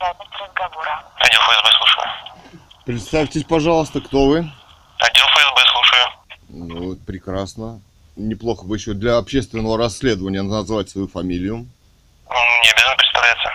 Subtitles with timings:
[0.00, 1.02] Разговора.
[1.16, 2.60] Отдел ФСБ, слушаю.
[2.84, 4.38] Представьтесь, пожалуйста, кто вы?
[4.38, 6.06] Отдел ФСБ, слушаю.
[6.48, 7.80] Ну, это прекрасно.
[8.16, 11.66] Неплохо бы еще для общественного расследования назвать свою фамилию.
[12.28, 13.48] Не обязан представляться.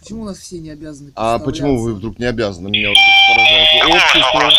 [0.00, 2.68] Почему у нас все не обязаны А почему вы вдруг не обязаны?
[2.68, 2.96] Меня вот
[3.28, 3.94] поражает.
[3.94, 4.50] Общество,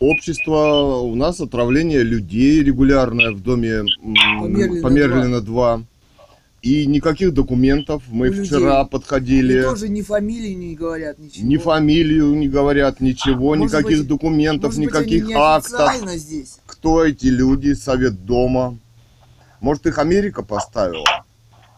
[0.00, 0.56] общество,
[1.00, 3.86] у нас отравление людей регулярное в доме м,
[4.42, 5.82] Померлина Померлина 2.
[6.64, 8.02] И никаких документов.
[8.08, 8.46] Мы людей.
[8.46, 9.62] вчера И подходили.
[9.62, 11.46] тоже ни фамилии не говорят, ничего.
[11.46, 15.92] Ни фамилию не говорят, ничего, Может никаких быть, документов, быть, никаких они актов.
[16.16, 16.60] здесь?
[16.64, 18.78] Кто эти люди, Совет Дома?
[19.60, 21.04] Может, их Америка поставила?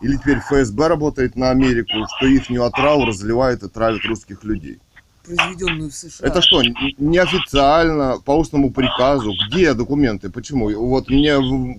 [0.03, 4.79] Или теперь ФСБ работает на Америку, что их отраву разливают и травят русских людей?
[5.25, 6.29] Произведенную в США.
[6.29, 9.33] Это что, неофициально, по устному приказу?
[9.49, 10.31] Где документы?
[10.31, 10.71] Почему?
[10.87, 11.37] Вот мне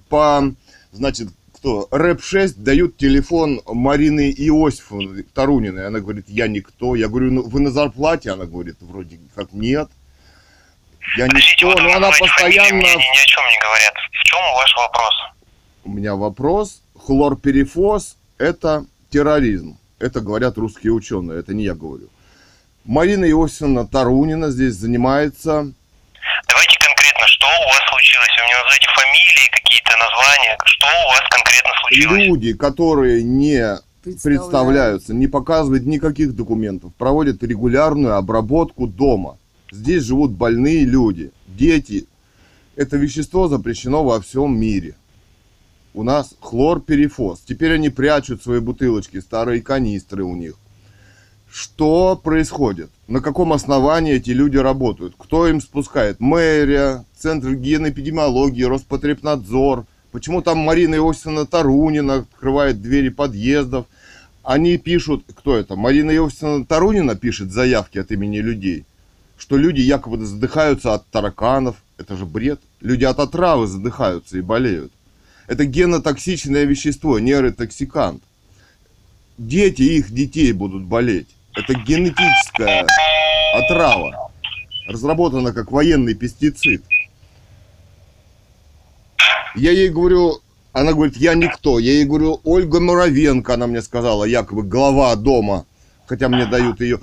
[0.10, 0.54] по,
[0.92, 1.88] значит, кто?
[1.92, 5.88] РЭП-6 дают телефон Марины Иосифовны Таруниной.
[5.88, 6.96] Она говорит, я никто.
[6.96, 8.32] Я говорю, ну, вы на зарплате?
[8.32, 9.90] Она говорит, вроде как нет.
[11.18, 12.76] Я Подождите, никто, вот но она постоянно...
[12.76, 13.94] Мне ни о чем не говорят.
[14.12, 15.14] В чем ваш вопрос?
[15.84, 16.82] У меня вопрос.
[16.98, 19.78] Хлорперифоз– это терроризм.
[20.00, 22.10] Это говорят русские ученые, это не я говорю.
[22.86, 25.74] Марина Иосифовна Тарунина здесь занимается
[26.48, 28.30] Давайте конкретно, что у вас случилось?
[28.38, 30.58] Вы мне назовете фамилии, какие-то названия.
[30.66, 32.28] Что у вас конкретно случилось?
[32.28, 34.40] люди, которые не Представляю.
[34.40, 39.38] представляются, не показывают никаких документов, проводят регулярную обработку дома.
[39.72, 42.08] Здесь живут больные люди, дети.
[42.76, 44.96] Это вещество запрещено во всем мире.
[45.94, 47.42] У нас хлорперифоз.
[47.42, 50.56] Теперь они прячут свои бутылочки, старые канистры у них.
[51.60, 52.92] Что происходит?
[53.08, 55.16] На каком основании эти люди работают?
[55.18, 56.20] Кто им спускает?
[56.20, 59.88] Мэрия, Центр гигиены и эпидемиологии, Роспотребнадзор.
[60.12, 63.88] Почему там Марина Иосифовна Тарунина открывает двери подъездов?
[64.44, 65.76] Они пишут, кто это?
[65.76, 68.86] Марина Иосифовна Тарунина пишет заявки от имени людей,
[69.36, 71.78] что люди якобы задыхаются от тараканов.
[71.98, 72.62] Это же бред.
[72.82, 74.92] Люди от отравы задыхаются и болеют.
[75.48, 78.22] Это генотоксичное вещество, нейротоксикант.
[79.40, 81.30] Дети их детей будут болеть.
[81.58, 82.86] Это генетическая
[83.56, 84.32] отрава.
[84.88, 86.84] Разработана как военный пестицид.
[89.56, 90.40] Я ей говорю,
[90.72, 91.80] она говорит, я никто.
[91.80, 95.66] Я ей говорю, Ольга Муравенко, она мне сказала, якобы глава дома,
[96.06, 97.00] хотя мне дают ее.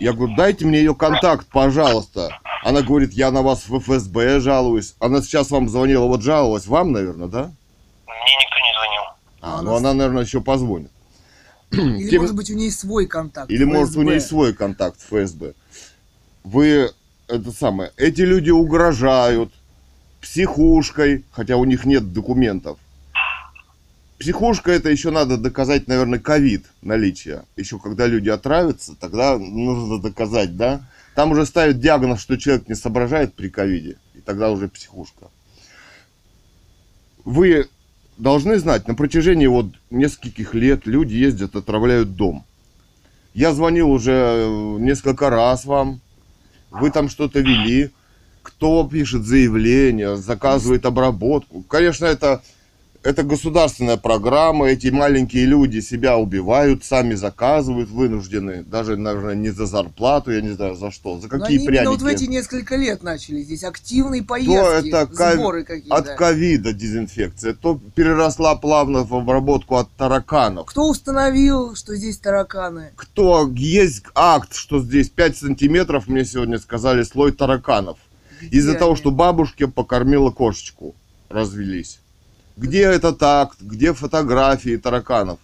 [0.00, 2.40] Я говорю, дайте мне ее контакт, пожалуйста.
[2.64, 4.96] Она говорит, я на вас в ФСБ жалуюсь.
[4.98, 7.52] Она сейчас вам звонила, вот жаловалась вам, наверное, да?
[8.08, 9.02] Мне никто не звонил.
[9.42, 10.90] А, ну она, наверное, еще позвонит.
[11.72, 13.50] Или, Тем- может быть, у нее свой контакт.
[13.50, 14.04] Или может у ФСБ.
[14.04, 15.54] нее свой контакт в ФСБ.
[16.44, 16.90] Вы,
[17.28, 19.52] это самое, эти люди угрожают
[20.20, 22.78] психушкой, хотя у них нет документов.
[24.18, 27.44] Психушка это еще надо доказать, наверное, ковид наличие.
[27.56, 30.88] Еще когда люди отравятся, тогда нужно доказать, да?
[31.16, 35.26] Там уже ставят диагноз, что человек не соображает при ковиде, и тогда уже психушка.
[37.24, 37.68] Вы
[38.22, 42.44] должны знать, на протяжении вот нескольких лет люди ездят, отравляют дом.
[43.34, 46.00] Я звонил уже э, несколько раз вам.
[46.70, 47.90] Вы там что-то вели.
[48.42, 51.62] Кто пишет заявление, заказывает обработку.
[51.62, 52.42] Конечно, это,
[53.02, 54.66] это государственная программа.
[54.68, 58.62] Эти маленькие люди себя убивают, сами заказывают, вынуждены.
[58.62, 61.18] Даже, наверное, не за зарплату, я не знаю за что.
[61.18, 61.82] За какие они пряники.
[61.82, 65.94] именно вот в эти несколько лет начали здесь активные То поездки, это ковид- сборы какие-то.
[65.96, 70.66] от ковида дезинфекция, то переросла плавно в обработку от тараканов.
[70.66, 72.90] Кто установил, что здесь тараканы?
[72.96, 77.98] кто есть акт, что здесь 5 сантиметров, мне сегодня сказали, слой тараканов.
[78.50, 80.94] Из-за того, что бабушка покормила кошечку,
[81.28, 82.00] развелись.
[82.56, 83.58] Где этот акт?
[83.60, 85.38] Где фотографии тараканов?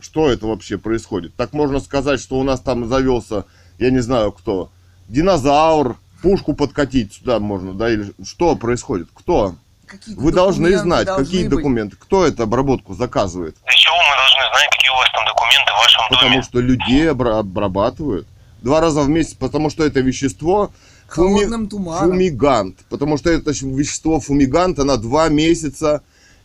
[0.00, 1.34] Что это вообще происходит?
[1.36, 3.44] Так можно сказать, что у нас там завелся,
[3.78, 4.70] я не знаю кто,
[5.08, 7.90] динозавр, пушку подкатить сюда можно, да?
[7.90, 9.08] Или что происходит?
[9.14, 9.54] Кто?
[9.86, 11.50] Какие Вы должны знать, должны какие быть?
[11.58, 11.96] документы.
[11.96, 13.56] Кто эту обработку заказывает?
[13.64, 16.42] Для чего мы должны знать, какие у вас там документы в вашем Потому доме?
[16.42, 18.26] что людей обра- обрабатывают
[18.62, 20.72] два раза в месяц, потому что это вещество
[21.16, 22.10] фуми- туманом.
[22.10, 22.78] фумигант.
[22.88, 26.02] Потому что это вещество фумигант, она два месяца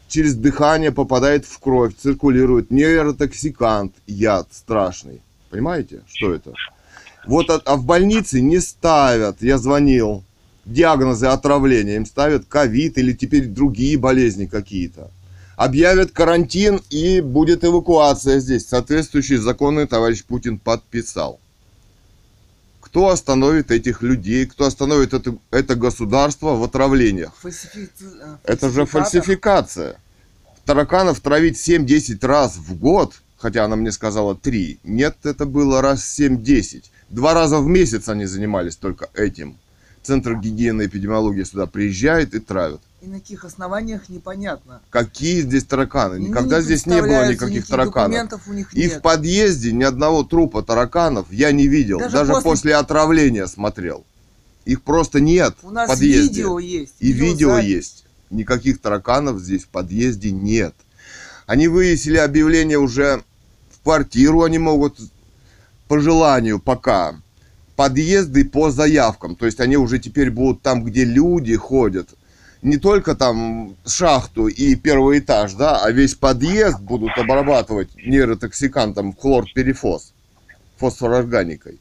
[0.08, 2.72] через дыхание попадает в кровь, циркулирует.
[2.72, 5.22] Нейротоксикант, яд страшный.
[5.50, 6.54] Понимаете, что это?
[7.26, 10.24] Вот, а, а в больнице не ставят, я звонил,
[10.66, 15.12] диагнозы отравления, им ставят ковид или теперь другие болезни какие-то.
[15.56, 18.68] Объявят карантин и будет эвакуация здесь.
[18.68, 21.40] Соответствующие законы товарищ Путин подписал.
[22.98, 24.48] Кто остановит этих людей?
[24.48, 27.32] Кто остановит это, это государство в отравлениях?
[27.44, 27.92] Фальсифи-
[28.44, 30.00] Это же фальсификация.
[30.66, 34.80] Тараканов травить 7-10 раз в год хотя она мне сказала три.
[34.84, 36.86] Нет, это было раз 7-10.
[37.10, 39.58] Два раза в месяц они занимались только этим.
[40.02, 42.82] Центр гигиены и эпидемиологии сюда приезжает и травят.
[43.02, 44.82] И на каких основаниях непонятно.
[44.90, 46.18] Какие здесь тараканы?
[46.20, 48.48] Никогда не здесь не было никаких тараканов.
[48.48, 48.94] у них И нет.
[48.94, 52.00] в подъезде ни одного трупа тараканов я не видел.
[52.00, 52.76] Даже Даже, после- после...
[52.76, 54.04] отравления смотрел.
[54.66, 56.28] Их просто нет У нас в подъезде.
[56.42, 56.96] видео есть.
[57.00, 57.70] И видео видеозапись.
[57.70, 58.06] есть.
[58.32, 60.74] Никаких тараканов здесь в подъезде нет.
[61.46, 63.24] Они вывесили объявление уже
[63.70, 65.00] в квартиру, они могут
[65.88, 67.16] по желанию пока.
[67.76, 69.36] Подъезды по заявкам.
[69.36, 72.10] То есть они уже теперь будут там, где люди ходят.
[72.62, 80.14] Не только там шахту и первый этаж, да, а весь подъезд будут обрабатывать нейротоксикантом хлорперифос,
[80.78, 81.80] фосфорорганикой.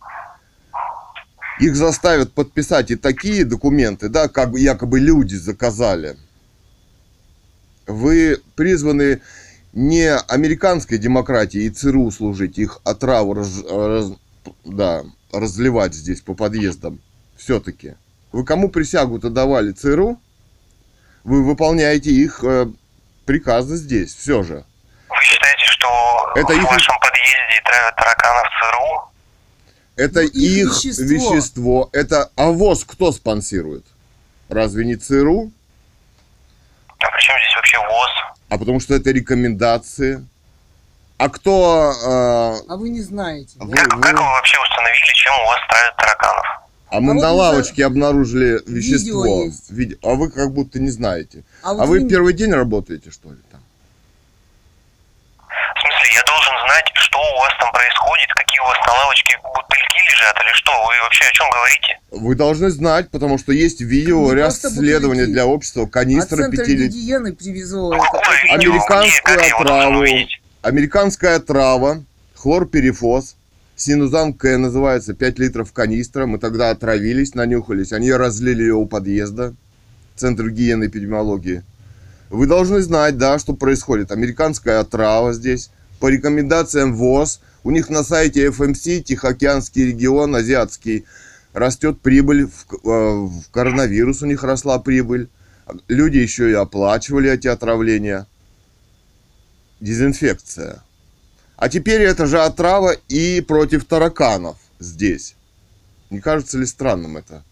[1.60, 6.16] Их заставят подписать и такие документы, да, как бы якобы люди заказали.
[7.86, 9.22] Вы призваны
[9.72, 14.12] не американской демократии и ЦРУ служить, их отраву раз- раз-
[14.64, 17.00] да, разливать здесь по подъездам.
[17.36, 17.94] Все-таки.
[18.32, 20.20] Вы кому присягу-то давали ЦРУ?
[21.26, 22.66] Вы выполняете их э,
[23.24, 24.64] приказы здесь, все же.
[25.08, 25.88] Вы считаете, что
[26.36, 29.10] Это в их- вашем подъезде травят тараканов ЦРУ?
[29.96, 31.04] Это Ну, их вещество.
[31.04, 31.90] вещество.
[31.92, 33.84] Это а ВОЗ кто спонсирует?
[34.48, 35.50] Разве не ЦРУ?
[37.00, 38.10] А при чем здесь вообще ВОЗ?
[38.48, 40.24] А потому что это рекомендации.
[41.18, 41.92] А кто...
[41.92, 43.56] э, А вы не знаете.
[43.58, 43.74] Вы-?
[43.74, 46.46] Как, как вы вообще установили, чем у вас травят тараканов?
[46.88, 49.24] А мы А вот на мы лавочке обнаружили вещество.
[49.24, 49.70] Видео есть.
[49.70, 51.42] Виде- А вы как будто не знаете.
[51.62, 53.60] А, вот А вы не- первый день работаете, что ли, там?
[55.48, 59.36] В смысле, я должен знать, что у вас там происходит, какие у вас на лавочке
[59.42, 60.72] бутыльки лежат или что?
[60.72, 61.98] Вы вообще о чем говорите?
[62.10, 66.56] Вы должны знать, потому что есть видео, Не ряд исследований для общества, А канистры центр
[66.62, 66.92] пятилет...
[66.92, 68.68] гигиены привезло Ну, какое это Где?
[69.22, 69.98] Как отраву.
[70.00, 70.40] увидеть?
[70.62, 71.98] Американская трава,
[72.34, 73.36] хлорперифос,
[73.76, 76.26] синузан К называется, 5 литров канистра.
[76.26, 77.92] Мы тогда отравились, нанюхались.
[77.92, 79.54] Они разлили ее у подъезда,
[80.16, 81.62] Центр гигиены и эпидемиологии.
[82.30, 84.10] Вы должны знать, да, что происходит.
[84.10, 85.70] Американская отрава здесь.
[86.00, 91.04] По рекомендациям ВОЗ, у них на сайте FMC, Тихоокеанский регион, азиатский,
[91.52, 95.28] растет прибыль, в, э, в коронавирус у них росла прибыль.
[95.88, 98.26] Люди еще и оплачивали эти отравления.
[99.80, 100.82] Дезинфекция.
[101.56, 105.34] А теперь это же отрава и против тараканов здесь.
[106.10, 107.42] Не кажется ли странным это?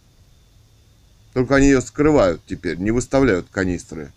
[1.32, 4.12] Только они ее скрывают теперь, не выставляют канистры.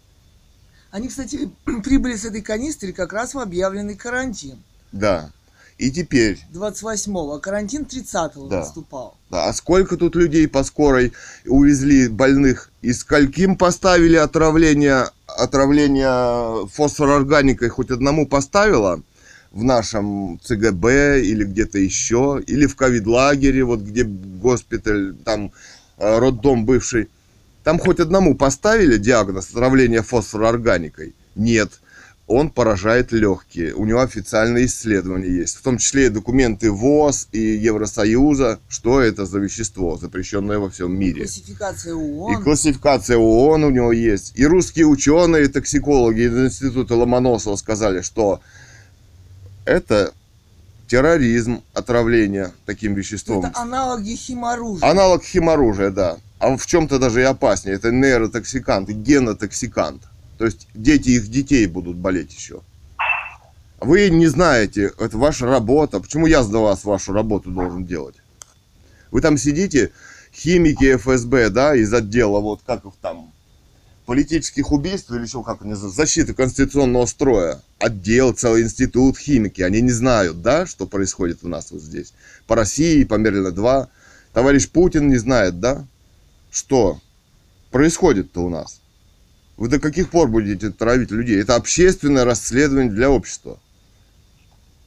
[0.91, 1.49] Они, кстати,
[1.83, 4.61] прибыли с этой канистры как раз в объявленный карантин.
[4.91, 5.31] Да.
[5.77, 8.59] И теперь, 28-го, а карантин 30-го Да.
[8.59, 9.15] наступал.
[9.29, 11.13] да, а сколько тут людей по скорой
[11.45, 12.71] увезли больных?
[12.81, 17.69] И скольким поставили отравление, отравление фосфорорганикой?
[17.69, 19.01] Хоть одному поставила?
[19.57, 22.39] В нашем ЦГБ или где-то еще?
[22.45, 25.51] Или в ковид-лагере, вот где госпиталь, там
[25.97, 27.07] э, роддом бывший?
[27.63, 31.15] Там хоть одному поставили диагноз отравление фосфорорганикой?
[31.35, 31.71] Нет.
[32.27, 33.73] Он поражает легкие.
[33.73, 35.55] У него официальные исследования есть.
[35.55, 40.95] В том числе и документы ВОЗ и Евросоюза, что это за вещество, запрещенное во всем
[40.95, 41.23] мире.
[41.23, 42.43] Классификация И ООН.
[42.43, 44.33] классификация ООН у него есть.
[44.35, 48.41] И русские ученые, токсикологи из института Ломоносова сказали, что
[49.67, 50.13] это
[50.87, 53.45] терроризм, отравление таким веществом.
[53.45, 54.89] Это аналоги химоружия.
[54.89, 56.17] Аналог химоружия, да.
[56.39, 57.75] А в чем-то даже и опаснее.
[57.75, 60.03] Это нейротоксикант и генотоксикант.
[60.37, 62.61] То есть дети их детей будут болеть еще.
[63.79, 65.99] Вы не знаете, это ваша работа.
[65.99, 68.15] Почему я за вас вашу работу должен делать?
[69.11, 69.91] Вы там сидите,
[70.33, 73.31] химики ФСБ, да, из отдела, вот как их там,
[74.07, 77.61] политических убийств или еще как они защиты конституционного строя.
[77.77, 79.61] Отдел, целый институт, химики.
[79.61, 82.13] Они не знают, да, что происходит у нас вот здесь.
[82.47, 83.87] По России, по Мерлина-2.
[84.33, 85.85] Товарищ Путин не знает, да,
[86.49, 87.01] что
[87.71, 88.79] происходит-то у нас.
[89.57, 91.41] Вы до каких пор будете травить людей?
[91.41, 93.59] Это общественное расследование для общества.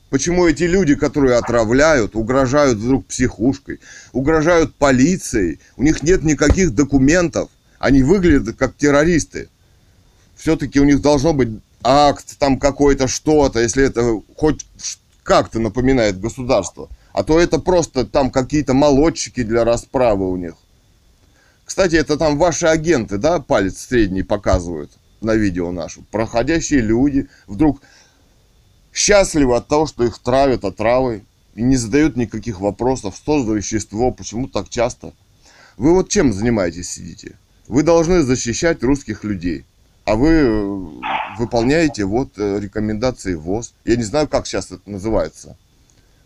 [0.09, 3.81] Почему эти люди, которые отравляют, угрожают вдруг психушкой,
[4.13, 9.49] угрожают полицией, у них нет никаких документов, они выглядят как террористы.
[10.37, 11.49] Все-таки у них должно быть
[11.83, 14.67] акт, там какой-то что-то, если это хоть
[15.25, 16.89] как-то напоминает государство.
[17.13, 20.55] А то это просто там какие-то молодчики для расправы у них.
[21.65, 26.03] Кстати, это там ваши агенты, да, палец средний показывают на видео нашу.
[26.11, 27.81] Проходящие люди вдруг
[28.93, 34.11] счастливы от того, что их травят отравой и не задают никаких вопросов, что за вещество,
[34.11, 35.15] почему так часто.
[35.79, 37.37] Вы вот чем занимаетесь сидите?
[37.71, 39.65] Вы должны защищать русских людей.
[40.05, 40.79] А вы, э,
[41.39, 43.75] выполняете вот э, рекомендации ВОЗ.
[43.85, 45.57] Я не знаю, как сейчас это называется.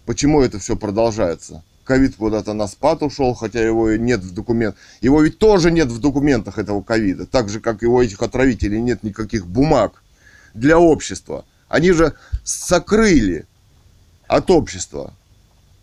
[0.06, 1.62] Почему это все продолжается?
[1.84, 4.80] Ковид куда-то на спад ушел, хотя его и нет в документах.
[5.02, 7.26] Его ведь тоже нет в документах этого ковида.
[7.26, 10.02] Так же, как у этих отравителей нет никаких бумаг
[10.54, 11.44] для общества.
[11.68, 13.44] Они же сокрыли
[14.28, 15.12] от общества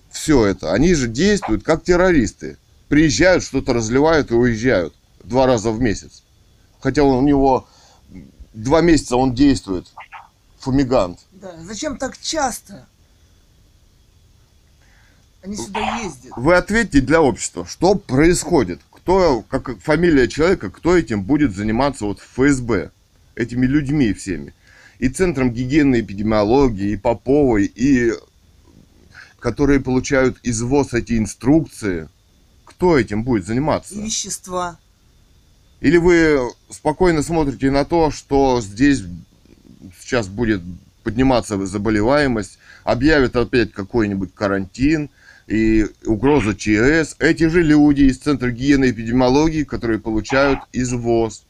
[0.09, 0.73] все это.
[0.73, 2.57] Они же действуют как террористы.
[2.87, 6.23] Приезжают, что-то разливают и уезжают два раза в месяц.
[6.79, 7.67] Хотя у него
[8.53, 9.87] два месяца он действует,
[10.59, 11.19] фумигант.
[11.31, 11.53] Да.
[11.61, 12.87] Зачем так часто?
[15.43, 16.33] Они сюда ездят.
[16.35, 18.79] Вы ответьте для общества, что происходит?
[18.91, 22.91] Кто, как фамилия человека, кто этим будет заниматься вот в ФСБ?
[23.33, 24.53] Этими людьми всеми.
[24.99, 28.13] И Центром гигиены и эпидемиологии, и Поповой, и
[29.39, 32.07] которые получают из ВОЗ эти инструкции.
[32.65, 33.95] Кто этим будет заниматься?
[33.95, 34.77] И вещества.
[35.81, 39.03] Или вы спокойно смотрите на то, что здесь
[39.99, 40.61] сейчас будет
[41.03, 45.09] подниматься заболеваемость, объявят опять какой-нибудь карантин
[45.47, 47.15] и угроза ЧС.
[47.17, 51.43] Эти же люди из Центра гигиены и эпидемиологии, которые получают из ВОЗ.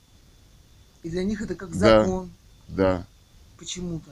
[1.04, 2.02] И для них это как Да.
[2.04, 2.32] закон.
[2.70, 3.06] Да.
[3.60, 4.12] Почему-то.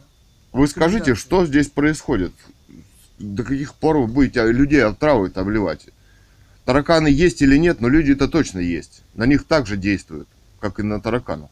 [0.52, 2.34] Вы скажите, что здесь происходит?
[3.20, 5.88] До каких пор вы будете людей отравой обливать?
[6.70, 9.02] Тараканы есть или нет, но люди это точно есть.
[9.16, 10.28] На них также действуют,
[10.60, 11.50] как и на тараканов.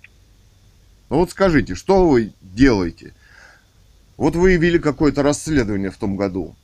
[1.09, 3.15] Ну вот скажите, что вы делаете?
[4.15, 6.55] Вот вы вели какое-то расследование в том году.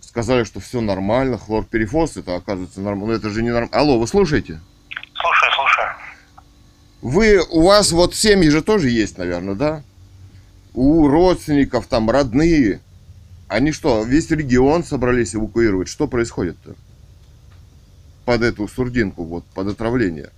[0.00, 3.12] Сказали, что все нормально, хлорперифос, это оказывается нормально.
[3.12, 3.76] Но это же не нормально.
[3.76, 4.58] Алло, вы слушаете?
[5.14, 5.94] Слушаю, слушаю.
[7.02, 9.84] Вы, у вас вот семьи же тоже есть, наверное, да?
[10.74, 12.80] У родственников, там, родные.
[13.46, 15.86] Они что, весь регион собрались эвакуировать?
[15.86, 16.74] Что происходит-то?
[18.24, 20.30] Под эту сурдинку, вот, под отравление.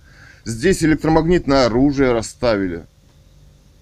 [0.45, 2.85] Здесь электромагнитное оружие расставили.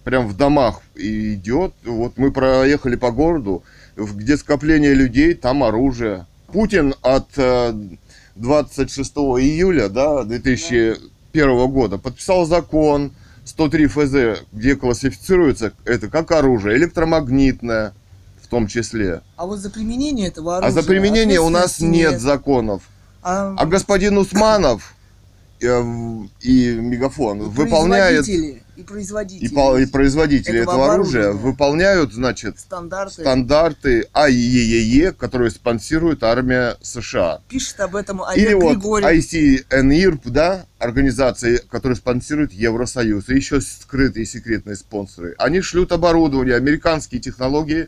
[0.03, 1.73] Прям в домах и идет.
[1.85, 3.63] Вот мы проехали по городу,
[3.95, 6.25] где скопление людей, там оружие.
[6.47, 7.73] Путин от э,
[8.35, 13.11] 26 июля, да, 2001 года подписал закон
[13.45, 17.93] 103 ФЗ, где классифицируется это как оружие электромагнитное
[18.41, 19.21] в том числе.
[19.37, 20.81] А вот за применение этого А оружия...
[20.81, 22.83] за применение у нас ответственности нет законов.
[23.23, 24.95] А, А господин Усманов
[25.61, 25.83] э,
[26.41, 28.27] и Мегафон и выполняет
[28.81, 29.45] и производители.
[29.45, 33.21] и, и производители этого этого, оружия выполняют, значит, стандарты.
[33.21, 37.41] стандарты АИЕЕ, которые спонсирует армия США.
[37.47, 39.07] Пишет об этом Или Олег вот Григорьев.
[39.07, 45.35] ICNIRP, да, организация, которая спонсирует Евросоюз, и еще скрытые секретные спонсоры.
[45.37, 47.87] Они шлют оборудование, американские технологии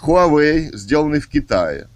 [0.00, 1.88] Huawei, сделанные в Китае.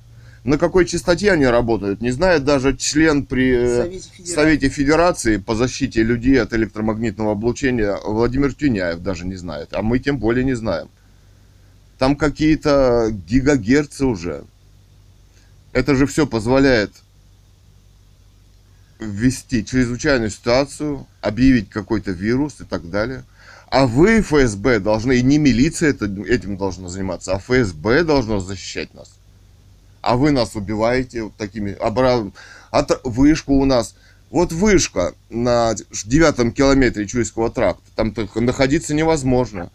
[0.45, 4.35] На какой частоте они работают, не знает даже член при э, Совете Федерации.
[4.35, 10.01] Совете Федерации по защите людей от электромагнитного облучения Владимир Тюняев даже не знает, а мы
[10.01, 10.89] тем более не знаем.
[11.99, 14.43] Там какие-то гигагерцы уже.
[15.73, 16.91] Это же все позволяет
[18.99, 23.23] ввести чрезвычайную ситуацию, объявить какой-то вирус и так далее.
[23.71, 28.93] А вы, ФСБ, должны, и не милиция это, этим должна заниматься, а ФСБ должно защищать
[28.93, 29.17] нас.
[30.03, 31.71] А вы нас убиваете вот такими...
[31.81, 32.31] обра-
[32.71, 33.95] от- Вышку у нас...
[34.31, 37.83] Вот вышка на девятом километре Чуйского тракта.
[37.95, 39.71] Там только находиться невозможно.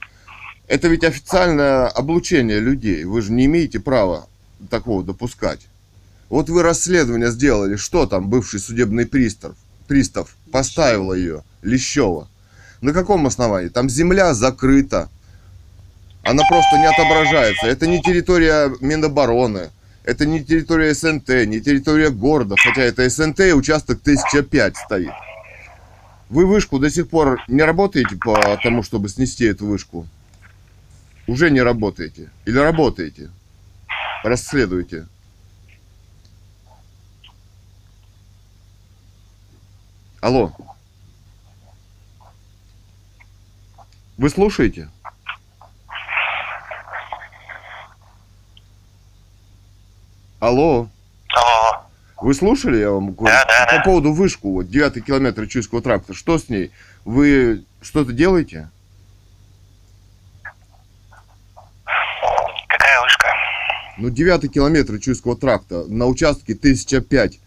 [0.67, 3.03] Это ведь официальное облучение людей.
[3.03, 4.27] Вы же не имеете права
[4.71, 5.61] такого допускать.
[6.29, 7.75] Вот вы расследование сделали.
[7.75, 9.55] Что там бывший судебный пристав,
[9.87, 12.27] пристав поставил ее, Лещева?
[12.81, 13.69] На каком основании?
[13.69, 15.07] Там земля закрыта.
[16.23, 17.67] Она просто не отображается.
[17.67, 19.69] Это не территория Минобороны.
[20.07, 22.55] Это не территория СНТ, не территория города.
[22.57, 25.11] Хотя это СНТ и участок 1005 стоит.
[26.29, 30.07] Вы вышку до сих пор не работаете по тому, чтобы снести эту вышку?
[31.27, 32.31] Уже не работаете?
[32.45, 33.29] Или работаете?
[34.23, 35.07] Расследуйте.
[40.21, 40.55] Алло.
[44.15, 44.87] Вы слушаете?
[50.39, 50.87] Алло.
[51.33, 51.83] Алло.
[52.21, 53.35] Вы слушали, я вам говорю?
[53.35, 53.83] Да, да, По да.
[53.83, 56.13] поводу вышку, вот, 9 километр Чуйского тракта.
[56.13, 56.71] Что с ней?
[57.05, 58.69] Вы что-то делаете?
[62.67, 63.27] Какая вышка?
[63.97, 67.39] Ну, 9 километр Чуйского тракта на участке 1005.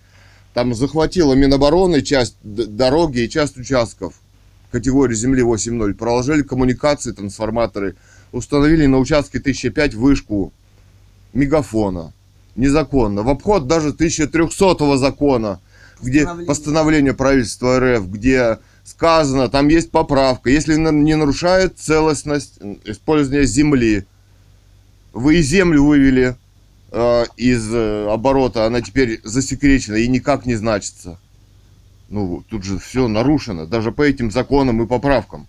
[0.55, 4.15] Там захватила Минобороны часть дороги и часть участков
[4.73, 5.95] категории земли 8.0.
[5.95, 7.97] Проложили коммуникации, трансформаторы.
[8.33, 10.53] Установили на участке 1005 вышку
[11.33, 12.13] мегафона.
[12.57, 13.23] Незаконно.
[13.23, 15.61] В обход даже 1300 закона,
[16.03, 16.47] где Постановление.
[16.47, 24.05] постановление правительства РФ, где сказано, там есть поправка, если не нарушает целостность использования земли,
[25.13, 26.37] вы и землю вывели
[26.91, 31.19] э, из э, оборота, она теперь засекречена и никак не значится.
[32.09, 35.47] Ну, тут же все нарушено, даже по этим законам и поправкам.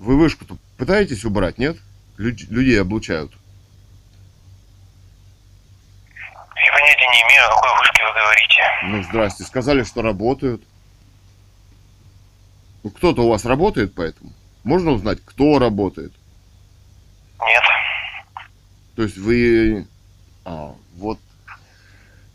[0.00, 1.76] Вы вышку-то пытаетесь убрать, нет?
[2.16, 3.32] Люд- людей облучают.
[6.64, 8.62] И понятия не имею, о какой вышке вы говорите.
[8.84, 10.62] Ну, здрасте, сказали, что работают.
[12.82, 14.32] Ну, кто-то у вас работает поэтому?
[14.62, 16.12] Можно узнать, кто работает?
[17.40, 17.62] Нет.
[18.96, 19.86] То есть вы...
[20.44, 21.18] А, вот.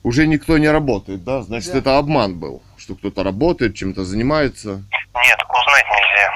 [0.03, 1.41] Уже никто не работает, да?
[1.41, 1.79] Значит, Да.
[1.79, 2.61] это обман был.
[2.77, 4.83] Что кто-то работает, чем-то занимается.
[5.15, 6.31] Нет, узнать нельзя.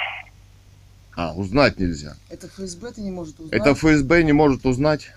[1.15, 2.15] А, узнать нельзя.
[2.29, 3.53] Это ФСБ-то не может узнать.
[3.53, 5.11] Это ФСБ не может узнать.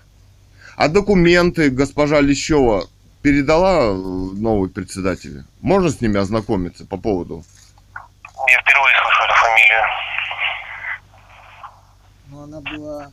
[0.77, 2.87] А документы госпожа Лещева
[3.23, 5.43] передала э, новой председателю?
[5.61, 7.43] Можно с ними ознакомиться по поводу?
[8.47, 9.83] Я впервые слышу эту фамилию.
[12.29, 13.11] Но она была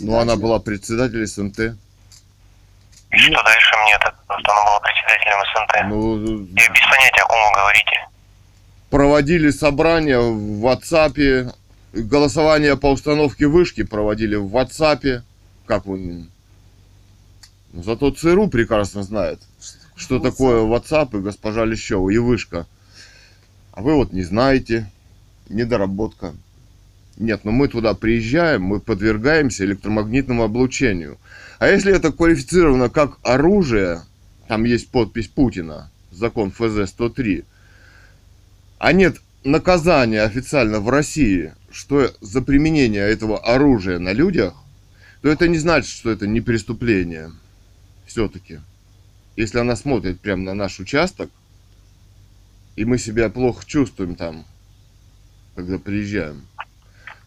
[0.00, 0.40] Ну, она председателем.
[0.40, 1.58] была председатель СНТ.
[3.10, 5.88] И что дальше мне это, что она была председателем СНТ?
[5.90, 8.08] Ну, Я без понятия, о ком вы говорите.
[8.90, 11.54] проводили собрания в WhatsApp,
[11.92, 15.22] голосование по установке вышки проводили в WhatsApp.
[15.66, 16.26] Как вы...
[17.72, 19.40] Ну, Зато ЦРУ прекрасно знает,
[19.96, 22.66] что такое WhatsApp и госпожа Лещева, и вышка.
[23.72, 24.90] А вы вот не знаете,
[25.48, 26.34] недоработка.
[27.16, 31.18] Нет, но мы туда приезжаем, мы подвергаемся электромагнитному облучению.
[31.58, 34.02] А если это квалифицировано как оружие,
[34.48, 37.44] там есть подпись Путина, закон ФЗ-103,
[38.78, 44.54] а нет наказания официально в России, что за применение этого оружия на людях,
[45.22, 47.30] то это не значит, что это не преступление.
[48.06, 48.60] Все-таки.
[49.36, 51.30] Если она смотрит прямо на наш участок,
[52.76, 54.44] и мы себя плохо чувствуем там,
[55.54, 56.42] когда приезжаем,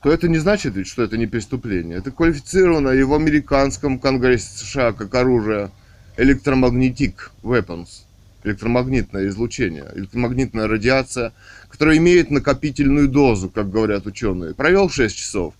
[0.06, 1.98] то это не значит что это не преступление.
[1.98, 5.72] Это квалифицировано и в американском конгрессе США как оружие
[6.18, 8.04] электромагнетик weapons,
[8.44, 11.34] электромагнитное излучение, электромагнитная радиация,
[11.70, 14.54] которая имеет накопительную дозу, как говорят ученые.
[14.54, 15.56] Провел 6 часов,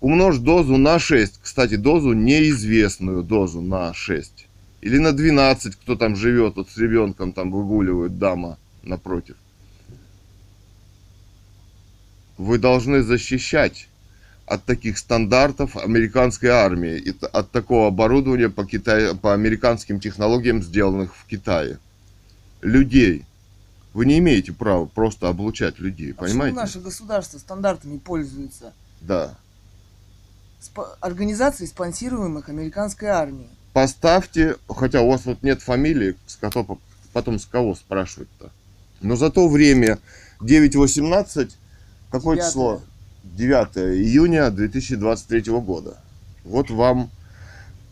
[0.00, 4.43] умножь дозу на 6, кстати, дозу неизвестную дозу на 6.
[4.84, 9.36] Или на 12, кто там живет, вот с ребенком там выгуливает дама напротив.
[12.36, 13.88] Вы должны защищать
[14.44, 21.16] от таких стандартов американской армии и от такого оборудования по, Китаю, по американским технологиям, сделанных
[21.16, 21.78] в Китае.
[22.60, 23.24] Людей.
[23.94, 26.56] Вы не имеете права просто облучать людей, А понимаете?
[26.56, 28.74] наше государство стандартами пользуется?
[29.00, 29.34] Да.
[30.60, 33.48] Спо- Организаций, спонсируемых американской армией.
[33.74, 36.78] Поставьте, хотя у вас вот нет фамилии, с кого, по-
[37.12, 38.52] потом с кого спрашивать-то.
[39.00, 39.98] Но за то время
[40.40, 41.50] 9.18,
[42.08, 42.80] какое число?
[43.24, 45.98] 9 июня 2023 года.
[46.44, 47.10] Вот вам,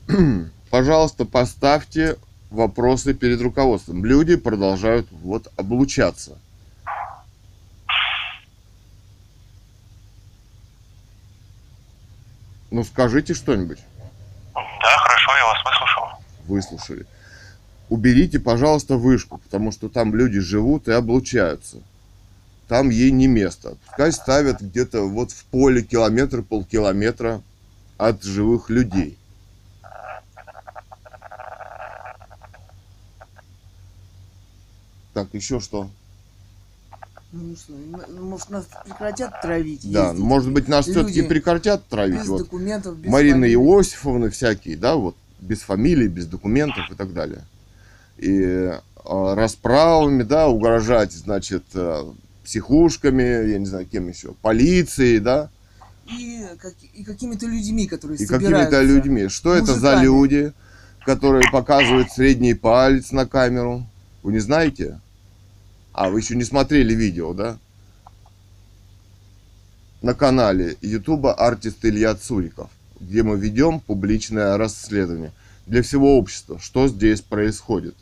[0.70, 2.16] пожалуйста, поставьте
[2.50, 4.04] вопросы перед руководством.
[4.04, 6.38] Люди продолжают вот облучаться.
[12.70, 13.78] Ну скажите что-нибудь.
[15.22, 16.24] Хорошо, я вас выслушал.
[16.46, 17.06] выслушали.
[17.88, 21.78] Уберите, пожалуйста, вышку, потому что там люди живут и облучаются.
[22.68, 23.76] Там ей не место.
[23.86, 27.42] Пускай ставят где-то вот в поле километр, полкилометра
[27.98, 29.18] от живых людей.
[35.12, 35.90] Так, еще что?
[37.32, 37.72] Ну что,
[38.08, 39.90] ну, может нас прекратят травить?
[39.90, 40.22] Да, ездить?
[40.22, 42.20] может быть, нас все-таки прекратят травить.
[42.20, 42.38] Без Вот.
[42.42, 43.54] документов, без Марины фамилии.
[43.56, 47.40] Иосифовны всякие, да, вот, без фамилий, без документов и так далее.
[48.18, 52.04] И э, расправами, да, угрожать, значит, э,
[52.44, 55.48] психушками, я не знаю, кем еще, полицией, да,
[56.10, 59.28] И, как- и какими-то людьми, которые и какими-то людьми.
[59.28, 60.04] Что это за мужиками.
[60.04, 60.52] люди,
[61.06, 63.86] которые показывают средний палец на камеру?
[64.22, 65.00] Вы не знаете?
[65.92, 67.58] А, вы еще не смотрели видео, да?
[70.00, 75.32] На канале Ютуба артист Илья Цуриков, где мы ведем публичное расследование
[75.66, 77.94] для всего общества, что здесь происходит.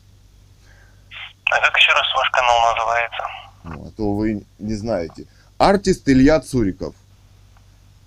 [1.45, 3.23] А как еще раз ваш канал называется?
[3.63, 5.27] Ну, а то вы не знаете.
[5.57, 6.95] Артист Илья Цуриков,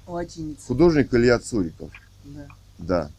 [0.06, 1.90] Латиница, художник Илья Цуриков,
[2.24, 2.46] да.
[2.78, 3.10] да.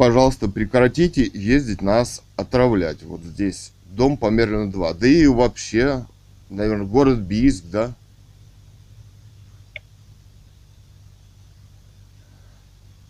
[0.00, 3.02] Пожалуйста, прекратите ездить нас отравлять.
[3.02, 4.94] Вот здесь дом Померлина 2.
[4.94, 6.06] Да и вообще,
[6.48, 7.92] наверное, город Бийск, да?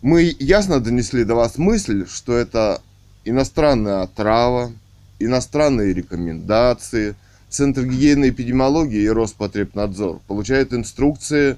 [0.01, 2.81] Мы ясно донесли до вас мысль, что это
[3.23, 4.73] иностранная отрава,
[5.17, 7.15] иностранные рекомендации.
[7.47, 11.55] Центр гигиены и эпидемиологии и Роспотребнадзор получают инструкции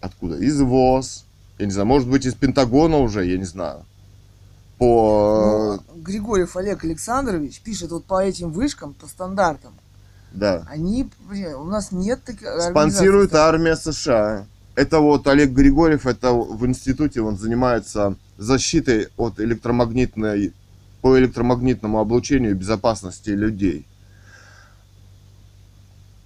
[0.00, 0.36] откуда?
[0.36, 1.24] Из ВОЗ,
[1.58, 3.84] я не знаю, может быть из Пентагона уже, я не знаю.
[4.80, 5.78] По...
[5.92, 9.74] Ну, Григорьев Олег Александрович пишет вот по этим вышкам, по стандартам.
[10.32, 10.64] Да.
[10.70, 14.46] Они, блин, у нас нет таких Спонсирует армия США.
[14.76, 20.54] Это вот Олег Григорьев, это в институте он занимается защитой от электромагнитной,
[21.02, 23.86] по электромагнитному облучению безопасности людей.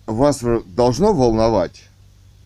[0.06, 0.44] Вас
[0.76, 1.88] должно волновать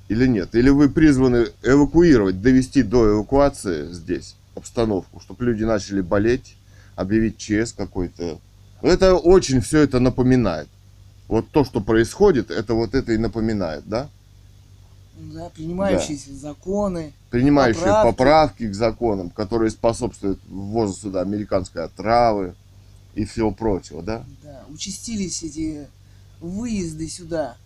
[0.08, 0.54] или нет?
[0.54, 6.56] Или вы призваны эвакуировать, довести до эвакуации здесь обстановку, чтобы люди начали болеть,
[6.96, 8.38] объявить ЧС какой-то?
[8.82, 10.68] Это очень все это напоминает.
[11.26, 14.08] Вот то, что происходит, это вот это и напоминает, да?
[15.18, 17.12] Да, принимающиеся законы.
[17.30, 18.16] принимающие Поправки.
[18.16, 18.68] поправки.
[18.68, 22.54] к законам, которые способствуют ввозу сюда американской отравы
[23.14, 24.24] и всего прочего, да?
[24.44, 25.88] Да, участились эти
[26.40, 27.56] выезды сюда.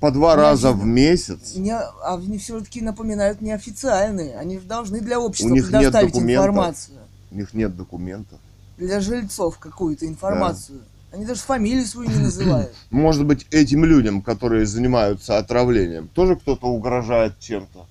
[0.00, 0.50] По два Неожиданно.
[0.50, 1.54] раза в месяц.
[1.56, 4.36] Не, а они все-таки напоминают неофициальные.
[4.36, 6.46] Они же должны для общества У них нет предоставить документов.
[6.46, 6.98] информацию.
[7.30, 8.38] У них нет документов.
[8.76, 10.80] Для жильцов какую-то информацию.
[11.12, 12.74] Они даже фамилию свою не называют.
[12.90, 17.86] Может быть, этим людям, которые занимаются отравлением, тоже кто-то угрожает чем-то?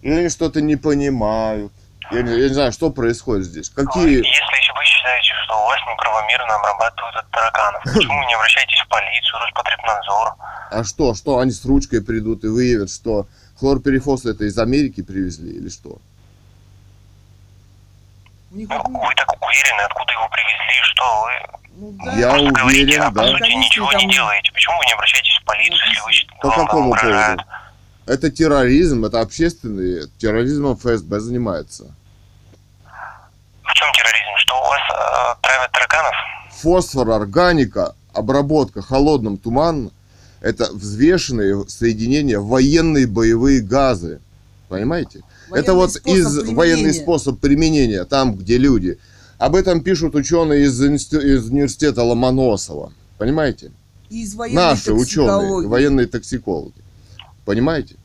[0.00, 1.72] Или они что-то не понимают?
[2.10, 3.68] Я не, я не знаю, что происходит здесь.
[3.68, 4.18] Какие...
[4.18, 4.58] Если вы
[4.98, 10.34] считаете, что у вас неправомерно обрабатывают от тараканов, почему вы не обращаетесь в полицию, Роспотребнадзор?
[10.70, 11.14] А что?
[11.14, 13.26] Что они с ручкой придут и выявят, что
[13.60, 15.98] хлорперифос это из Америки привезли или что?
[18.50, 23.02] Ну, вы так уверены, откуда его привезли, что вы ну, да, Я просто говорите, уверен,
[23.02, 23.28] а по да.
[23.28, 24.52] сути Конечно, ничего там- не делаете.
[24.52, 27.42] Почему вы не обращаетесь в полицию, если вы считаете, По какому поводу?
[28.06, 30.08] Это терроризм, это общественный.
[30.18, 31.94] Терроризмом ФСБ занимается.
[33.68, 34.32] В чем терроризм?
[34.38, 36.14] Что у вас э, травят тараканов?
[36.60, 39.92] Фосфор, органика, обработка холодным туманом–
[40.40, 44.20] это взвешенные соединения военные боевые газы.
[44.68, 45.22] Понимаете?
[45.50, 46.92] это военный вот способ из военный применения.
[46.92, 48.98] способ применения, там, где люди.
[49.38, 52.92] Об этом пишут ученые из, инсти- из университета Ломоносова.
[53.18, 53.72] Понимаете?
[54.10, 56.74] Из Наши ученые, военные токсикологи.
[57.44, 57.96] Понимаете?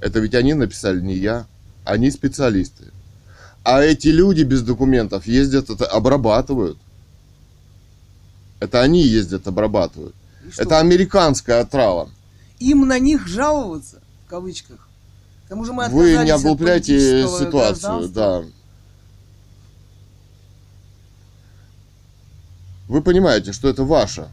[0.00, 1.46] Это ведь они написали, не я.
[1.84, 2.84] Они специалисты.
[3.64, 6.78] А эти люди без документов ездят, это обрабатывают.
[8.58, 10.14] Это они ездят, обрабатывают.
[10.46, 12.10] И что, Это американская отрава.
[12.58, 14.88] Им на них жаловаться, в кавычках.
[15.46, 18.44] К тому же мы Вы не облупляйте ситуацию, да.
[22.88, 24.28] Вы понимаете, что это ваша.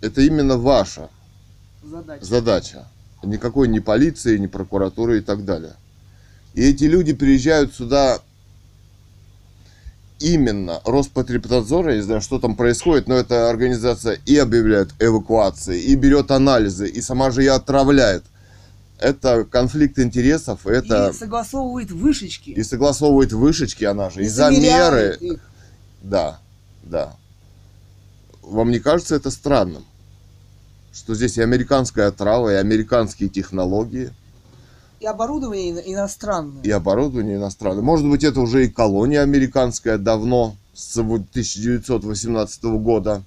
[0.00, 1.08] Это именно ваша
[1.84, 2.24] Задача.
[2.24, 2.88] задача.
[3.22, 5.74] Никакой ни полиции, ни прокуратуры и так далее.
[6.54, 8.20] И эти люди приезжают сюда
[10.22, 15.94] именно Роспотребнадзор, я не знаю, что там происходит, но эта организация и объявляет эвакуации, и
[15.96, 18.24] берет анализы, и сама же и отравляет.
[18.98, 22.50] Это конфликт интересов, это И согласовывает вышечки.
[22.50, 25.16] и согласовывает вышечки, она же, и, и замеры.
[25.20, 25.40] их.
[26.02, 26.38] Да,
[26.84, 27.16] да.
[28.42, 29.84] Вам не кажется это странным?
[30.92, 34.12] Что здесь и американская отрава, и американские технологии,
[35.02, 36.62] И оборудование ино- иностранное.
[36.62, 37.82] и оборудование иностранное.
[37.82, 43.24] Может быть, это уже и колония американская давно, с вот 1918 года.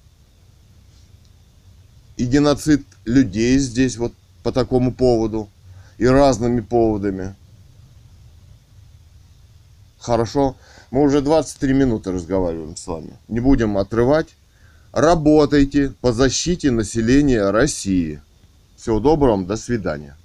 [2.16, 5.50] И геноцид людей здесь вот по такому поводу.
[5.98, 7.34] И разными поводами.
[9.98, 10.56] Хорошо.
[10.90, 13.18] Мы уже 23 минуты разговариваем с вами.
[13.28, 14.28] Не будем отрывать.
[14.92, 18.22] Работайте по защите населения России.
[18.76, 19.44] Всего доброго.
[19.44, 20.16] До свидания.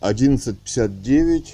[0.00, 1.52] 11.59,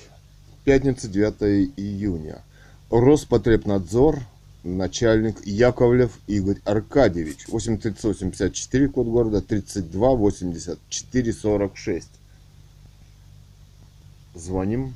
[0.64, 2.42] пятница, 9 июня.
[2.90, 4.20] Роспотребнадзор,
[4.62, 12.08] начальник Яковлев Игорь Аркадьевич, 83854, код города 328446.
[14.34, 14.94] Звоним.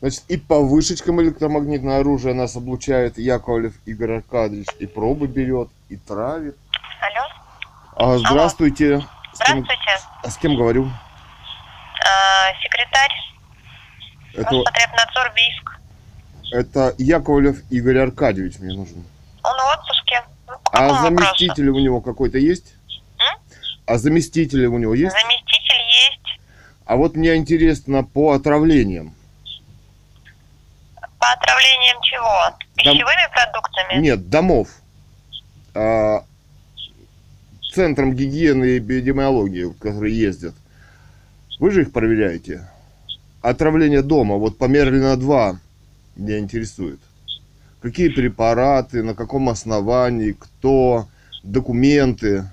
[0.00, 5.96] Значит, и по вышечкам электромагнитное оружие нас облучает Яковлев Игорь Аркадьевич, и пробы берет, и
[5.96, 6.56] травит.
[7.96, 8.98] Алло, А, здравствуйте.
[9.32, 10.02] С кем, здравствуйте.
[10.22, 10.90] а с кем говорю?
[12.62, 13.10] Секретарь
[14.34, 15.80] Это, Роспотребнадзор Бийск.
[16.52, 19.04] это Яковлев Игорь Аркадьевич мне нужен.
[19.44, 20.22] Он в отпуске.
[20.48, 21.24] Ну, А какому вопросу?
[21.38, 22.74] заместитель у него какой-то есть?
[23.86, 25.12] А заместитель у него есть?
[25.12, 26.40] Заместитель есть.
[26.86, 29.14] А вот мне интересно по отравлениям.
[31.18, 32.56] По отравлениям чего?
[32.76, 34.00] Пищевыми продуктами?
[34.00, 34.68] Нет, домов.
[35.74, 36.24] А,
[37.72, 40.54] центром гигиены и эпидемиологии, которые ездят.
[41.62, 42.68] Вы же их проверяете?
[43.40, 45.60] отравление дома, вот по Мерлина 2
[46.16, 46.98] меня интересует.
[47.80, 51.06] Какие препараты, на каком основании, кто,
[51.44, 52.50] документы.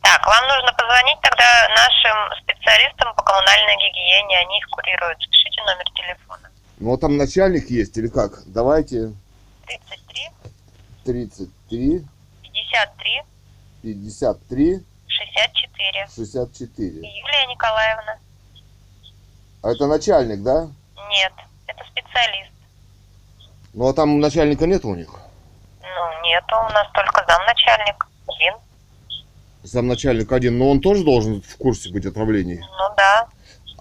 [0.00, 5.18] Так, вам нужно позвонить тогда нашим специалистам по коммунальной гигиене, они их курируют.
[5.18, 6.50] Пишите номер телефона.
[6.78, 8.42] Ну, а там начальник есть или как?
[8.46, 9.12] Давайте
[9.66, 10.30] 33
[11.04, 12.06] 33
[12.42, 13.22] 53
[13.82, 14.89] 53
[15.20, 16.08] 64.
[16.14, 16.88] 64.
[16.88, 18.18] Юлия Николаевна.
[19.62, 20.68] А это начальник, да?
[21.10, 21.32] Нет,
[21.66, 22.50] это специалист.
[23.74, 25.08] Ну, а там начальника нет у них?
[25.82, 28.06] Ну, нету, у нас только замначальник.
[28.26, 28.54] Один.
[29.62, 32.60] Замначальник один, но он тоже должен в курсе быть отравлений.
[32.60, 33.28] Ну да.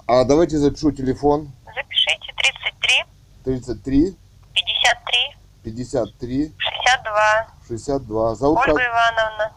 [0.07, 1.51] А давайте запишу телефон.
[1.73, 3.05] Запишите 33
[3.45, 4.17] 33
[4.53, 7.47] 53 53 62.
[7.67, 8.35] 62.
[8.35, 8.87] Зовут Ольга как?
[8.87, 9.53] Ивановна.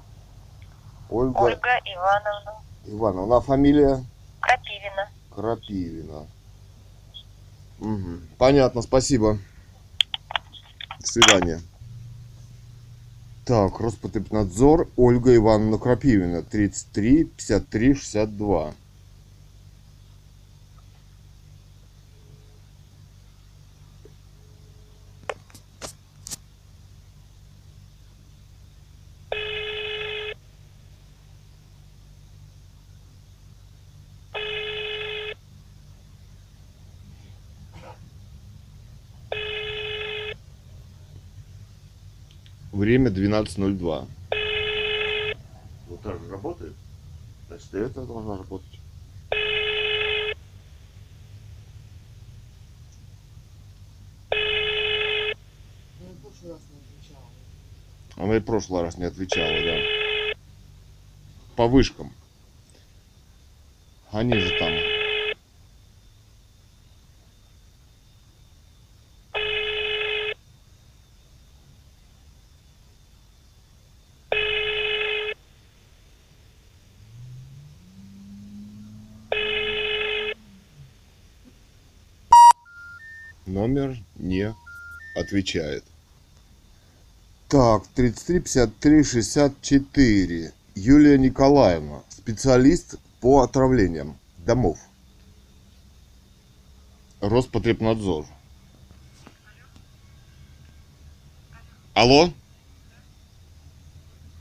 [1.13, 2.55] Ольга Ольга Ивановна.
[2.87, 3.37] Ивановна.
[3.37, 4.05] А фамилия?
[4.41, 5.09] Крапивина.
[5.35, 6.27] Крапивина.
[7.81, 8.29] Мгм.
[8.39, 9.39] Понятно, спасибо.
[11.01, 11.61] До свидания.
[13.45, 18.75] Так, Роспотребнадзор, Ольга Ивановна Крапивина, 33 53 62.
[42.73, 44.09] Время 12.02.
[45.89, 46.73] Вот так же работает?
[47.49, 48.81] Значит, и это должна работать.
[58.17, 60.35] Она и в прошлый раз не отвечала, да.
[61.57, 62.13] По вышкам.
[64.11, 64.73] Они же там.
[83.47, 84.55] Номер не
[85.23, 85.85] отвечает.
[87.49, 90.53] Так, 33 53 64.
[90.75, 94.79] Юлия Николаевна, специалист по отравлениям домов.
[97.21, 98.27] Роспотребнадзор.
[101.95, 102.33] Алло?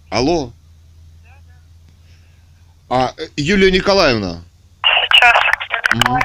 [0.10, 0.52] Алло?
[2.90, 4.44] А, Юлия Николаевна,
[4.84, 5.34] Сейчас.
[5.94, 6.20] Мгм.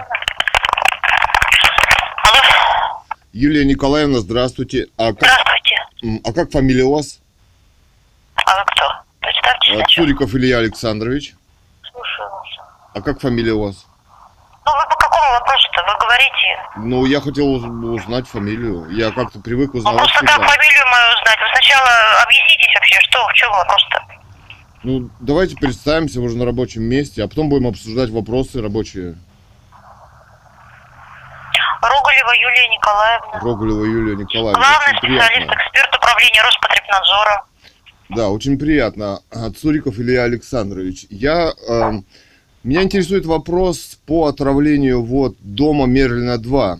[2.23, 3.03] Алло,
[3.37, 4.87] Юлия Николаевна, здравствуйте.
[4.97, 6.21] А как, здравствуйте.
[6.25, 7.21] а как фамилия у вас?
[8.35, 8.85] А вы кто?
[9.21, 10.07] Представьте А, сначала.
[10.07, 11.35] Цуриков Илья Александрович.
[11.93, 12.47] Слушаю вас.
[12.95, 13.85] А как фамилия у вас?
[14.65, 15.83] Ну, вы по какому вопросу-то?
[15.83, 16.63] Вы говорите.
[16.79, 18.89] Ну, я хотел уз- узнать фамилию.
[18.89, 20.49] Я как-то привык Ну, узнавать просто как всегда.
[20.49, 21.39] фамилию мою узнать?
[21.39, 24.03] Вы сначала объяснитесь вообще, что, в чем вопрос-то?
[24.83, 29.17] Ну, давайте представимся уже на рабочем месте, а потом будем обсуждать вопросы рабочие.
[31.89, 33.41] Роголева Юлия Николаевна.
[33.41, 34.53] Роголева Юлия Николаевна.
[34.61, 37.45] Главный специалист, эксперт управления Роспотребнадзора.
[38.11, 39.21] Да, очень приятно.
[39.33, 41.07] А, Цуриков Илья Александрович.
[41.11, 42.05] Я, эм,
[42.63, 46.79] меня интересует вопрос по отравлению вот дома Мерлина 2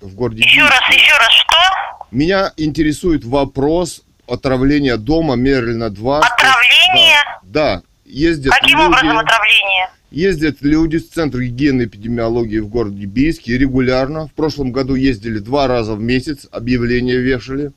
[0.00, 0.96] в городе Еще раз, Бийске.
[1.04, 2.06] еще раз, что?
[2.10, 6.18] Меня интересует вопрос отравления дома Мерлина 2.
[6.20, 7.18] Отравление?
[7.42, 7.82] Да, да.
[8.06, 9.90] Ездят Каким люди, образом отравление?
[10.12, 14.28] Ездят люди с Центра гигиены и эпидемиологии в городе Бийске регулярно.
[14.28, 17.72] В прошлом году ездили два раза в месяц, объявления вешали.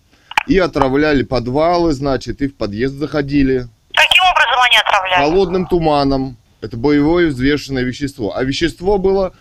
[0.48, 3.68] И отравляли подвалы, значит, и в подъезд заходили.
[3.94, 5.18] Каким образом они отравляют?
[5.18, 6.38] Холодным туманом.
[6.62, 8.36] Это боевое взвешенное вещество.
[8.36, 9.34] А вещество было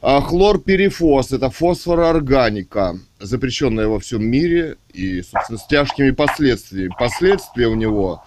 [0.00, 1.32] а, хлорперифос.
[1.32, 6.94] Это фосфороорганика, запрещенная во всем мире и, собственно, с тяжкими последствиями.
[6.96, 8.22] Последствия у него,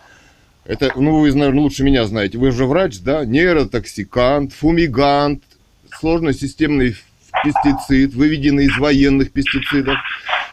[0.65, 2.38] это, ну, вы, наверное, лучше меня знаете.
[2.38, 3.26] Вы же врач, да?
[3.26, 5.43] Нейротоксикант, фумигант,
[6.00, 6.95] сложно-системный
[7.43, 9.97] пестицид, выведенный из военных пестицидов.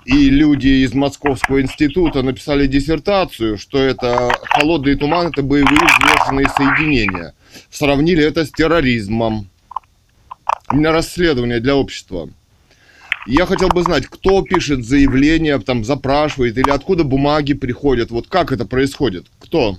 [0.05, 7.35] И люди из Московского института написали диссертацию, что это холодный туман, это боевые взвешенные соединения.
[7.71, 9.49] Сравнили это с терроризмом.
[10.71, 12.31] У меня расследование для общества.
[13.27, 18.11] Я хотел бы знать, кто пишет заявление, там запрашивает, или откуда бумаги приходят.
[18.11, 19.27] Вот как это происходит?
[19.38, 19.77] Кто?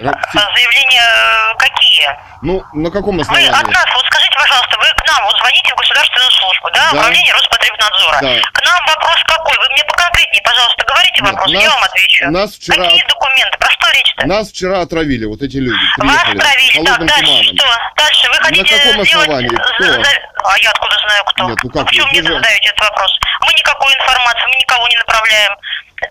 [0.00, 2.06] А Заявления э, какие?
[2.42, 3.48] Ну, на каком Вы основании?
[3.48, 6.98] от нас, вот скажите, пожалуйста, вы к нам вот звоните в государственную службу, да, Да.
[6.98, 8.18] управление Роспотребнадзора.
[8.20, 8.50] Да.
[8.52, 9.58] К нам вопрос какой?
[9.58, 12.30] Вы мне поконкретнее, пожалуйста, говорите Нет, вопрос, нас- я вам отвечу.
[12.30, 13.58] нас вчера- Какие документы?
[13.58, 14.26] Про что говорите-то?
[14.28, 15.84] Нас вчера отравили, вот эти люди.
[15.98, 16.38] Вас Приехали.
[16.38, 16.84] травили.
[16.86, 17.56] Так, дальше туманом.
[17.58, 17.66] что?
[17.96, 19.10] Дальше вы На хотите каком сделать...
[19.28, 19.56] основании?
[19.56, 19.84] Кто?
[19.84, 21.48] за- за- А я откуда знаю, кто?
[21.50, 22.10] Нет, ну как Почему вы?
[22.12, 23.10] мне Вы же- задаете этот вопрос?
[23.40, 25.52] Мы никакой информации, мы никого не направляем.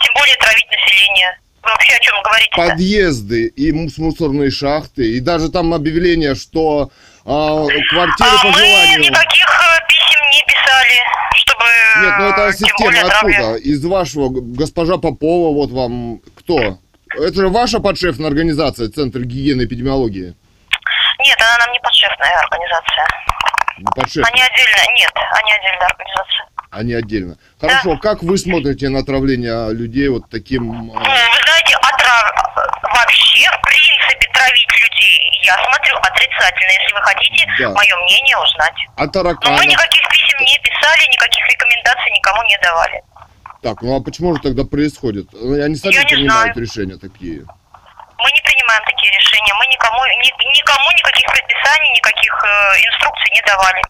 [0.03, 1.39] Тем более травить население.
[1.63, 2.67] Вообще о чем говорите -то?
[2.69, 6.89] Подъезды и мус- мусорные шахты, и даже там объявление, что
[7.25, 8.99] а, квартиры А по мы желанию.
[9.01, 10.97] никаких э, писем не писали,
[11.35, 11.63] чтобы...
[12.01, 13.55] Нет, ну это э, система откуда?
[13.55, 16.79] Из вашего, госпожа Попова, вот вам кто?
[17.15, 20.35] Это же ваша подшефная организация, Центр гигиены и эпидемиологии.
[21.25, 23.07] Нет, она нам не подшефная организация.
[23.79, 24.77] Не подшефная, Они отдельно...
[24.97, 26.45] Нет, они отдельная организация.
[26.71, 27.37] Они отдельно.
[27.59, 30.67] Хорошо, как вы смотрите на отравление людей вот таким...
[30.67, 32.31] Ну, а, вы знаете, отрав...
[32.83, 37.69] вообще, в принципе, травить людей я смотрю отрицательно, если вы хотите Да.
[37.71, 38.75] мое мнение узнать.
[38.97, 43.01] а Но мы никаких писем не писали, никаких рекомендаций никому не давали.
[43.63, 45.27] Так, ну а почему же тогда происходит?
[45.31, 46.67] Ну, Они сами Я не принимают знаю.
[46.67, 47.43] решения такие.
[48.17, 52.47] Мы не принимаем такие решения, мы никому, ни- никому никаких предписаний, никаких э,
[52.89, 53.81] инструкций не давали.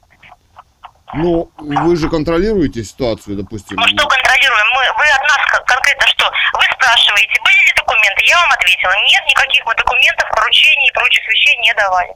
[1.13, 3.77] Ну, вы же контролируете ситуацию, допустим.
[3.77, 4.67] Мы что контролируем?
[4.75, 6.25] Мы, вы от нас кон- конкретно что?
[6.53, 8.21] Вы спрашиваете, были ли документы?
[8.25, 12.13] Я вам ответила, нет, никаких мы документов, поручений и прочих вещей не давали.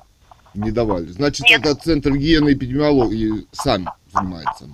[0.54, 1.06] Не давали.
[1.08, 1.62] Значит, Нет.
[1.62, 4.66] это Центр гигиены и эпидемиологии сам занимается.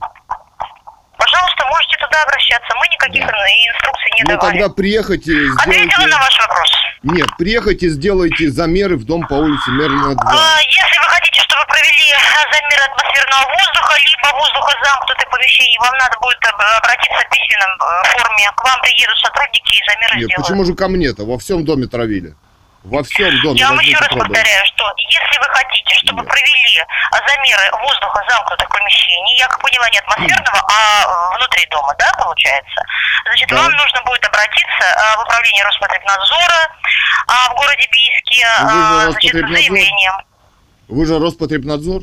[1.27, 2.71] Пожалуйста, можете туда обращаться.
[2.79, 3.35] Мы никаких Да.
[3.35, 4.51] ин- инструкций не Ну давали.
[4.59, 6.07] тогда приехайте, Ответила сделайте...
[6.15, 6.69] на ваш вопрос.
[7.03, 10.23] Нет, приехайте, сделайте замеры в дом по улице Мерлина 2.
[10.23, 15.93] А, если вы хотите, чтобы провели а, замер атмосферного воздуха, либо воздуха замкнутых помещений, вам
[15.99, 18.43] надо будет об- обратиться в письменном э, форме.
[18.55, 20.47] К вам приедут сотрудники и замеры Нет, сделают.
[20.47, 21.23] почему же ко мне-то?
[21.27, 22.35] Во всем доме травили.
[22.83, 23.59] Во всем доме.
[23.59, 24.25] Я вам еще раз пробы.
[24.25, 26.29] повторяю, что если вы хотите, чтобы Нет.
[26.31, 32.11] провели замеры воздуха замкнутых помещений, я как поняла, не атмосферного, а э, внутри дома, да,
[32.17, 32.81] получается,
[33.25, 33.55] значит, Да.
[33.57, 36.61] вам нужно будет обратиться а, в управление Роспотребнадзора
[37.27, 40.13] а, в городе Бийске значит, с заявлением.
[40.87, 42.01] Вы же Роспотребнадзор?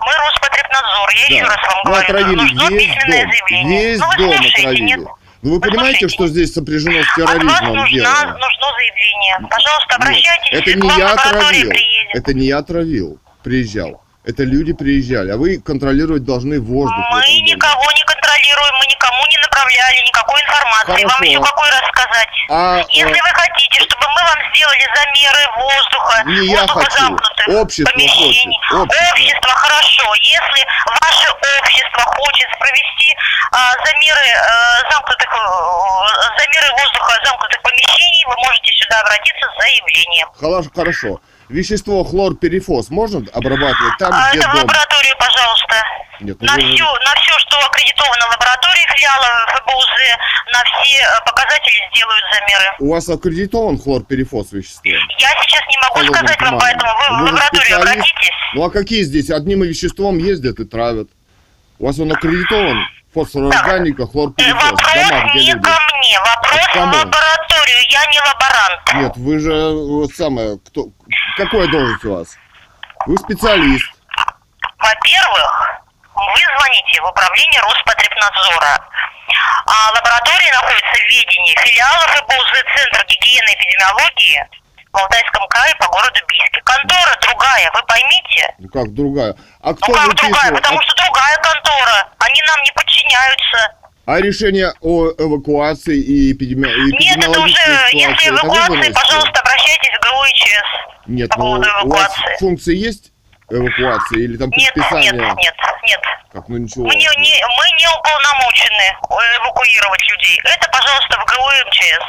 [0.00, 3.30] Мы Роспотребнадзор, я еще раз вам Вы говорю, отравили нужно весь письменное дом.
[3.32, 3.82] заявление.
[3.82, 4.80] Весь ну, вы дом отравили.
[4.82, 5.00] нет?
[5.42, 8.38] Ну вы понимаете, что здесь сопряжено с От терроризмом нужна, дело?
[8.38, 9.48] нужно заявление.
[9.50, 11.68] Пожалуйста, обращайтесь, Это к не я отравил.
[11.70, 12.14] приедет.
[12.14, 13.18] Это не я отравил.
[13.42, 14.04] Приезжал.
[14.24, 15.30] Это люди приезжали.
[15.32, 17.04] А вы контролировать должны воздух.
[17.10, 21.02] Мы никого не контролируем, мы никому не направляли никакой информации.
[21.02, 21.24] Вам Хорошо.
[21.24, 22.28] еще какой раз сказать?
[22.48, 27.02] А, Если э, вы хотите, чтобы мы вам сделали замеры воздуха, Не я воздуха хочу.
[27.02, 28.94] замкнутых Общество помещений, хочет.
[28.94, 29.10] Общество.
[29.10, 30.06] общество, хорошо.
[30.22, 30.60] Если
[31.02, 33.10] ваше общество хочет провести
[33.50, 40.28] а, замеры э, замкнутых э, замеры воздуха замкнутых помещений, вы можете сюда обратиться с заявлением.
[40.38, 41.10] Хорошо, хорошо.
[41.56, 44.62] Вещество хлорперифос можно обрабатывать там, А где это в дом?
[44.62, 45.74] лабораторию, пожалуйста.
[46.20, 49.86] Нет, ну На вы же- все, на все, что аккредитовано в лаборатории филиала ФБУЗ,
[50.52, 52.64] на все э, показатели сделают замеры.
[52.80, 54.80] У вас аккредитован хлорперифос вещество?
[54.84, 54.98] Я
[55.42, 56.60] сейчас не могу Холодным сказать вам, туманом.
[56.60, 58.30] поэтому вы, в Вы же лабораторию обратитесь.
[58.54, 59.30] Ну а какие здесь?
[59.30, 61.08] Одним веществом ездят и травят.
[61.78, 62.78] У вас он аккредитован?
[63.14, 64.62] Фосфорорганика, хлорперифос.
[64.62, 65.62] Вопрос Дома, где не люди.
[65.62, 68.80] ко мне, вопрос А в лабораторию, я не лаборант.
[68.94, 70.86] Нет, вы же вот самое, кто,
[71.36, 72.28] какой должность у вас?
[73.06, 73.84] Вы специалист.
[74.78, 75.80] Во-первых,
[76.14, 78.80] вы звоните в управление Роспотребнадзора.
[79.66, 84.48] А лаборатория находится в ведении филиала ФБУЗ Центр гигиены и эпидемиологии
[84.92, 86.60] в Алтайском крае по городу Бийске.
[86.64, 87.14] Контора
[87.52, 88.54] другая, вы поймите.
[88.58, 89.36] Ну как другая?
[89.60, 90.52] А кто Ну как другая?
[90.52, 92.08] Потому А- что другая контора.
[92.18, 93.74] Они нам не подчиняются.
[94.04, 96.66] А, решение о эвакуации и эпидеми...
[96.66, 101.06] Нет, это уже, эпидемиологической если ситуации, это пожалуйста, обращайтесь в ГУ и ЧС.
[101.06, 102.36] Нет, по ну поводу у вас эвакуации.
[102.40, 103.12] функции есть
[103.48, 105.12] эвакуации или там Нет, предписание?
[105.12, 105.54] нет, нет,
[105.86, 106.00] нет.
[106.32, 106.86] Как, ну ничего.
[106.86, 108.86] Мы не, не- мы не уполномочены
[109.38, 110.40] эвакуировать людей.
[110.50, 112.04] Это, пожалуйста, в ГУ и МЧС.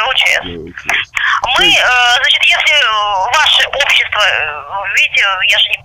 [0.00, 0.74] Эвакуировать.
[1.58, 4.62] Мы, э, значит, если э, ваше общество, э,
[4.96, 5.76] видите, я же не...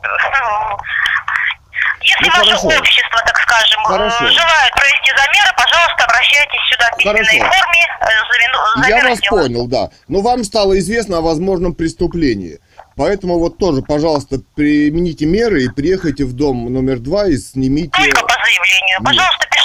[2.03, 2.67] Если Ну, ваше хорошо.
[2.79, 4.27] общество, так скажем, Хорошо.
[4.27, 7.61] желает провести замеры, пожалуйста, обращайтесь сюда в письменной Хорошо.
[7.61, 7.87] форме.
[8.31, 9.47] замину- Я вас сделают.
[9.47, 9.89] понял, да.
[10.07, 12.59] Но вам стало известно о возможном преступлении.
[12.97, 17.91] Поэтому вот тоже, пожалуйста, примените меры и приехайте в дом номер два и снимите...
[17.91, 19.03] Только по заявлению.
[19.05, 19.60] Пожалуйста, пишите,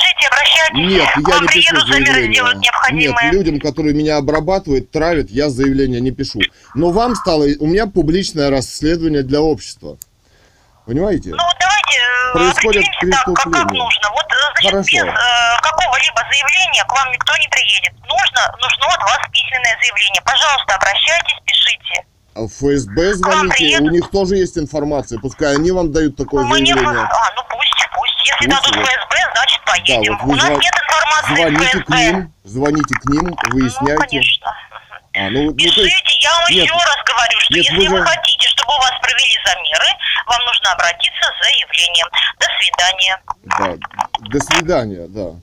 [0.47, 0.97] обращайтесь.
[0.97, 2.43] Нет, я вам не пишу заявление.
[2.93, 6.41] Нет, людям, которые меня обрабатывают, травят, я заявление не пишу.
[6.75, 7.45] Но вам стало...
[7.61, 9.99] У меня публичное расследование для общества.
[10.87, 11.31] Понимаете?
[11.31, 14.07] Ну, давайте э, определимся так, как, как нужно.
[14.11, 14.87] Вот, э, значит, Хорошо.
[14.87, 17.93] без э, какого-либо заявления к вам никто не приедет.
[18.07, 20.23] Нужно, нужно от вас письменное заявление.
[20.23, 22.07] Пожалуйста, обращайтесь, пишите.
[22.37, 23.89] А в ФСБ звоните, приедут.
[23.89, 25.19] у них тоже есть информация.
[25.19, 26.51] Пускай они вам дают такое не...
[26.67, 27.09] заявление.
[27.09, 28.13] А, ну пусть, пусть.
[28.29, 28.85] Если Пусть дадут вот.
[28.85, 30.13] ФСБ, значит поедем.
[30.19, 31.83] вот вы У нас зва- нет информации Звоните ФСБ.
[31.85, 34.07] к ним, звоните к ним, Ну, выясняйте.
[34.07, 34.51] конечно.
[34.51, 35.27] Мгм.
[35.27, 37.89] А, ну, ну то есть, Пишите, я вам нет, еще раз говорю, что нет, если
[37.89, 39.91] вы вы хотите, чтобы у вас провели замеры,
[40.27, 42.09] вам нужно обратиться с заявлением.
[42.39, 43.21] До свидания.
[43.45, 45.41] да, до свидания, да.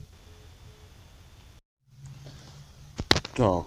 [3.36, 3.64] Так,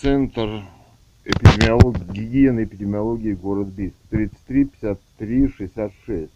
[0.00, 0.64] центр
[1.24, 3.96] эпидемиологии, гигиены и эпидемиологии город Бийск.
[4.10, 6.30] 33 53 66.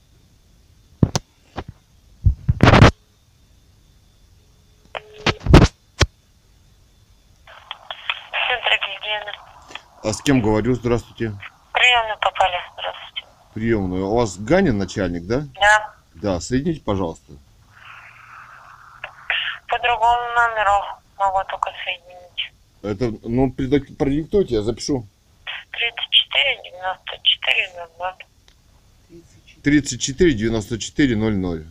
[8.48, 9.32] Центр гигиены.
[10.02, 10.74] А с кем говорю?
[10.74, 11.32] Здравствуйте.
[11.72, 12.56] Приемно попали.
[12.72, 13.26] Здравствуйте.
[13.54, 14.06] Приемную.
[14.06, 15.42] У вас Ганин начальник, да?
[15.60, 15.94] Да.
[16.14, 17.32] Да, соедините, пожалуйста.
[19.68, 20.84] По другому номеру
[21.18, 22.07] могу только соединить.
[22.82, 25.06] Это, ну, продиктуйте, я запишу.
[25.72, 28.14] 34 94 00.
[29.62, 31.60] 34 94 00.
[31.60, 31.68] Угу.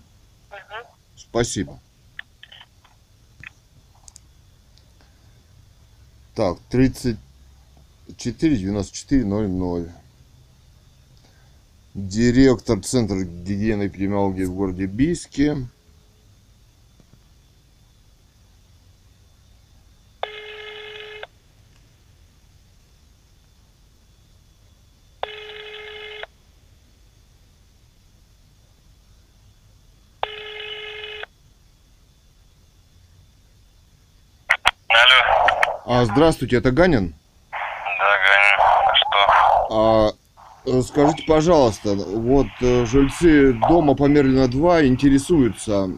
[1.16, 1.80] Спасибо.
[6.36, 9.91] Так, 34 94 00.
[11.95, 15.68] Директор Центра гигиены и эпидемиологии в городе Бийске.
[34.89, 36.01] Алло.
[36.01, 37.13] А, здравствуйте, это Ганин?
[37.51, 37.57] Да,
[38.26, 38.59] Ганин.
[38.88, 39.68] А что?
[39.70, 40.11] А,
[40.65, 45.91] э, скажите, пожалуйста, вот э, жильцы дома по Мерлина 2 интересуются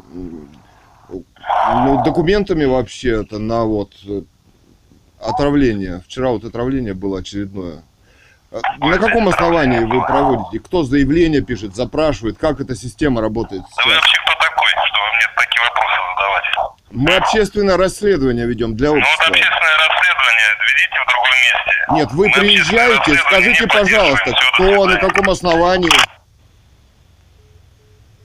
[1.10, 4.24] ну, документами вообще-то на вот э,
[5.22, 6.04] отравление.
[6.06, 7.84] Вчера вот отравление было очередное.
[8.52, 10.60] На каком основании вы проводите?
[10.60, 12.38] Кто заявление пишет, запрашивает?
[12.38, 16.76] Как эта система работает Да вы вообще кто такой, чтобы мне такие вопросы задавать?
[16.92, 19.26] Мы общественное расследование ведем для Ну вот общества.
[19.28, 21.86] общественное расследование ведите в другом месте.
[21.92, 25.92] Нет, вы Мы приезжаете, скажите, пожалуйста, кто, на каком основании.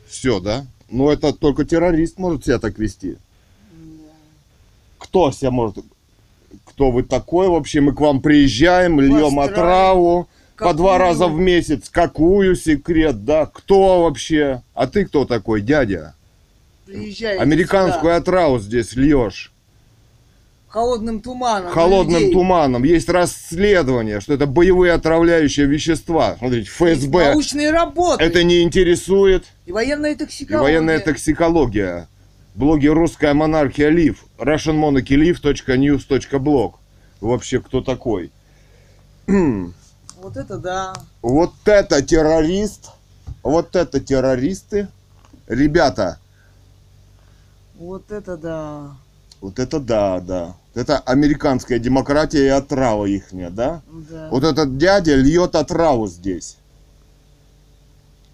[0.09, 0.65] Все, да?
[0.89, 3.19] Ну, это только террорист может себя так вести.
[4.99, 5.77] Кто себя может...
[6.65, 7.81] Кто вы такой вообще?
[7.81, 9.39] Мы к вам приезжаем, льем Построим.
[9.41, 11.89] отраву по два раза в месяц.
[11.91, 13.47] Какую секрет, да?
[13.47, 14.63] Кто вообще?
[14.75, 16.15] А ты кто такой, дядя?
[16.87, 19.51] Приезжаете Американскую сюда отраву здесь льешь.
[20.69, 21.71] холодным туманом.
[21.73, 22.33] холодным людей.
[22.33, 22.83] туманом.
[22.85, 26.37] Есть расследование, что это боевые отравляющие вещества.
[26.39, 27.31] Смотрите, ФСБ.
[27.33, 28.23] Научные работы.
[28.23, 29.45] Это не интересует.
[29.67, 30.63] И военная И токсикология.
[30.63, 32.09] военная токсикология.
[32.55, 34.25] Блоги «Русская монархия Лив».
[34.39, 36.75] russianmonarchylive.news.blog.
[37.21, 38.31] Вообще, кто такой?
[40.17, 40.95] Вот это да.
[41.21, 42.93] Вот это террорист.
[43.43, 44.89] Вот это террористы.
[45.47, 46.19] Ребята,
[47.79, 48.97] Вот это да.
[49.43, 50.57] вот это да, да.
[50.75, 53.83] Это американская демократия и отрава ихняя, да?
[54.09, 54.29] Да.
[54.31, 56.57] Вот этот дядя льет отраву здесь.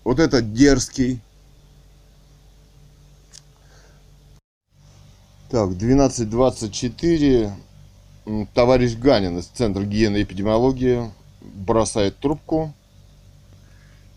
[0.05, 1.21] Вот этот дерзкий.
[5.51, 7.51] Так, 12.24.
[8.27, 12.73] М, Товарищ Ганин из Центра гигиены и эпидемиологии бросает трубку.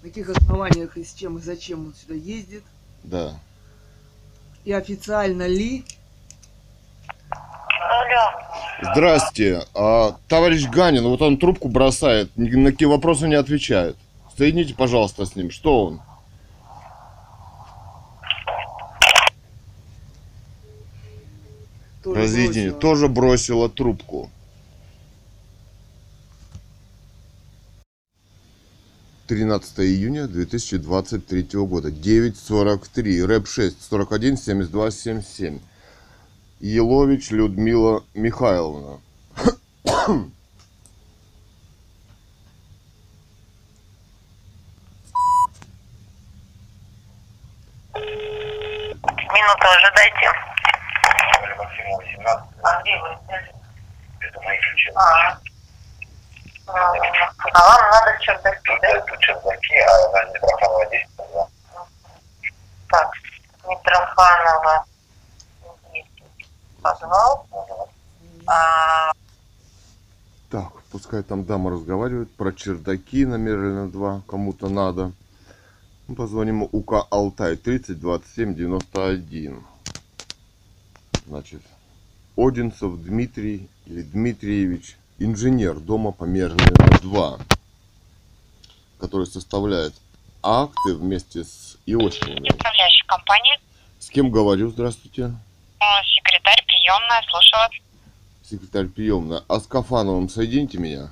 [0.04, 2.64] На каких основаниях и с чем и зачем он сюда ездит.
[3.04, 3.34] Да.
[4.64, 5.84] И официально ли.
[7.32, 8.92] Алло.
[8.94, 9.66] Здравствуйте.
[9.74, 13.98] А, товарищ Ганин, вот он трубку бросает, ни на какие вопросы не отвечает.
[14.38, 15.50] Соедините, пожалуйста, с ним.
[15.50, 16.02] Что он?
[22.04, 22.72] Тоже Разведение.
[22.72, 22.80] бросила.
[22.82, 24.30] Тоже бросила трубку.
[29.28, 31.90] 13 июня 2023 года.
[31.90, 33.26] 9.43.
[33.26, 33.82] Рэп 6.
[33.90, 35.60] 41 72 77.
[36.60, 39.00] Елович Людмила Михайловна.
[49.34, 50.53] Минуту ожидайте.
[52.64, 53.10] А где вы?
[54.20, 54.92] Это мои ключи.
[54.96, 55.38] А.
[56.66, 58.88] А вам надо чердаки, да?
[58.90, 61.48] Это чердаки, а на Митрофанова 10 да.
[62.90, 63.12] Так,
[63.68, 64.86] Митрофанова.
[66.82, 67.48] Подвал.
[68.46, 69.12] А,
[70.50, 75.12] Так, пускай там дама разговаривает про чердаки на Мерлина 2, кому-то надо.
[76.16, 79.64] Позвоним УК Алтай 30 27 91.
[81.28, 81.62] Значит,
[82.36, 87.40] Одинцев Дмитрий или Дмитриевич, инженер дома по Мерлина 2,
[89.00, 89.94] который составляет
[90.42, 92.50] акты вместе с Иосифовной.
[98.44, 99.44] секретарь приемная.
[99.48, 101.10] А с Кафановым соедините меня.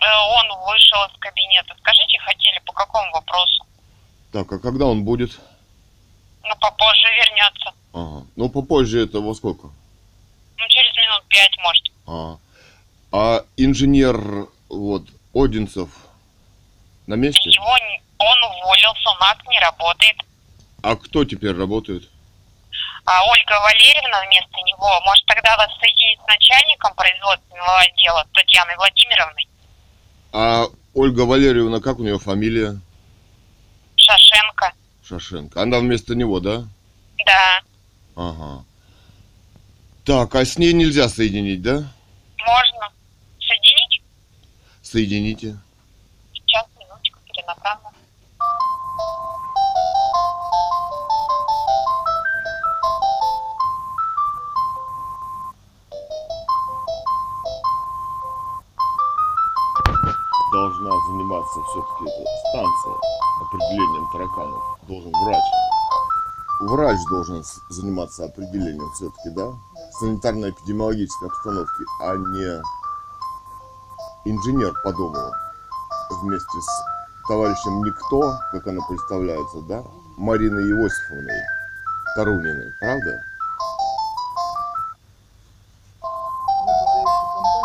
[0.00, 1.74] Э, Он вышел из кабинета.
[1.80, 3.64] Скажите, хотели по какому вопросу?
[4.32, 5.38] Так, а когда он будет?
[6.42, 7.06] Ну, попозже.
[7.94, 8.26] Ага.
[8.34, 9.68] Ну, попозже это во сколько?
[9.68, 11.84] Ну, через минут пять, может.
[12.06, 12.38] А,
[13.12, 15.88] а инженер, вот, Одинцев
[17.06, 17.50] на месте?
[17.50, 17.76] Его
[18.18, 20.16] он уволился, у нас не работает.
[20.82, 22.08] А кто теперь работает?
[23.04, 29.48] А Ольга Валерьевна вместо него, может, тогда вас соединить с начальником производственного отдела Татьяной Владимировной
[30.32, 32.80] А Ольга Валерьевна, как у нее фамилия?
[33.96, 34.72] Шашенко?
[35.06, 35.62] Шашенко.
[35.62, 36.64] Она вместо него, да?
[37.26, 37.60] Да,
[38.16, 38.64] Ага.
[40.04, 41.84] Так, а с ней нельзя соединить, да?
[42.46, 42.92] можно.
[43.40, 44.02] Соединить?
[44.82, 45.56] Соедините.
[46.32, 47.88] Сейчас, минуточку, перенаправлю.
[60.52, 62.94] Должна заниматься все-таки эта станция
[63.40, 64.78] определением тараканов.
[64.86, 65.63] Должен врач.
[66.60, 69.52] Врач должен заниматься определением все-таки, да?
[70.00, 72.62] Санитарно-эпидемиологической обстановки, а не
[74.24, 75.18] инженер по дому
[76.22, 79.82] вместе с товарищем Никто, как она представляется, да?
[80.16, 81.42] Мариной Иосифовной
[82.16, 83.20] Таруниной, правда?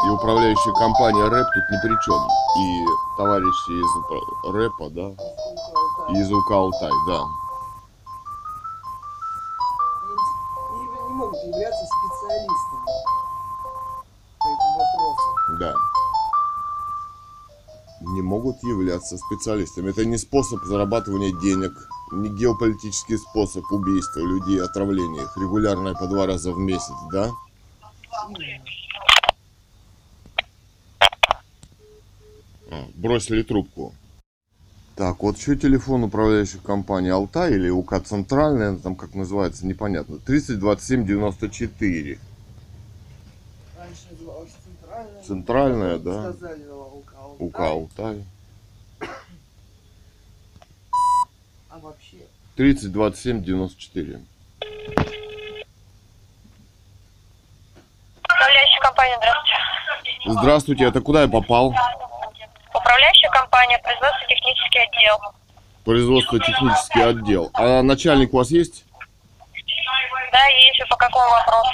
[0.05, 2.27] И управляющая компания рэп тут ни при чем.
[2.57, 2.85] И
[3.17, 5.09] товарищи из рэпа, да,
[6.15, 7.23] из УК Алтай, да.
[11.49, 12.85] Являться специалистами
[14.39, 15.59] по этому вопросу.
[15.59, 15.73] Да.
[18.01, 19.89] Не могут являться специалистами.
[19.89, 21.73] Это не способ зарабатывания денег,
[22.11, 27.31] не геополитический способ убийства людей, отравления их, регулярное по два раза в месяц, да?
[32.71, 33.93] А, бросили трубку.
[34.99, 40.17] Так, вот еще телефон управляющей компании Алтай или УК Центральная, там как называется, непонятно.
[40.17, 42.19] 30 27 94.
[43.77, 45.23] Раньше называлась центральная.
[45.23, 46.33] Центральная, да.
[46.33, 47.47] Сказали УК Алтай.
[47.47, 48.25] УК Алтай.
[51.69, 52.17] А вообще,
[52.57, 54.21] 30 27 94.
[58.25, 60.41] Управляющая компания, здравствуйте.
[60.41, 61.73] Здравствуйте, это куда я попал?
[62.89, 65.19] Управляющая компания, производство-технический отдел.
[65.85, 67.51] Производство технический отдел.
[67.53, 68.83] А начальник у вас есть?
[70.31, 70.79] Да, есть.
[70.79, 71.69] Вы по какому вопросу?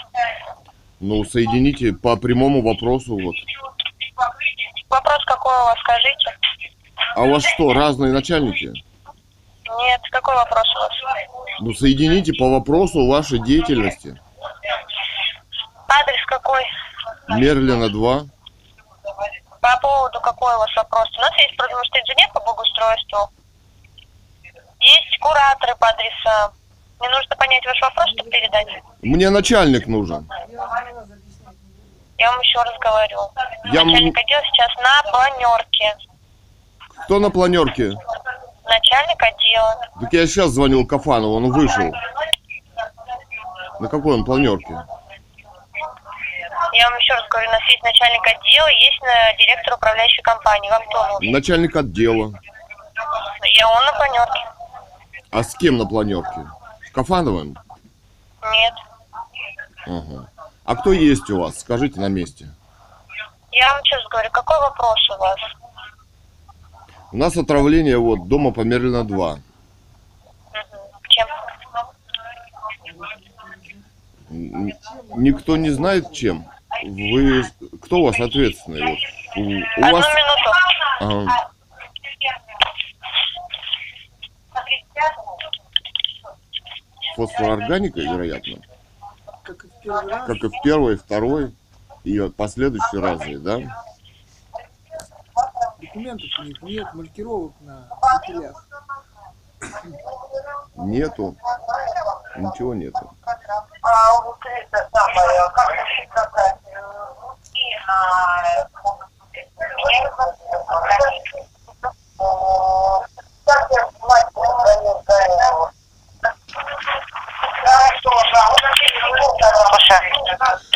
[0.99, 3.17] Ну, соедините по прямому вопросу.
[3.17, 3.33] Вот.
[4.89, 6.37] Вопрос какой у вас, скажите?
[7.15, 8.65] А у вас что, разные начальники?
[8.65, 10.91] Нет, какой вопрос у вас?
[11.61, 14.19] Ну, соедините по вопросу вашей деятельности.
[15.87, 16.61] Адрес какой?
[17.29, 18.25] Мерлина 2.
[19.65, 21.09] По поводу какой у вас вопрос?
[21.17, 23.29] У нас есть потому что инженер по благоустройству.
[24.79, 26.53] Есть кураторы по адресам.
[26.99, 28.67] Мне нужно понять ваш вопрос, чтобы передать.
[29.01, 30.29] Мне начальник нужен.
[32.19, 33.17] я вам еще раз говорю.
[33.73, 35.97] Я Начальник отдела сейчас на планерке.
[37.05, 37.97] Кто на планерке?
[38.65, 39.79] Начальник отдела.
[39.99, 41.91] Так я сейчас звонил Кафанову, он вышел.
[43.79, 44.85] На какой он планерке?
[46.77, 48.99] Я вам еще раз говорю, у нас есть начальник отдела, есть
[49.39, 50.69] директор управляющей компании.
[50.69, 51.31] Вам кто нужен?
[51.31, 52.33] Начальник отдела.
[53.57, 54.39] Я он на планерке.
[55.31, 56.47] А с кем на планерке?
[56.87, 57.57] С Кафановым?
[58.51, 58.73] Нет.
[59.85, 60.29] Ага.
[60.65, 61.59] А кто есть у вас?
[61.59, 62.47] Скажите на месте.
[63.51, 65.39] Я вам сейчас говорю, какой вопрос у вас?
[67.13, 69.35] У нас отравление вот дома по Мерлина 2.
[69.35, 69.41] Мгм.
[71.07, 71.27] Чем?
[75.15, 76.45] Никто не знает чем.
[76.83, 77.43] Вы
[77.81, 78.81] кто у вас ответственный?
[78.81, 78.99] Вот.
[79.37, 80.51] У, у Одну вас минуту.
[80.99, 81.51] ага.
[87.15, 88.57] фосфорорганика, вероятно,
[89.43, 90.27] Как и в первый раз.
[90.27, 91.55] как и в первый, второй
[92.03, 93.59] и вот последующие разы, да?
[95.81, 98.67] Документов у них нет, маркировок на бутылях.
[100.75, 101.35] Нету,
[102.37, 103.11] ничего нету.
[103.81, 105.71] А вот это самое, как
[106.11, 106.59] сказать,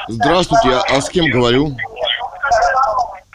[0.07, 1.75] Здравствуйте, а, а с кем говорю?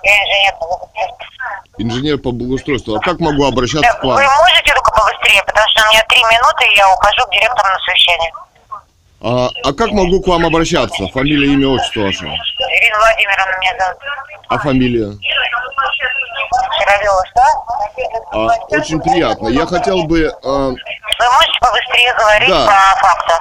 [0.04, 1.78] Я инженер по благоустройству.
[1.78, 2.94] Инженер по благоустройству.
[2.96, 4.22] А как могу обращаться к Вы вам?
[4.22, 7.78] можете только побыстрее, потому что у меня три минуты, и я ухожу к директору на
[7.80, 8.32] совещание.
[9.26, 11.08] А, а как могу к вам обращаться?
[11.08, 12.26] Фамилия, имя, отчество ваше.
[12.26, 14.02] Ирина Владимировна меня зовут.
[14.48, 15.18] А фамилия?
[16.78, 17.42] Шаровева, что?
[18.32, 19.48] А, очень приятно.
[19.48, 20.26] Я хотел бы...
[20.44, 22.66] а, Вы можете побыстрее говорить Да.
[22.66, 23.32] по факту?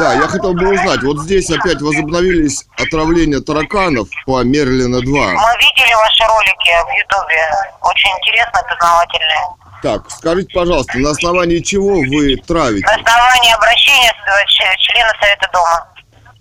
[0.00, 1.02] да, я хотел бы узнать.
[1.04, 5.04] Вот здесь опять возобновились отравления тараканов по Мерлина 2.
[5.04, 7.40] Мы видели ваши ролики в Ютубе.
[7.82, 9.38] Очень интересно, познавательные.
[9.82, 12.84] Так, скажите, пожалуйста, на основании чего вы травите?
[12.86, 14.46] На основании обращения э,
[14.78, 15.97] члена Совета Дома.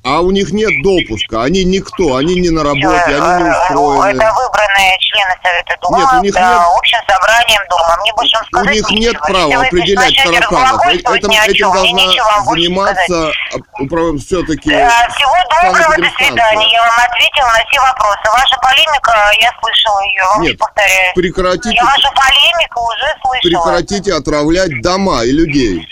[0.07, 4.21] А у них нет допуска, они никто, они не на работе, они не Э, устроены.
[4.21, 7.97] Это выбранные члены Совета Дома Нет, у них да, нет- общим собранием Дома.
[8.01, 10.85] Мне больше вам У сказать них нет права Если определять тараканов.
[10.85, 13.31] Э- Этим, этим должна заниматься
[13.75, 14.21] сказать.
[14.23, 16.71] все-таки Э, Всего доброго, до свидания.
[16.71, 18.23] Я вам ответила на все вопросы.
[18.31, 21.13] Ваша полемика, я слышала ее, вам Нет, не повторяю.
[21.15, 23.63] Прекратите, Я вашу полемику уже слышала.
[23.63, 25.85] прекратите отравлять дома и людей.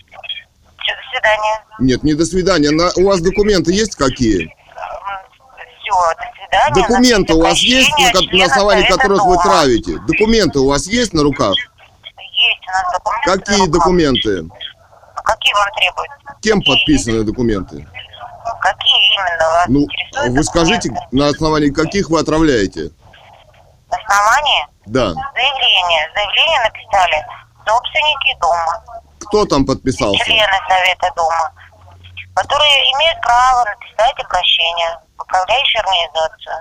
[0.86, 1.66] Всё, До свидания.
[1.80, 2.72] Нет, не до свидания.
[2.72, 4.48] На, у вас документы есть какие?
[5.82, 6.74] Все, до свидания.
[6.76, 9.44] Документы у вас есть, на, на основании которых вы Дома.
[9.44, 9.98] травите?
[10.08, 11.54] Документы у вас есть на руках?
[11.56, 13.26] Есть у нас документы.
[13.26, 13.80] Какие на руках.
[13.80, 14.50] документы?
[15.24, 16.38] Какие вам требуются?
[16.42, 17.88] Кем Какие подписаны документы?
[18.62, 19.88] Какие именно вас Ну,
[20.36, 21.16] вы скажите, документы?
[21.18, 22.92] на основании каких вы отравляете?
[23.90, 24.68] Основание?
[24.86, 25.08] Да.
[25.14, 26.12] Заявление.
[26.14, 27.26] Заявление написали
[27.68, 28.84] собственники дома,
[29.28, 30.24] Кто там подписался?
[30.26, 31.52] члены Совета дома,
[32.36, 36.56] которые имеют право написать обращение в управляющую организацию,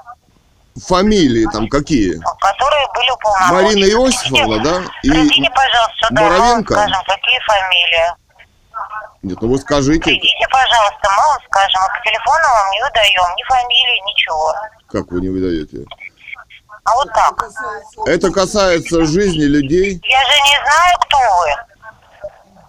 [0.88, 2.14] Фамилии там какие?
[2.40, 3.62] которые были уполномочены.
[3.62, 4.82] Марина Иосифовна, да?
[5.04, 6.74] И Придите, пожалуйста, сюда, Боровенко?
[6.74, 8.12] скажем, какие фамилии.
[9.22, 13.36] Нет, ну вы скажите, Придите, пожалуйста, мы вам скажем, мы по телефону вам не выдаем
[13.36, 14.54] ни фамилии, ничего.
[14.90, 15.86] как вы не выдаете?
[16.84, 17.42] А вот так.
[18.06, 20.00] Это касается жизни людей.
[20.04, 21.73] Я же не знаю, кто вы.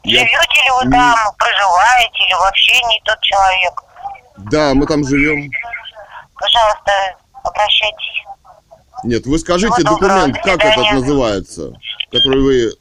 [0.06, 3.84] Я- Живете ли вы не- там, проживаете, или вообще не тот человек.
[4.51, 5.49] Да, мы там живем.
[6.36, 6.91] Пожалуйста,
[7.43, 8.24] обращайтесь.
[9.03, 11.74] Нет, вы скажите Всего документ, до как этот называется,
[12.12, 12.72] который вы...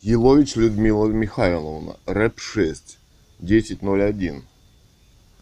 [0.00, 2.98] Елович Людмила Михайловна, рэп 6,
[3.38, 4.44] 1001.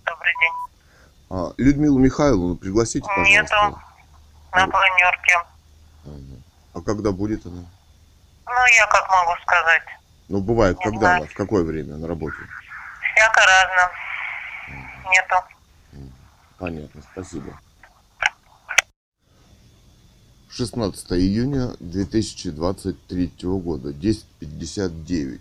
[0.05, 0.53] Добрый день.
[1.31, 3.49] А, Людмилу Михайловну пригласите, Нету.
[3.49, 3.83] пожалуйста.
[4.53, 5.39] На планерке.
[6.73, 7.65] А когда будет она?
[8.47, 9.83] Ну, я как могу сказать.
[10.29, 11.17] Ну, бывает, Не когда знаю.
[11.19, 12.37] она, в какое время на работе?
[13.15, 13.93] Всяко разно.
[15.11, 16.09] Нету.
[16.59, 17.59] Понятно, спасибо.
[20.51, 25.41] 16 июня 2023 года, 10.59.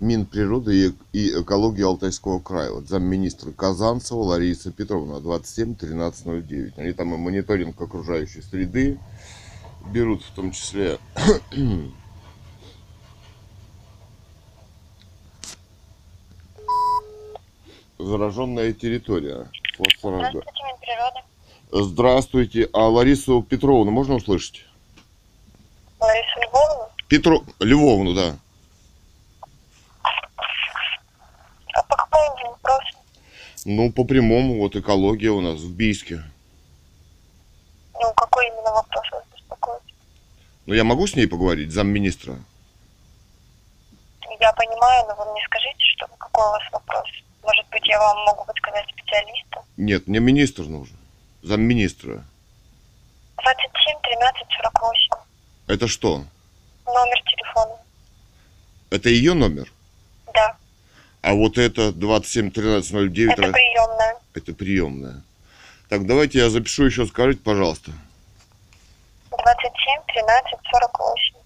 [0.00, 2.70] Минприроды и, экологии Алтайского края.
[2.72, 6.78] Вот замминистра Казанцева Лариса Петровна, 27 1309.
[6.78, 8.98] Они там и мониторинг окружающей среды
[9.86, 10.98] берут, в том числе
[17.98, 19.48] зараженная территория.
[19.98, 20.44] Здравствуйте.
[21.70, 22.68] Здравствуйте.
[22.72, 24.66] А Ларису Петровну можно услышать?
[25.98, 26.88] Лариса Львовна.
[27.08, 27.42] Петро...
[27.60, 28.36] Львовну, да.
[31.74, 32.98] А по какому вопросу?
[33.64, 36.22] Ну, по прямому, вот экология у нас в Бийске.
[37.94, 38.91] Ну, какой именно вопрос?
[40.72, 42.38] Ну, я могу с ней поговорить, замминистра?
[44.40, 47.10] Я понимаю, но вы мне скажите, что какой у вас вопрос?
[47.42, 49.62] Может быть, я вам могу подсказать специалиста?
[49.76, 50.96] Нет, мне министр нужен.
[51.42, 52.24] Замминистра.
[53.36, 55.10] 27 13 48.
[55.66, 56.24] Это что?
[56.86, 57.76] Номер телефона.
[58.88, 59.70] Это ее номер?
[60.32, 60.56] Да.
[61.20, 64.16] А вот это 271309, Это приемная.
[64.32, 65.22] это приемная.
[65.90, 67.90] Так, давайте я запишу еще, скажите, пожалуйста.
[67.90, 68.02] 27
[69.36, 71.36] 13 48.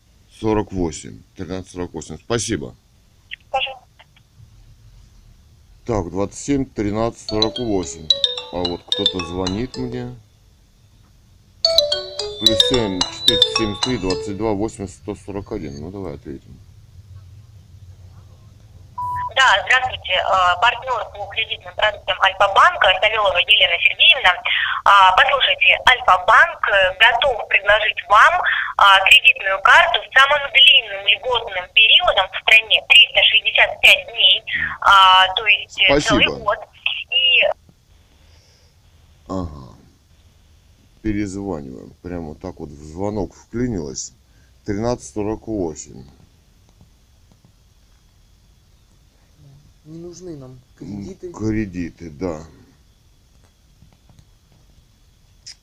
[0.41, 2.18] 48, 1348.
[2.18, 2.74] Спасибо.
[3.51, 3.87] Пожалуйста.
[5.87, 8.09] Так, 27, 13, 48.
[8.53, 10.14] А вот кто-то звонит мне.
[12.41, 15.80] Плюс 7, 473, 22, 80, 141.
[15.80, 16.59] Ну, давай ответим.
[19.37, 20.14] Да, здравствуйте.
[20.14, 24.32] Э, Партнер по кредитным продуктам Альфа-банка Савелова Елена Сергеевна.
[24.87, 28.41] А, Послушайте, Альфа-банк э, готов предложить вам
[28.78, 34.43] а, кредитную карту с самым длинным льготным периодом в стране 365 дней,
[34.80, 36.09] а, то есть э, Спасибо.
[36.09, 36.59] целый год.
[37.11, 37.45] И
[39.28, 39.76] Ага.
[41.03, 41.93] Перезваниваем.
[42.03, 44.12] Прямо так вот в звонок вклинилось.
[44.62, 46.15] 1348.
[49.87, 51.32] Не нужны нам кредиты.
[51.32, 52.45] Кредиты, да.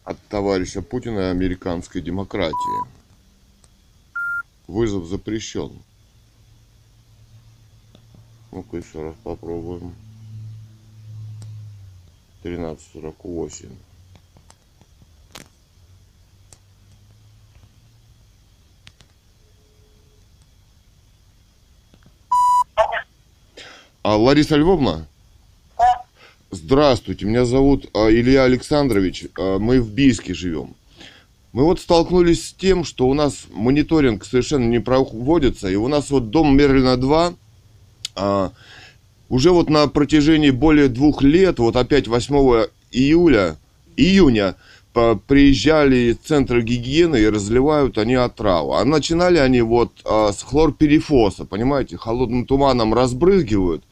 [0.05, 2.87] От товарища Путина и американской демократии.
[4.67, 5.73] Вызов запрещен.
[8.51, 9.93] Ну-ка еще раз попробуем.
[12.43, 13.75] 13.48.
[24.03, 25.07] А, Лариса Львовна?
[26.51, 30.75] Здравствуйте, меня зовут а, Илья Александрович, а, мы в Бийске живем.
[31.53, 36.09] Мы вот столкнулись с тем, что у нас мониторинг совершенно не проводится, и у нас
[36.09, 37.33] вот дом Мерлина 2
[38.15, 38.51] а,
[39.29, 43.55] уже вот на протяжении более двух лет, вот опять 8 июля,
[43.95, 44.55] июня,
[44.91, 48.73] по- приезжали из центра гигиены и разливают они отраву.
[48.73, 53.83] А начинали они вот а, с хлорперифоса, понимаете, холодным туманом разбрызгивают,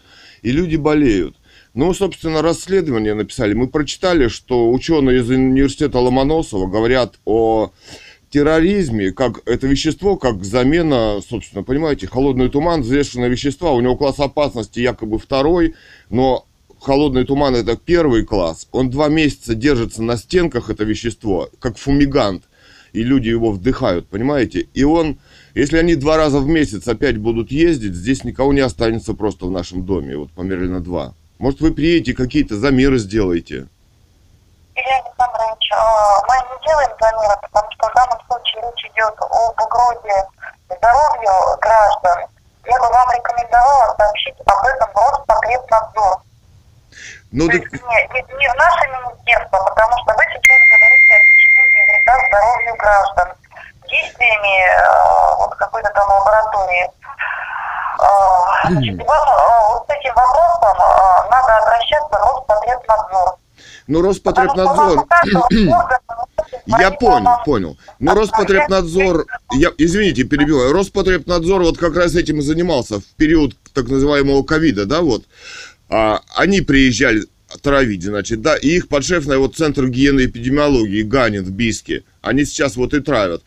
[0.41, 1.35] и люди болеют.
[1.73, 3.53] Ну, собственно, расследование написали.
[3.53, 7.71] Мы прочитали, что ученые из университета Ломоносова говорят о
[8.29, 14.19] терроризме, как это вещество, как замена, собственно, понимаете, холодный туман, взвешенное вещество, у него класс
[14.19, 15.75] опасности якобы второй,
[16.09, 16.45] но
[16.79, 22.43] холодный туман это первый класс, он два месяца держится на стенках, это вещество, как фумигант,
[22.93, 25.19] и люди его вдыхают, понимаете, и он,
[25.53, 29.51] если они два раза в месяц опять будут ездить, здесь никого не останется просто в
[29.51, 31.13] нашем доме, вот по Мерлина 2.
[31.39, 33.67] Может, вы приедете, какие-то замеры сделаете?
[34.75, 35.81] Илья Александрович, э,
[36.27, 40.17] мы не делаем замеры, потому что в данном случае речь идет об угрозе
[40.69, 42.29] здоровью граждан.
[42.65, 46.21] Я бы вам рекомендовала сообщить об этом в Роспотребнадзор.
[47.31, 51.11] Ну, То так, есть не, не, не в наше министерство, потому что вы сейчас говорите
[51.15, 53.27] о причинении вреда здоровью граждан
[53.91, 56.89] действиями э, вот какой-то там лаборатории.
[57.99, 63.37] Э, значит, вам э, вот с этим вопросом э, надо обращаться в Роспотребнадзор.
[63.87, 65.07] ну Роспотребнадзор...
[66.79, 67.77] Я понял, понял.
[67.99, 73.87] Но Роспотребнадзор, я, извините, перебиваю, Роспотребнадзор вот как раз этим и занимался в период так
[73.87, 75.23] называемого ковида, да, вот.
[75.89, 77.25] А, они приезжали
[77.61, 82.45] травить, значит, да, и их подшефный вот Центр гигиены и эпидемиологии Ганин в Биске, они
[82.45, 83.43] сейчас вот и травят.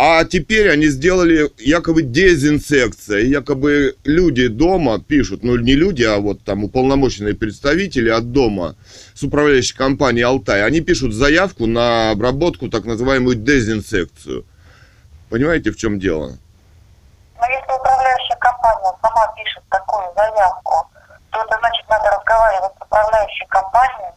[0.00, 6.44] А теперь они сделали якобы дезинсекция, якобы люди дома пишут, ну не люди, а вот
[6.44, 8.76] там уполномоченные представители от дома
[9.14, 14.44] с управляющей компанией «Алтай», они пишут заявку на обработку, так называемую дезинсекцию.
[15.30, 16.38] Понимаете, в чем дело?
[17.36, 20.74] Но если управляющая компания сама пишет такую заявку,
[21.32, 24.12] то это значит надо разговаривать с управляющей компанией.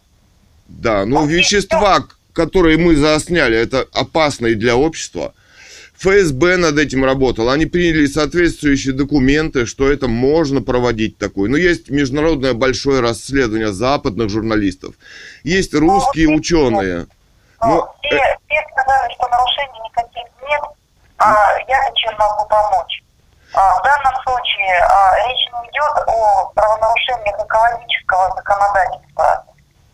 [0.67, 5.33] Да, но вещества, которые мы заосняли, это опасные для общества.
[6.01, 7.49] ФСБ над этим работал.
[7.49, 11.47] Они приняли соответствующие документы, что это можно проводить такое.
[11.47, 14.95] Но есть международное большое расследование западных журналистов.
[15.43, 17.05] Есть русские ученые.
[17.61, 20.61] Но Ну, все, все сказали, что нарушений никаких нет,
[21.19, 21.35] а
[21.67, 23.03] я чем могу помочь.
[23.53, 29.45] А, в данном случае а, речь не идет о правонарушениях экологического законодательства.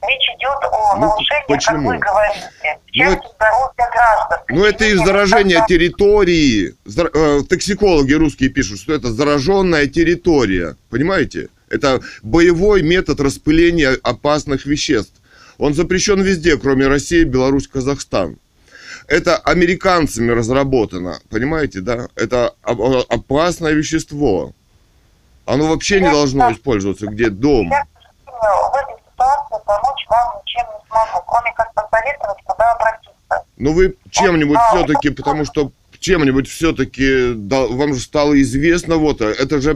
[0.02, 1.12] Речь идет о Ну,
[1.48, 1.90] почему?
[1.90, 4.40] как вы говорите, Ну, здоровья граждан.
[4.50, 6.76] Ну, это из заражения территории.
[6.86, 10.76] Э, Токсикологи русские пишут, что это зараженная территория.
[10.90, 11.50] Понимаете?
[11.70, 15.14] Это боевой метод распыления опасных веществ.
[15.58, 18.38] Он запрещен везде, кроме России, Беларусь, Казахстан.
[19.08, 22.08] Это американцами разработано, понимаете, да?
[22.16, 24.54] Это опасное вещество.
[25.46, 27.74] Оно вообще не должно использоваться где дома.
[27.76, 27.86] Я,
[29.48, 33.46] ситуации помочь вам ничем не смогу, кроме как посоветовать, куда обратиться.
[33.58, 39.60] Ну вы чем-нибудь все-таки, потому что чем-нибудь все-таки вам же стало известно, вот, а это
[39.62, 39.74] же...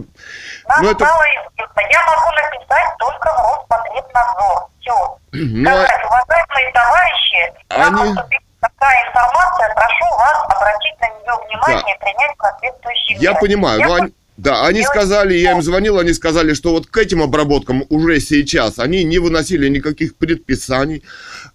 [0.67, 1.81] Нам Ну, это- стало известно.
[1.89, 4.67] Я могу написать только в Роспотребнадзор.
[4.79, 5.17] Все.
[5.33, 8.15] Ну, а- Сказать, уважаемые товарищи, Они-
[8.61, 13.41] такая информация, прошу вас обратить на нее внимание и принять соответствующие Я меры.
[13.41, 16.97] понимаю, Я но они, да, они сказали, я им звонил, они сказали, что вот к
[16.97, 21.03] этим обработкам уже сейчас они не выносили никаких предписаний,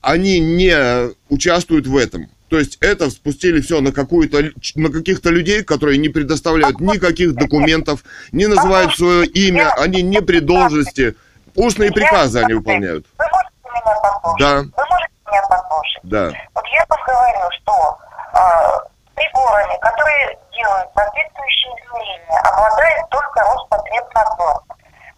[0.01, 2.29] они не участвуют в этом.
[2.49, 8.05] То есть это спустили все на какую-то на каких-то людей, которые не предоставляют никаких документов,
[8.31, 11.17] не называют свое имя, они не при должности.
[11.57, 13.05] Устные приказы они выполняют.
[13.19, 14.39] Вы можете меня послушать?
[14.39, 14.57] Да.
[14.59, 16.03] Вы можете меня послушать?
[16.05, 16.27] Да.
[16.55, 17.99] Вот я вам говорю, что
[18.33, 18.85] а,
[19.17, 24.63] приборами, которые делают соответствующие измерения, обладает только Роспотребнадзор.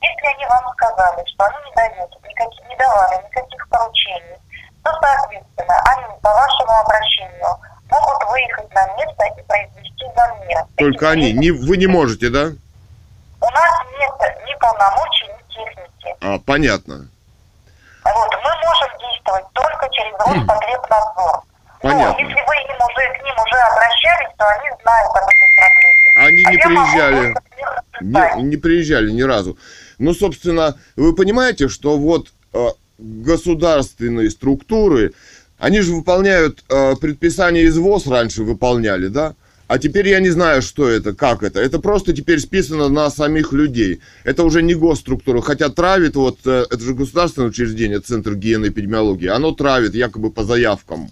[0.03, 4.39] Если они вам сказали, что они не дают, никаких, не давали никаких поручений,
[4.85, 7.55] то, соответственно, они по вашему обращению
[7.91, 10.65] могут выехать на место и произвести замер.
[10.77, 11.33] Только они.
[11.33, 12.51] Не, вы не можете, да?
[13.41, 16.17] У нас нет ни полномочий, ни техники.
[16.21, 17.09] А, понятно.
[18.05, 21.43] Вот, мы можем действовать только через Роспотребнадзор.
[21.83, 22.13] Понятно.
[22.13, 25.99] Ну, если вы им уже, к ним уже обращались, то они знают об этой проблеме.
[26.17, 27.35] Они А не могу приезжали.
[28.01, 29.59] Не, не приезжали ни разу.
[29.99, 32.67] Ну, собственно, вы понимаете, что вот э,
[32.99, 35.13] государственные структуры,
[35.59, 39.35] они же выполняют э, предписание из ВОЗ раньше выполняли, да?
[39.69, 41.61] А теперь я не знаю, что это, как это.
[41.61, 44.01] Это просто теперь списано на самих людей.
[44.25, 45.43] Это уже не госструктура.
[45.43, 50.31] Хотя травит, вот, э, это же государственное учреждение, Центр гигиены и эпидемиологии, оно травит якобы
[50.31, 51.11] по заявкам.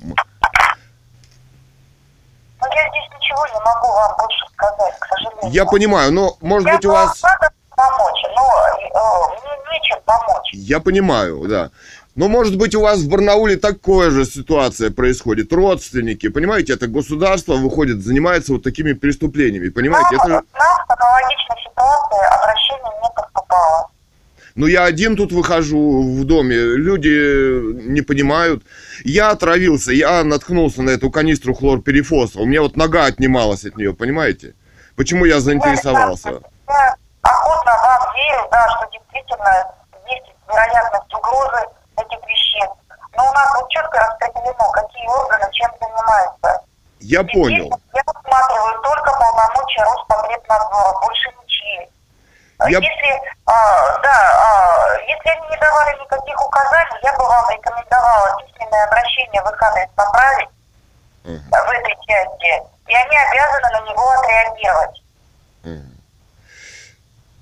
[2.66, 5.52] Но Ну, я здесь ничего не могу вам больше сказать, к сожалению.
[5.52, 7.22] Я понимаю, но, может Я быть, у вас...
[7.22, 8.42] надо помочь, но
[8.72, 10.50] э, мне нечем помочь.
[10.52, 11.70] Я понимаю, да.
[12.14, 15.52] Но, может быть, у вас в Барнауле такая же ситуация происходит.
[15.52, 20.16] Родственники, понимаете, это государство выходит, занимается вот такими преступлениями, понимаете?
[20.16, 23.90] Нам, Это нам аналогичной ситуации обращение не поступало.
[24.56, 27.12] Ну, я один тут выхожу в доме, люди
[27.88, 28.64] не понимают.
[29.04, 32.40] Я отравился, я наткнулся на эту канистру хлорперифоса.
[32.40, 34.54] У меня вот нога отнималась от нее, понимаете?
[34.96, 36.40] Почему я заинтересовался?
[36.68, 39.52] Я охотно вам верю, да, что действительно
[40.08, 41.60] есть вероятность угрозы
[42.00, 42.80] этих веществ.
[43.14, 46.64] Но у нас вот четко распределено, какие органы чем занимаются.
[47.00, 47.68] Я И понял.
[47.92, 51.45] Я рассматриваю только полномочия Роспотребнадзора, больше ничьи.
[52.58, 57.50] А Я- Если, а, да, а, если они не давали никаких указаний, я бы вам
[57.50, 60.48] рекомендовала письменное обращение в адрес направить
[61.24, 61.50] Мгм.
[61.50, 65.02] в этой части, и они обязаны на него отреагировать.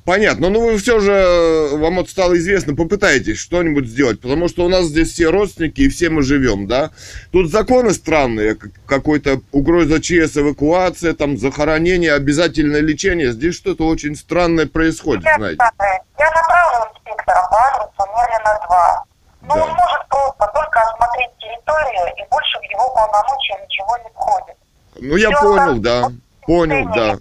[0.05, 4.66] Понятно, но вы все же, э, вам вот стало известно, попытайтесь что-нибудь сделать, потому что
[4.66, 6.90] у нас здесь все родственники и все мы живем, да?
[7.32, 13.32] Тут законы странные, как- какой-то угроза ЧС, эвакуация, там, захоронение, обязательное лечение.
[13.32, 15.59] Здесь что-то очень странное происходит, Я, знаете.
[15.59, 19.05] я направлю инспектора по адресу Мерлина 2.
[19.48, 19.62] Но Да.
[19.64, 24.57] он может просто только осмотреть территорию, и больше в его полномочия ничего не входит.
[25.00, 26.12] Ну, я Всё понял, да,
[26.47, 27.18] понял, да,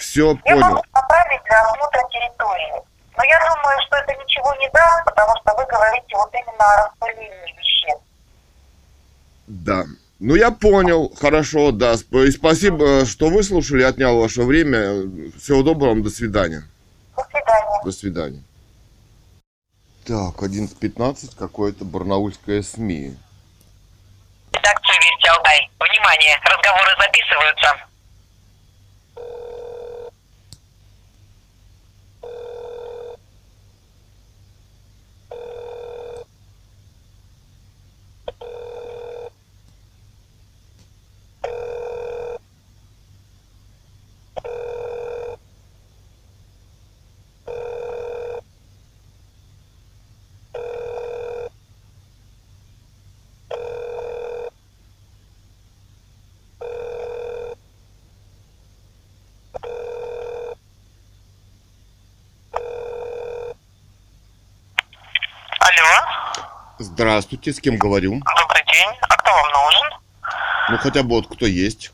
[0.00, 0.60] все Я понял.
[0.68, 2.72] могу направить для осмотра территории.
[3.16, 6.86] Но я думаю, что это ничего не даст, потому что вы говорите вот именно о
[6.88, 8.02] распылении веществ.
[9.46, 9.84] Да.
[10.18, 11.94] Ну, я понял, хорошо, да.
[11.94, 15.02] И Спасибо, что выслушали, отнял ваше время.
[15.38, 16.62] Всего доброго вам, до свидания.
[17.16, 17.80] До свидания.
[17.84, 18.42] До свидания.
[20.06, 23.16] Так, 11.15, какое-то барнаульское СМИ.
[24.52, 25.70] Редакцию Вести Алтай.
[25.78, 27.91] Внимание, разговоры записываются.
[66.94, 68.20] Здравствуйте, с кем говорю?
[68.38, 68.88] добрый день.
[69.00, 69.98] А кто вам нужен?
[70.68, 71.90] Ну, хотя бы вот кто есть.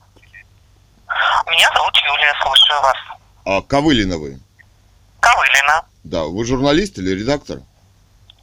[1.46, 2.96] Меня зовут Юлия, слушаю вас.
[3.44, 4.40] А, Ковылина вы.
[5.20, 5.84] Ковылина.
[6.03, 7.61] Да, вы журналист или редактор?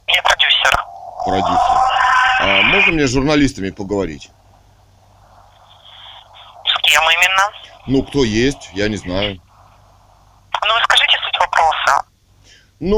[0.06, 0.82] Я продюсер.
[1.26, 1.76] Продюсер.
[2.40, 4.30] А можно мне с журналистами поговорить?
[6.64, 7.50] С кем именно?
[7.86, 9.38] Ну, кто есть, я не знаю.
[10.66, 12.06] Ну, вы скажите суть вопроса.
[12.80, 12.96] Ну,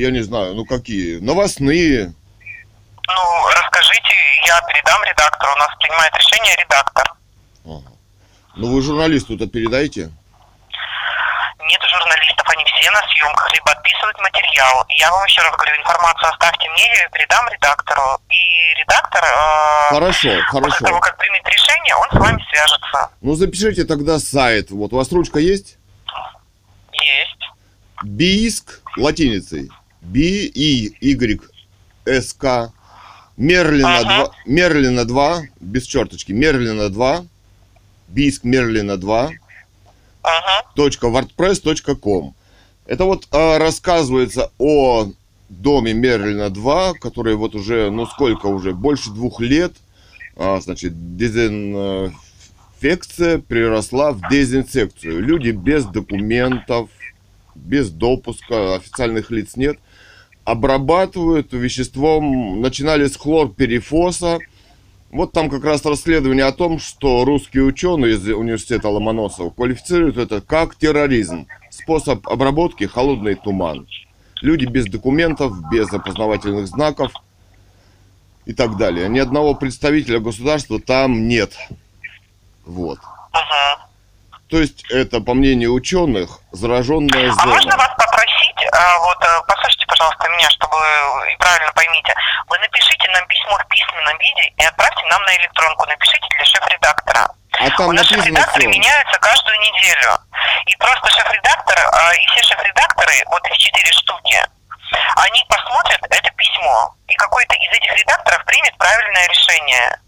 [0.00, 1.18] я не знаю, ну какие?
[1.18, 2.12] Новостные.
[3.06, 4.14] Ну, расскажите,
[4.46, 5.52] я передам редактору.
[5.52, 7.12] У нас принимает решение редактор.
[7.64, 7.92] Ага.
[8.56, 10.10] Ну, вы журналисту-то передайте.
[11.68, 14.84] Нет журналистов, они все на съемках, либо подписывают материал.
[14.98, 18.18] Я вам еще раз говорю, информацию оставьте мне, я ее передам редактору.
[18.28, 21.00] И редактор, э, Хорошо, после того, хорошо.
[21.00, 23.10] как примет решение, он с вами свяжется.
[23.20, 24.70] Ну, запишите тогда сайт.
[24.70, 25.76] Вот, у вас ручка есть?
[26.92, 27.52] Есть.
[28.02, 29.70] Бийск латиницей.
[30.10, 31.40] Би и Y
[32.04, 32.72] С К.
[33.36, 34.24] Мерлина Ага.
[34.26, 34.34] 2.
[34.46, 35.42] Мерлина 2.
[35.60, 36.32] Без черточки.
[36.32, 37.24] Мерлина 2.
[38.08, 39.26] Бийск Мерлина 2.
[39.26, 39.32] Угу.
[40.76, 42.34] wordpress.com.
[42.86, 45.12] Это вот а, рассказывается о
[45.48, 49.72] доме Мерлина 2, который вот уже, ну сколько уже, больше двух лет,
[50.36, 55.22] а, значит, дезинфекция переросла в дезинсекцию.
[55.22, 56.90] Люди без документов,
[57.54, 59.78] без допуска, официальных лиц нет,
[60.50, 64.38] обрабатывают веществом, начинали с хлорперифоса,
[65.10, 70.40] вот там как раз расследование о том, что русские ученые из университета Ломоносова квалифицируют это
[70.40, 71.46] как терроризм.
[71.70, 73.88] Способ обработки– холодный туман.
[74.40, 77.12] Люди без документов, без опознавательных знаков
[78.46, 79.08] и так далее.
[79.08, 81.56] Ни одного представителя государства там нет.
[82.64, 82.98] Вот.
[82.98, 83.90] Угу.
[84.48, 87.76] То есть это, по мнению ученых, зараженная А можно зона.
[87.76, 89.46] вас попросить, а, вот, э,
[90.00, 90.76] пожалуйста, меня, чтобы
[91.30, 92.14] и правильно поймите.
[92.48, 95.86] Вы напишите нам письмо в письменном виде и отправьте нам на электронку.
[95.86, 97.28] Напишите для шеф-редактора.
[97.58, 98.78] А там У нас шеф-редакторы все.
[98.78, 100.16] меняются каждую неделю.
[100.66, 104.40] И просто шеф-редактор, а, и все шеф-редакторы, вот их четыре штуки,
[105.16, 106.94] они посмотрят это письмо.
[107.08, 110.00] И какой-то из этих редакторов примет правильное решение.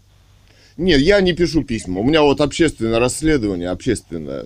[0.77, 1.99] Нет, я не пишу письма.
[1.99, 4.43] У меня вот общественное расследование, общественное.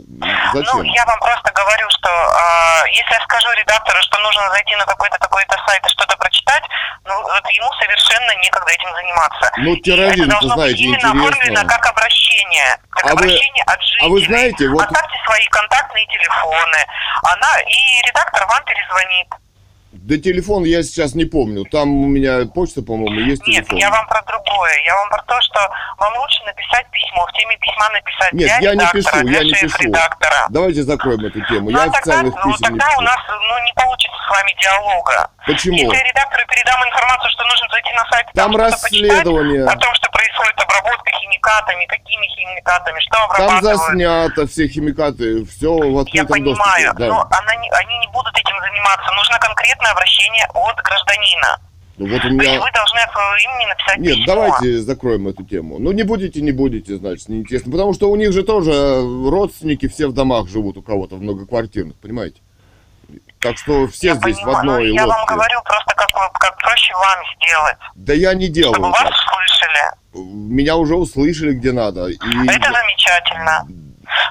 [0.54, 0.78] Зачем?
[0.78, 4.86] Ну, я вам просто говорю, что а, если я скажу редактору, что нужно зайти на
[4.86, 6.64] какой-то такой-то сайт и что-то прочитать,
[7.06, 9.52] ну, вот ему совершенно некогда этим заниматься.
[9.58, 11.28] Ну, терроризм, это вы знаете, именно интересно.
[11.28, 12.78] оформлено как обращение.
[12.90, 14.06] Как А вы- обращение от жителей.
[14.06, 16.80] а вы знаете, вот- Оставьте свои контактные телефоны.
[17.24, 19.28] Она, и редактор вам перезвонит.
[20.08, 21.66] Да телефон я сейчас не помню.
[21.68, 23.78] Там у меня почта, по-моему, есть Нет, телефон.
[23.78, 24.72] я вам про другое.
[24.86, 25.60] Я вам про то, что
[25.98, 29.38] вам лучше написать письмо, в теме письма написать Нет, для я не редактора, пишу, для
[29.40, 29.68] я не пишу.
[29.68, 30.46] шеф-редактора.
[30.48, 31.70] Давайте закроем эту тему.
[31.70, 33.00] Ну, я а тогда, официальных ну, писем не тогда пишу.
[33.00, 35.30] у нас ну, не получится с вами диалога.
[35.46, 35.76] Почему?
[35.76, 39.64] Если я редактору передам информацию, что нужно зайти на сайт, Там что-то расследование.
[39.68, 43.76] о том, что происходит обработка химикатами, какими химикатами, что Там обрабатывают.
[43.92, 47.12] заснято все химикаты, все в Я открытом понимаю, доступе.
[47.12, 47.40] но Да.
[47.44, 49.12] она не- они не будут этим заниматься.
[49.20, 51.60] Нужно конкретное обращение от гражданина.
[51.98, 52.62] Ну вот у То есть меня...
[52.62, 54.26] вы должны от своего имени написать Нет, письмо.
[54.28, 55.80] давайте закроем эту тему.
[55.80, 57.72] Ну не будете, не будете, значит, неинтересно.
[57.72, 61.96] Потому что у них же тоже родственники все в домах живут, у кого-то в многоквартирных,
[61.98, 62.40] понимаете?
[63.40, 65.34] Так что все Я здесь в понимаю, одной но Я вам лодке.
[65.34, 69.12] говорю просто, как, как проще вам сделать, Да я не делаю чтобы вас так.
[69.12, 70.28] услышали.
[70.54, 72.08] Меня уже услышали где надо.
[72.08, 72.16] И...
[72.16, 73.68] Это замечательно.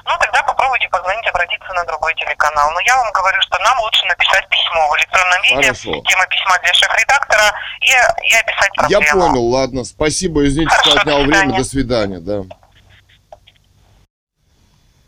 [0.05, 2.71] Ну, тогда попробуйте позвонить, обратиться на другой телеканал.
[2.71, 5.91] Но я вам говорю, что нам лучше написать письмо в электронном виде, Хорошо.
[6.07, 9.27] тема письма для шеф-редактора и, и описать Я проблему.
[9.27, 9.83] понял, ладно.
[9.83, 11.57] Спасибо, извините, что Хорошо, отнял до время.
[11.57, 12.43] До свидания, да.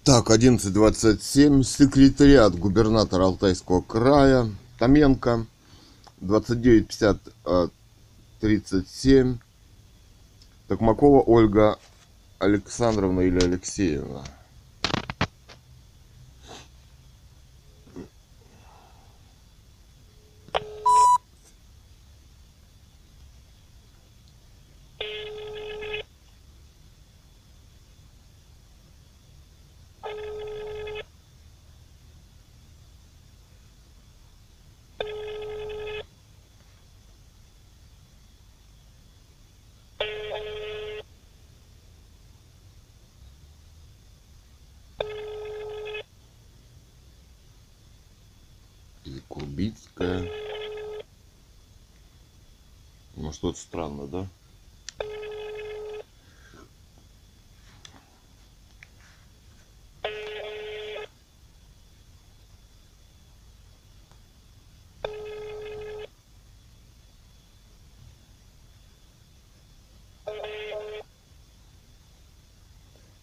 [0.06, 1.64] Так, 11.27.
[1.64, 4.48] Секретариат губернатора Алтайского края.
[4.80, 5.46] Томенко.
[6.22, 7.20] 29.50.
[7.46, 7.68] э,
[8.42, 9.38] 37.
[10.68, 11.78] Токмакова Ольга
[12.40, 14.24] Александровна или Алексеевна.
[49.06, 50.30] Или Курбицкая.
[53.50, 54.28] Что-то странно, да?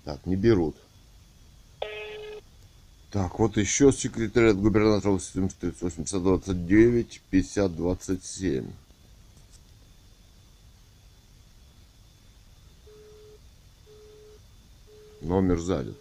[0.04, 0.74] Так, не берут.
[3.12, 7.76] Так, вот еще секретариат губернатора 829 50
[15.26, 15.96] Номер занят.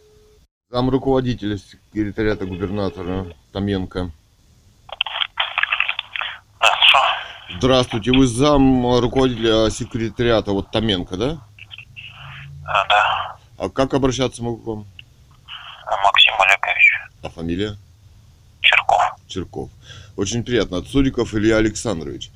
[0.70, 4.12] Зам руководителя секретариата губернатора Томенко.
[7.58, 11.42] Здравствуйте, вы зам руководителя секретариата вот Томенко, да?
[12.68, 14.86] А, да, А как обращаться могу к вам?
[16.04, 17.78] Максим Олегович А фамилия?
[18.62, 19.02] Черков.
[19.26, 19.70] Черков.
[20.18, 20.84] Очень приятно.
[20.84, 22.30] Цуриков Илья Александрович.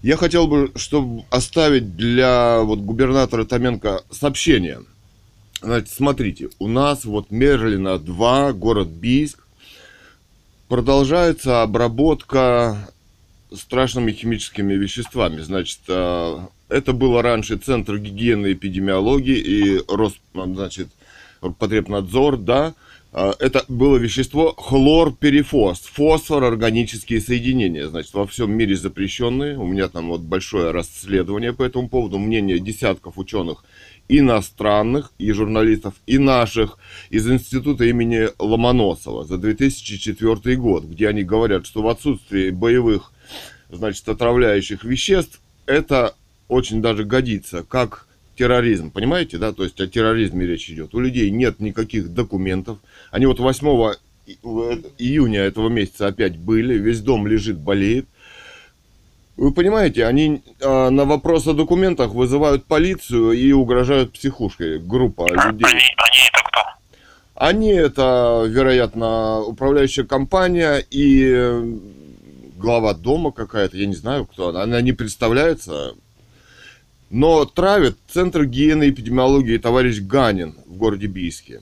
[0.00, 4.80] Я хотел бы, чтобы оставить для вот губернатора Томенко сообщение.
[5.62, 9.46] Значит, смотрите, у нас вот Мерлина 2, город Бийск,
[10.68, 12.90] продолжается обработка
[13.54, 15.40] страшными химическими веществами.
[15.40, 16.38] Значит, э,
[16.68, 20.88] это было раньше Центр гигиены и эпидемиологии и Рос, значит,
[21.58, 22.74] Потребнадзор, да,
[23.18, 29.56] А, это было вещество хлорперифос, фосфор, органические соединения, значит, во всем мире запрещенные.
[29.56, 33.64] У меня там вот большое расследование по этому поводу, мнение десятков ученых
[34.08, 36.78] иностранных и журналистов, и наших
[37.10, 43.12] из института имени Ломоносова за 2004 год, где они говорят, что в отсутствии боевых,
[43.70, 46.14] значит, отравляющих веществ это
[46.48, 50.94] очень даже годится, как терроризм, понимаете, да, то есть о терроризме речь идет.
[50.94, 52.78] У людей нет никаких документов.
[53.10, 53.94] Они вот 8
[54.26, 58.06] и- э, июня этого месяца опять были, весь дом лежит, болеет.
[59.36, 64.78] Вы понимаете, они а, на вопрос о документах вызывают полицию и угрожают психушкой.
[64.78, 65.66] Группа людей.
[65.66, 66.60] Они, они это кто?
[67.34, 71.76] Они это, вероятно, управляющая компания и э,
[72.56, 74.62] глава дома какая-то, я не знаю, кто она.
[74.62, 75.94] Она не представляется.
[77.10, 81.60] Но травит Центр гигиены и эпидемиологии товарищ Ганин в городе Бийске.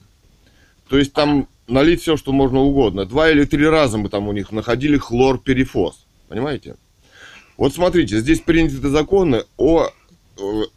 [0.87, 3.05] То есть там налить все, что можно угодно.
[3.05, 6.05] Два или три раза мы там у них находили хлорперифос.
[6.29, 6.77] Понимаете?
[7.57, 9.89] Вот смотрите, здесь приняты законы о э,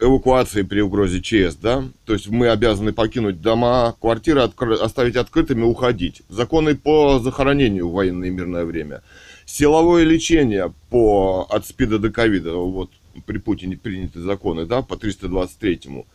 [0.01, 1.85] эвакуации при угрозе ЧС, да?
[2.05, 6.23] То есть мы обязаны покинуть дома, квартиры откры- оставить открытыми, уходить.
[6.29, 9.03] Законы по захоронению в военное и мирное время.
[9.45, 12.91] Силовое лечение по, от СПИДа до ковида, вот
[13.27, 16.07] при Путине приняты законы, да, по 323-му.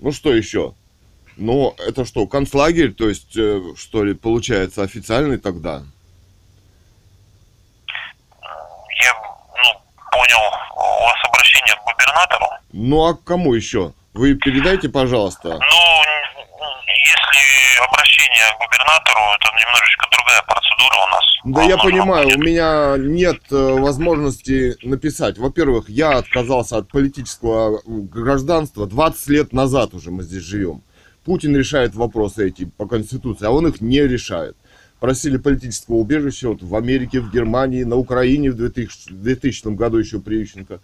[0.00, 0.74] Ну что еще?
[1.36, 5.84] Ну, это что, концлагерь, то есть, э, что ли, получается официальный тогда?
[9.00, 9.80] Я, ну,
[10.18, 10.44] понял,
[10.74, 12.46] у вас обращение к губернатору.
[12.72, 13.92] Ну, а к кому еще?
[14.14, 15.48] Вы передайте, пожалуйста.
[15.48, 21.24] Ну, если обращение к губернатору, это немножечко другая процедура у нас.
[21.44, 25.38] Да Вам я понимаю, будет- у меня нет э, возможности написать.
[25.38, 30.82] Во-первых, я отказался от политического м, гражданства 20 лет назад уже мы здесь живем.
[31.24, 34.56] Путин решает вопросы эти по Конституции, а он их не решает.
[35.00, 40.20] Просили политического убежища вот в Америке, в Германии, на Украине в 2000, 2000 году еще
[40.20, 40.80] при Ющенко.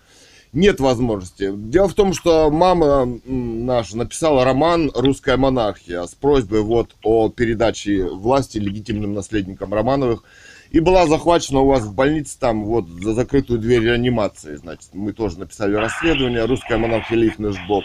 [0.55, 1.51] Нет возможности.
[1.53, 8.05] Дело в том, что мама наша написала роман «Русская монархия» с просьбой вот о передаче
[8.05, 10.23] власти легитимным наследникам Романовых.
[10.71, 14.55] И была захвачена у вас в больнице там вот за закрытую дверь реанимации.
[14.55, 17.83] Значит, мы тоже написали расследование «Русская монархия Лейфнешбок».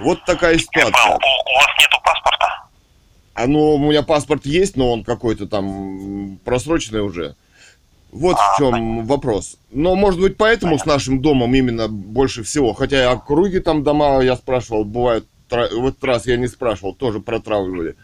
[0.00, 0.92] Вот такая ситуация.
[0.92, 2.37] у вас нету паспорта?
[3.38, 7.36] А ну, у меня паспорт есть, но он какой-то там просроченный уже.
[8.10, 9.58] Вот в чем вопрос.
[9.70, 12.72] Но, может быть, поэтому с нашим домом именно больше всего.
[12.72, 17.20] Хотя округи там дома, я спрашивал, бывает, тра- в этот раз я не спрашивал, тоже
[17.20, 17.94] протравливали.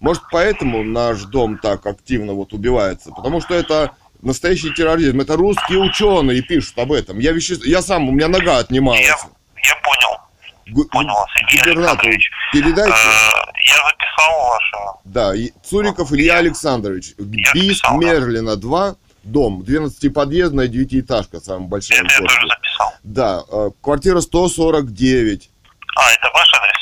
[0.00, 3.10] Может, поэтому наш дом так активно вот убивается.
[3.10, 5.20] Потому что это настоящий терроризм.
[5.20, 7.18] Это русские ученые пишут об этом.
[7.18, 7.56] Я, веще...
[7.64, 9.00] я сам, у меня нога отнималась.
[9.00, 10.20] Я, я понял.
[10.68, 12.30] Гу- понял вас, Илья Губернатору Александрович.
[12.52, 12.92] передайте.
[12.92, 15.00] Э, я записал вашего.
[15.04, 17.14] Да, и Цуриков Илья Александрович.
[17.18, 18.06] Записал, да.
[18.06, 22.94] Мерлина 2, дом, 12-подъездная девятиэтажка, самая большая Это я тоже записал.
[23.02, 25.50] Да, э, квартира 149.
[25.96, 26.80] А, это ваш адрес?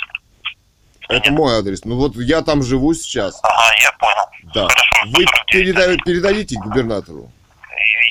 [1.09, 1.85] Это мой адрес.
[1.85, 3.39] Ну вот я там живу сейчас.
[3.43, 4.53] Ага, я понял.
[4.55, 4.69] Да.
[4.69, 5.53] Хорошо, Вы 149.
[5.53, 7.31] переда- передадите губернатору.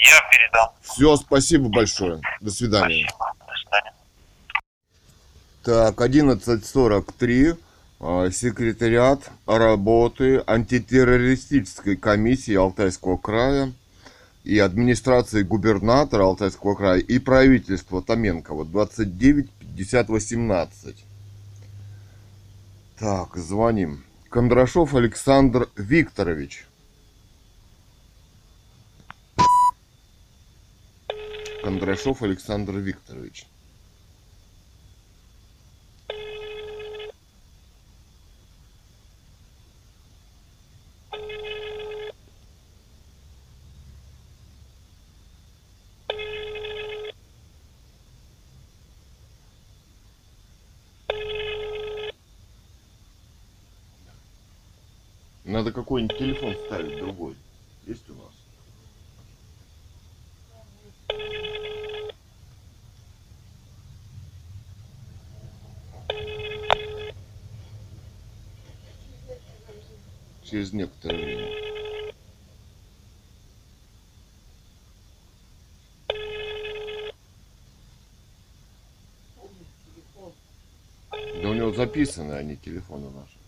[0.04, 0.70] Я передам.
[0.82, 2.20] Все, спасибо большое.
[2.42, 3.08] До свидания.
[3.10, 3.34] Спасибо.
[5.64, 7.58] Так, 11.43.
[8.00, 13.72] э, Секретариат работы антитеррористической комиссии Алтайского края
[14.44, 21.06] и администрации губернатора Алтайского края и правительства Томенкова 29 50 18.
[22.98, 24.04] Так, звоним.
[24.30, 26.66] Кондрашов Александр Викторович.
[31.62, 33.46] Кондрашов Александр Викторович.
[55.92, 57.36] Какой-нибудь телефон ставить другой.
[57.86, 58.32] Есть у нас?
[70.46, 71.74] Через некоторое время.
[81.42, 83.41] Да у него записаны они телефоны наши.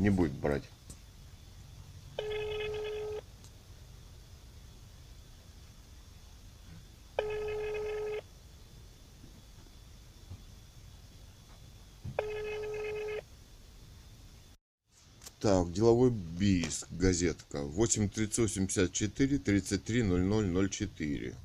[0.00, 0.62] Не будет брать.
[15.38, 17.62] Так, деловой биск, газетка.
[17.62, 21.36] 8 384 33 00 04.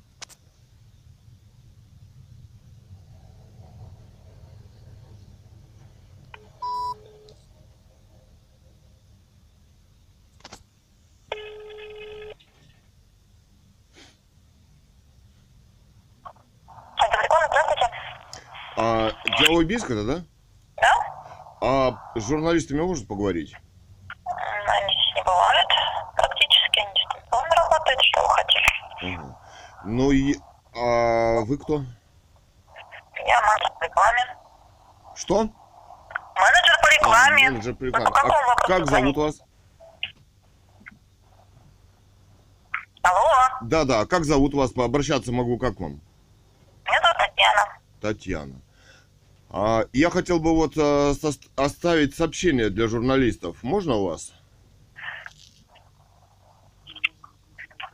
[16.98, 17.86] Центр закона, здравствуйте.
[18.76, 19.10] А
[19.84, 20.24] это, да?
[20.76, 20.92] Да?
[21.60, 23.54] А с журналистами можно поговорить?
[24.24, 25.68] Они здесь не бывают.
[26.14, 28.00] Практически они дистанционно работают.
[28.02, 29.14] Что вы хотели?
[29.16, 29.38] Ага.
[29.84, 30.36] Ну и...
[30.74, 31.74] А вы кто?
[33.26, 34.36] Я менеджер в рекламе.
[35.14, 35.36] Что?
[35.38, 37.50] Менеджер по А, рекламе.
[37.50, 38.06] менеджер по Вы рекламе.
[38.06, 39.40] по какому А вопросу как зовут вас?
[43.02, 43.20] Алло,
[43.62, 44.72] Да-да, а как зовут вас?
[44.76, 46.00] Обращаться могу как вам?
[46.86, 47.78] меня зовут Татьяна.
[48.00, 48.60] Татьяна.
[49.50, 51.14] А, я хотел бы вот э,
[51.56, 53.56] оставить сообщение для журналистов.
[53.62, 54.32] Можно у вас?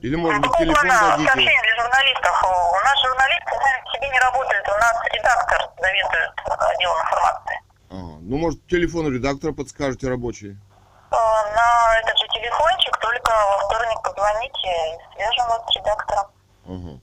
[0.00, 1.28] Или, может быть, телефон дадите?
[1.28, 2.42] сообщение для журналистов?
[2.42, 7.60] У нас журналисты сами себе не работают, у нас редактор заведует отделом информации.
[7.90, 8.18] Ага.
[8.22, 10.50] Ну, может, телефон редактора подскажете рабочий?
[10.50, 16.26] Э, На этот же телефончик только во вторник позвоните и свяжем вас с редактором.
[16.66, 17.00] Ага.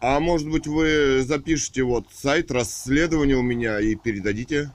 [0.00, 4.70] А может быть, вы запишите вот сайт расследования у меня и передадите?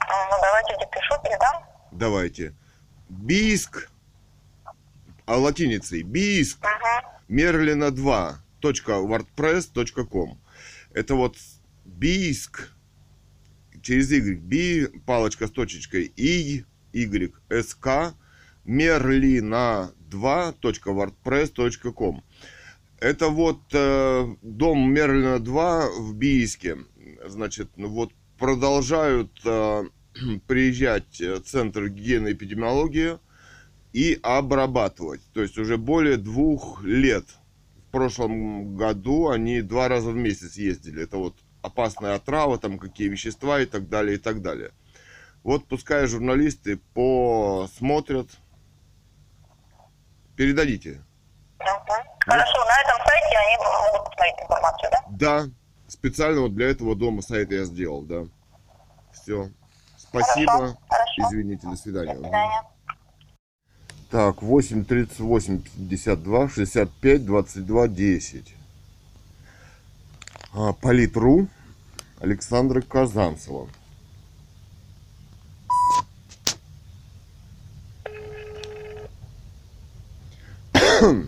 [0.00, 1.62] Ну, давайте запишу, передам.
[1.90, 2.54] Давайте.
[3.08, 3.90] Бийск,
[5.26, 7.08] а латиницей, Бийск, Угу.
[7.28, 10.38] Мерлина 2, .wordpress.com.
[10.92, 11.36] Это вот
[11.84, 12.70] Бийск,
[13.82, 17.32] через Y, Би, палочка с точечкой, И, Y,
[17.62, 18.14] СК,
[18.64, 22.22] Мерлина 2.wordpress.com.
[23.00, 26.76] Это вот э, дом Мерлина 2 в Бийске.
[27.26, 29.82] Значит, ну вот продолжают э,
[30.46, 33.18] приезжать э, Центр гигиены и эпидемиологии
[33.92, 35.20] и обрабатывать.
[35.32, 37.24] То есть уже более двух лет.
[37.88, 41.02] В прошлом году они два раза в месяц ездили.
[41.02, 44.70] Это вот опасная отрава, там какие вещества и так далее, и так далее.
[45.42, 48.28] Вот пускай журналисты посмотрят.
[50.36, 51.00] Передадите.
[51.58, 55.04] Хорошо, на этом сайте они могут посмотреть информацию, да?
[55.10, 55.50] Да,
[55.88, 58.26] специально вот для этого дома сайт я сделал, да.
[59.12, 59.50] Все.
[59.96, 60.76] Спасибо.
[60.88, 61.22] Хорошо.
[61.28, 62.14] Извините, до свидания.
[62.14, 62.62] До свидания.
[64.10, 68.54] Так, 8, 38, 52, 65, 22, 10.
[70.54, 71.48] А, Политру
[72.20, 73.68] Александра Казанцева.
[81.02, 81.26] Hmm.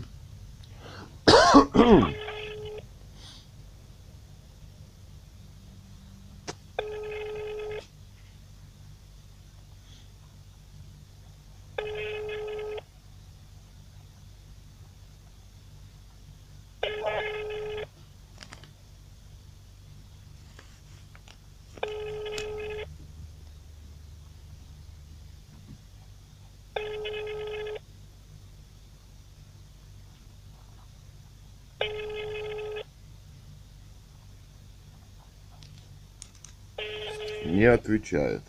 [37.75, 38.41] Отвечает.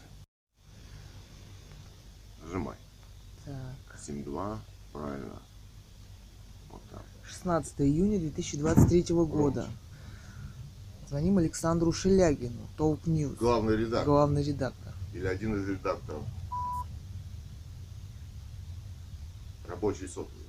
[2.44, 2.76] Нажимай.
[3.44, 4.58] Так, 7-2,
[4.92, 5.42] правильно.
[6.70, 7.02] Вот так.
[7.28, 9.68] 16 июня 2023 года.
[11.08, 14.04] Звоним Александру Шелягину, Толк Ньюс, Главный редактор.
[14.06, 14.92] главный редактор.
[15.14, 16.24] Или один из редакторов.
[19.68, 20.46] Рабочий сотовый.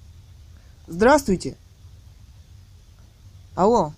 [0.88, 1.56] Здравствуйте.
[3.56, 3.94] Алло.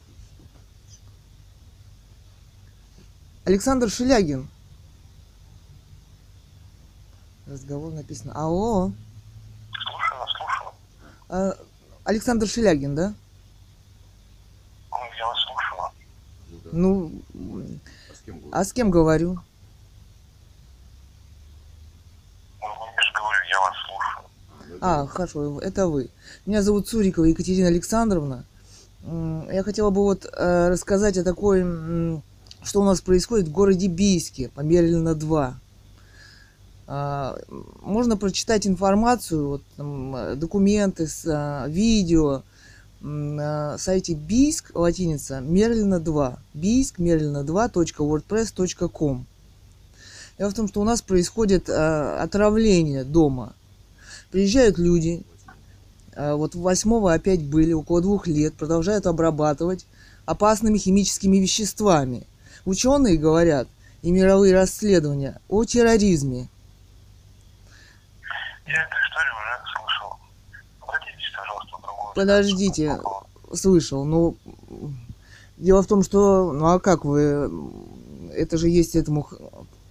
[3.45, 4.47] Александр Шелягин.
[8.09, 8.33] Написано.
[8.33, 8.91] Алло.
[9.71, 10.71] Слушаю, слушаю.
[11.29, 11.53] А,
[12.03, 13.13] Александр Шелягин, да?
[14.91, 15.91] Ну, Я вас слушаю.
[16.71, 17.11] Ну,
[18.11, 18.49] А с кем говорю?
[18.51, 19.39] а с кем говорю?
[22.61, 24.79] Ну, я же говорю, я вас слушаю.
[24.81, 26.09] А, хорошо, это вы.
[26.45, 28.43] Меня зовут Цурикова Екатерина Александровна.
[29.03, 31.61] Я хотела бы вот э, рассказать о такой,
[32.63, 35.59] что у нас происходит в городе Бийске, по Мерлина 2.
[36.91, 37.37] А,
[37.83, 42.41] Можно прочитать информацию, вот, там, э, документы, с, а, видео
[42.99, 46.39] на сайте Бийск, латиница, Мерлина 2.
[46.55, 49.27] Бийск, Мерлина 2.wordpress.com.
[50.39, 53.53] Дело в том, что у нас происходит а, отравление дома.
[54.31, 55.21] Приезжают люди,
[56.15, 59.85] а, вот восьмого опять были, около двух лет, продолжают обрабатывать
[60.25, 62.25] опасными химическими веществами.
[62.65, 63.67] Ученые говорят,
[64.01, 66.49] и мировые расследования о терроризме.
[68.69, 70.15] Я эту историю уже слышал.
[70.81, 73.01] Обратитесь, пожалуйста, в другую Подождите,
[73.53, 74.37] слышал, ну,
[75.57, 77.51] дело в том, что, ну а как вы,
[78.33, 79.37] это же есть этому, х-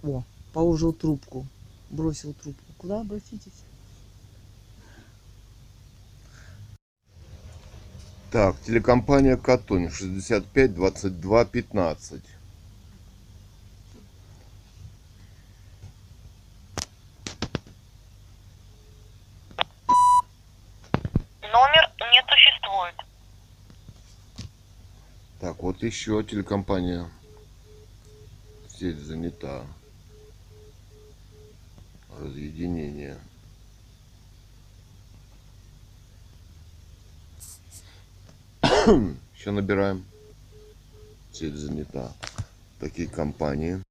[0.03, 0.23] о,
[0.53, 1.45] положил трубку,
[1.89, 2.63] бросил трубку.
[2.77, 3.51] Куда обратитесь?
[8.31, 12.21] Так, телекомпания Катунь 65 22 15.
[21.51, 22.95] Номер не существует.
[25.39, 27.09] Так, вот еще телекомпания
[28.79, 29.65] Сеть занята.
[32.17, 33.17] Разъединение.
[39.35, 40.05] Еще набираем.
[41.33, 42.13] Сеть занята.
[42.79, 43.83] Такие компании.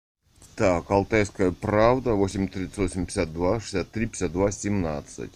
[0.56, 5.30] Так, Алтайская правда, 83852 63 52 17.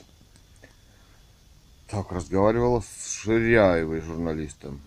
[1.92, 4.80] Так, разговаривала с Ширяевой журналистом.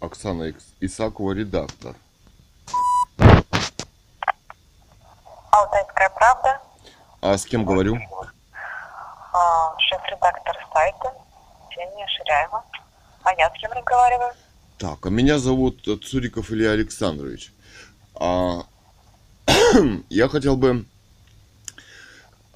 [0.00, 1.94] Оксана Исакова, редактор.
[5.52, 6.60] Алтайская правда,
[7.20, 7.96] А с кем говорю?
[9.32, 11.14] а, шеф-редактор сайта
[11.70, 12.64] Ксения Ширяева.
[13.22, 14.32] А я с кем разговариваю?
[14.78, 17.52] Так, а меня зовут э, Цуриков Илья Александрович.
[18.16, 18.64] А,
[20.10, 20.86] я хотел бы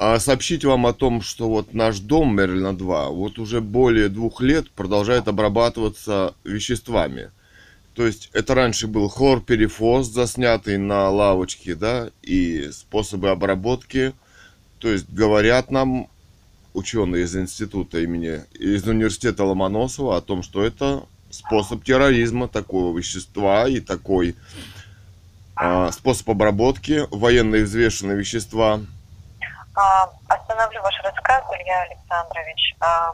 [0.02, 4.40] а, сообщить вам о том, что вот наш дом Мерлина 2 вот уже более двух
[4.40, 7.30] лет продолжает обрабатываться веществами.
[7.94, 14.14] То есть это раньше был хлорперифос, заснятый на лавочке, да, и способы обработки.
[14.78, 16.08] То есть говорят нам
[16.72, 23.68] ученые из института имени, из университета Ломоносова о том, что это способ терроризма такого вещества
[23.68, 24.34] и такой
[25.54, 28.80] а, способ обработки военные взвешенные вещества.
[29.74, 32.74] А, остановлю ваш рассказ, Илья Александрович.
[32.80, 33.12] А,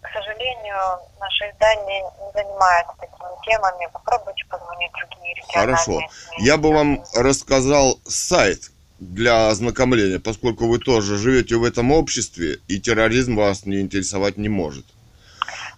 [0.00, 0.76] к сожалению,
[1.20, 3.88] наше издание не занимается такими темами.
[3.92, 5.92] Попробуйте позвонить другие региональные Хорошо.
[5.92, 6.44] СМИ.
[6.44, 12.80] Я бы вам рассказал сайт для ознакомления, поскольку вы тоже живете в этом обществе, и
[12.80, 14.86] терроризм вас не интересовать не может.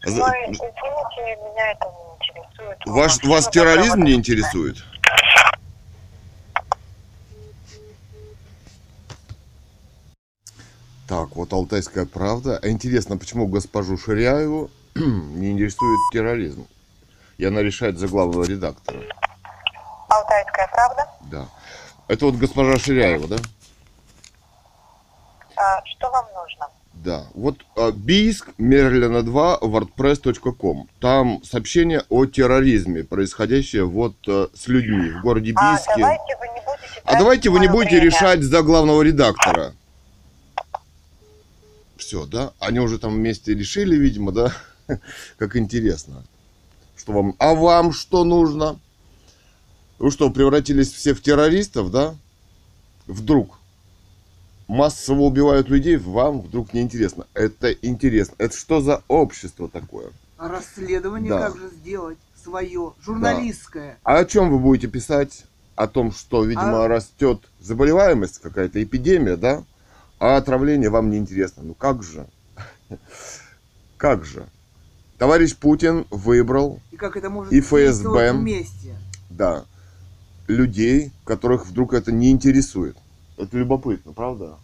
[0.04, 0.62] Ну, извините,
[1.18, 2.78] меня это не интересует.
[2.86, 4.76] Ваш, Спасибо вас за терроризм не интересует?
[11.08, 12.58] Так, вот Алтайская правда.
[12.62, 16.66] А интересно, почему госпожу Ширяеву не интересует терроризм?
[17.38, 19.00] И она решает за главного редактора.
[20.10, 21.06] Алтайская правда.
[21.30, 21.48] Да.
[22.08, 23.36] Это вот госпожа Ширяева, да?
[25.56, 26.68] А, что вам нужно?
[26.92, 27.24] Да.
[27.34, 30.88] Вот а, Бийск, Мерлина 2, wordpress.com.
[31.00, 35.94] Там сообщение о терроризме, происходящее вот а, с людьми в городе А Бийске.
[35.96, 37.02] давайте вы не будете...
[37.04, 38.06] А давайте вы не будете время.
[38.10, 39.72] решать за главного редактора.
[42.08, 42.54] Все, да?
[42.58, 44.50] Они уже там вместе решили, видимо, да?
[45.36, 46.24] Как интересно.
[46.96, 47.34] Что вам...
[47.38, 48.80] А вам что нужно?
[49.98, 52.16] Вы что, превратились все в террористов, да?
[53.06, 53.58] Вдруг.
[54.68, 57.26] Массово убивают людей, вам вдруг неинтересно.
[57.34, 58.36] Это интересно.
[58.38, 60.10] Это что за общество такое?
[60.38, 61.48] А расследование Да.
[61.48, 62.16] как же сделать?
[62.42, 63.98] Свое, журналистское.
[64.02, 65.44] А о чем вы будете писать?
[65.76, 69.62] О том, что, видимо, А- растет заболеваемость, какая-то эпидемия, да?
[70.18, 71.62] А отравление вам не интересно.
[71.64, 72.26] Ну как же?
[73.96, 74.46] Как же?
[75.18, 78.32] Товарищ Путин выбрал, И как это может И ФСБ.
[78.32, 78.94] вместе.
[79.30, 79.64] да,
[80.46, 82.96] людей, которых вдруг это не интересует.
[83.36, 84.56] Это любопытно, правда?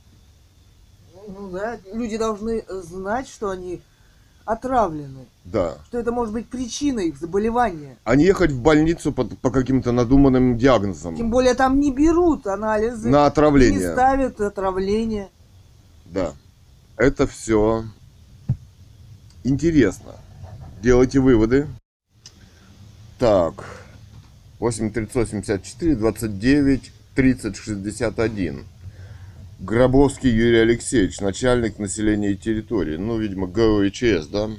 [1.27, 3.83] Ну да, люди должны знать, что они
[4.45, 5.27] отравлены.
[5.45, 5.79] Да.
[5.89, 7.97] Что это может быть причиной их заболевания.
[8.05, 12.47] А не ехать в больницу по, по каким-то надуманным диагнозам Тем более там не берут
[12.47, 13.09] анализы.
[13.09, 13.93] на Не отравление.
[13.93, 15.31] ставят отравление.
[16.07, 16.35] Да.
[16.97, 17.85] Это все
[19.43, 20.15] интересно.
[20.83, 21.67] Делайте выводы.
[23.19, 23.85] Так.
[24.59, 28.65] 8 384 29 30 61.
[29.61, 32.97] Гробовский Юрий Алексеевич, начальник населения и территории.
[32.97, 34.51] Ну, видимо, ГОИЧС, да?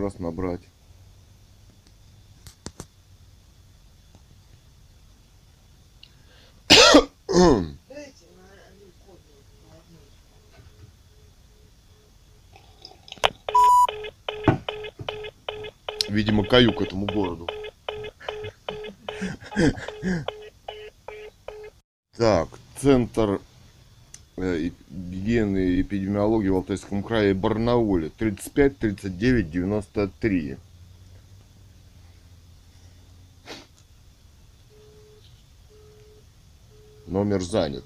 [0.00, 0.62] Раз набрать.
[16.08, 17.48] Видимо, каю к этому городу.
[22.16, 22.48] Так,
[22.80, 23.40] центр
[24.40, 30.56] гигиены и эпидемиологии в Алтайском крае Барнауле 35 39 93.
[37.06, 37.84] Номер занят.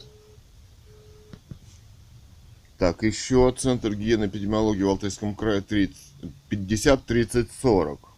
[2.79, 5.97] Так, еще Центр гигиены и эпидемиологии в Алтайском крае 30,
[6.49, 8.14] 50 30 40.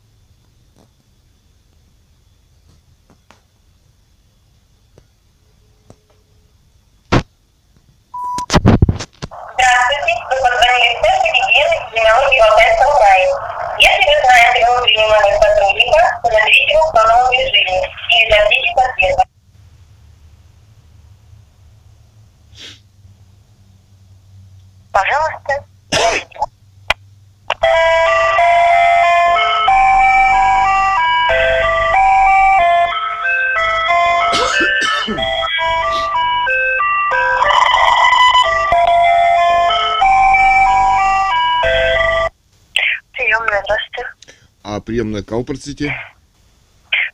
[44.96, 45.94] Приемная кого, простите?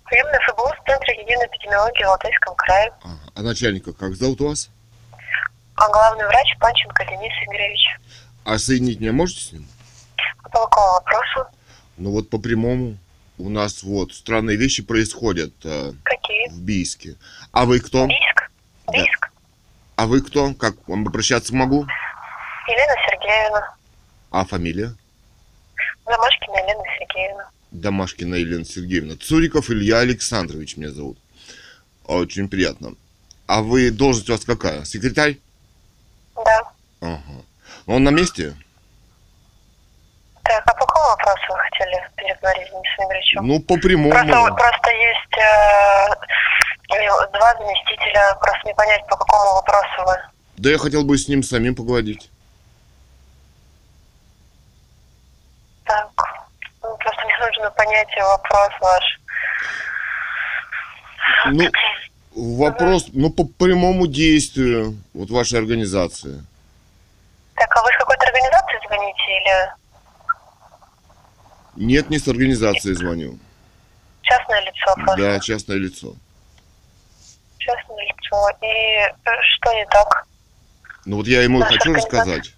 [0.04, 2.92] Приемная ФБУ в Центре и эпидемиологии в Алтайском крае.
[3.02, 3.18] Ага.
[3.34, 4.70] А начальника как зовут вас?
[5.74, 7.98] А главный врач Панченко Денис Игоревич.
[8.44, 9.66] А соединить меня можете с ним?
[10.44, 11.46] По какому вопросу?
[11.96, 12.98] Ну вот по прямому.
[13.38, 16.50] У нас вот странные вещи происходят э, Какие?
[16.50, 17.16] в Бийске.
[17.50, 18.06] А вы кто?
[18.06, 18.48] Бийск?
[18.86, 18.92] Да.
[18.92, 19.32] Бийск?
[19.96, 20.54] А вы кто?
[20.54, 21.84] Как вам обращаться могу?
[22.68, 23.74] Елена Сергеевна.
[24.30, 24.94] А фамилия?
[27.82, 29.16] Домашкина Елена Сергеевна.
[29.16, 31.18] Цуриков Илья Александрович меня зовут.
[32.06, 32.94] Очень приятно.
[33.46, 34.84] А вы, должность у вас какая?
[34.84, 35.38] Секретарь?
[36.36, 36.72] Да.
[37.00, 37.42] Ага.
[37.86, 38.54] Он на месте?
[40.44, 43.46] Так, а по какому вопросу вы хотели переговорить с Денисом Игоревичем?
[43.46, 44.10] Ну, по прямому.
[44.10, 46.08] Просто, просто есть э,
[47.32, 50.16] два заместителя, просто не понять, по какому вопросу вы.
[50.56, 52.30] Да я хотел бы с ним самим поговорить.
[55.84, 56.10] Так,
[56.82, 57.34] ну, просто мне
[58.02, 59.20] понять вопрос ваш.
[61.52, 61.70] Ну,
[62.34, 66.44] вопрос, ну, по прямому действию вот вашей организации.
[67.54, 69.72] Так, а вы с какой-то организации звоните или
[71.86, 73.38] Нет, не с организацией звоню.
[74.22, 75.16] частное лицо просто?
[75.16, 76.14] Да, частное лицо.
[77.58, 78.50] Частное лицо.
[78.62, 80.26] И э, что не так?
[81.04, 82.20] Ну вот я ему Наша хочу организация.
[82.20, 82.54] рассказать.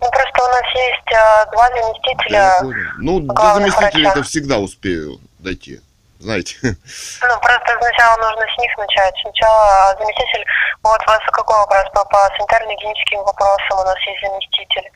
[0.00, 2.52] Ну, просто у нас есть э, два я заместителя.
[2.60, 2.90] понял.
[2.98, 4.18] Ну, до главных заместителя врача.
[4.18, 5.80] это всегда успею дойти.
[6.18, 6.56] Знаете.
[6.62, 9.14] Ну, просто сначала нужно с них начать.
[9.22, 10.44] Сначала заместитель,
[10.82, 14.90] вот у вас какой вопрос был по санитарно-гигиеническим вопросам у нас есть заместитель.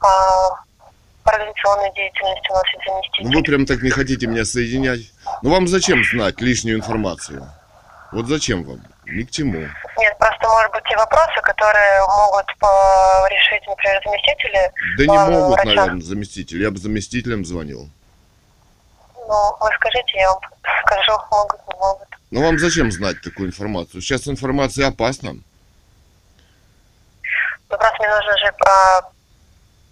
[0.00, 0.50] А,
[1.24, 3.24] по организационной деятельности у нас есть заместитель.
[3.26, 5.00] Ну вы прям так не хотите меня соединять.
[5.42, 7.48] Ну вам зачем знать лишнюю информацию?
[8.12, 8.80] Вот зачем вам?
[9.06, 9.58] Ни к чему.
[9.98, 14.72] Нет, просто, может быть, те вопросы, которые могут по- решить, например, заместители.
[14.98, 15.74] Да не могут, врача.
[15.80, 16.60] наверное, заместитель.
[16.62, 17.88] Я бы заместителем звонил.
[19.14, 20.40] Ну, вы скажите, я вам
[20.86, 22.08] скажу, могут, не могут.
[22.32, 24.00] Но вам зачем знать такую информацию?
[24.02, 25.34] Сейчас информация опасна.
[25.34, 25.42] Ну,
[27.78, 28.52] просто мне нужно же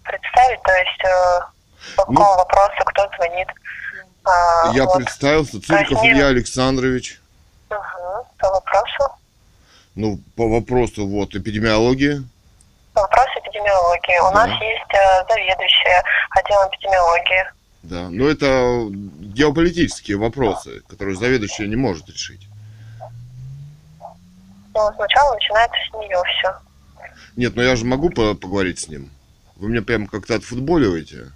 [0.03, 1.39] представить, то есть, э,
[1.95, 3.47] по Ну, какому вопросу, кто звонит.
[4.25, 4.97] А, Я вот.
[4.97, 5.61] представился.
[5.61, 7.21] Цуриков не- Илья Александрович.
[7.69, 9.13] По вопросу.
[9.95, 12.23] Ну, по вопросу вот эпидемиологии.
[12.93, 14.19] Вопрос эпидемиологии.
[14.19, 14.47] У Да.
[14.47, 17.45] нас есть э, заведующая отделом эпидемиологии.
[17.83, 18.09] Да.
[18.09, 18.87] Но это
[19.33, 22.47] геополитические вопросы, которые заведующая не может решить.
[24.73, 26.53] Ну, сначала начинается с нее все.
[27.37, 29.09] Нет, но я же могу по- поговорить с ним.
[29.55, 31.31] Вы меня прям как-то отфутболиваете.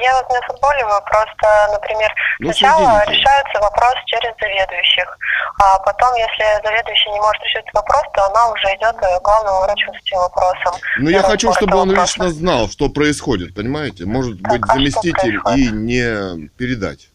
[0.00, 2.10] Я вот не футболиваю, просто, например,
[2.40, 3.12] Ну, сначала соедините.
[3.20, 5.18] решается вопрос через заведующих,
[5.62, 9.92] а потом, если заведующий не может решить вопрос, то она уже идет к главному врачу
[9.92, 10.74] с этим вопросом.
[10.98, 12.12] Но я Для хочу, чтобы он вопроса.
[12.20, 14.06] лично знал, что происходит, понимаете?
[14.06, 17.08] Может Так, быть, а заместитель и не передать.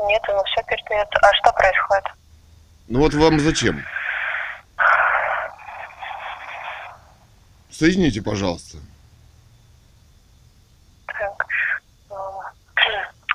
[0.00, 1.06] Нет, ну все передает.
[1.22, 2.04] А что происходит?
[2.88, 3.84] Ну вот вам зачем?
[7.70, 8.78] Соедините, пожалуйста.
[11.06, 11.46] Так.
[12.10, 12.16] м,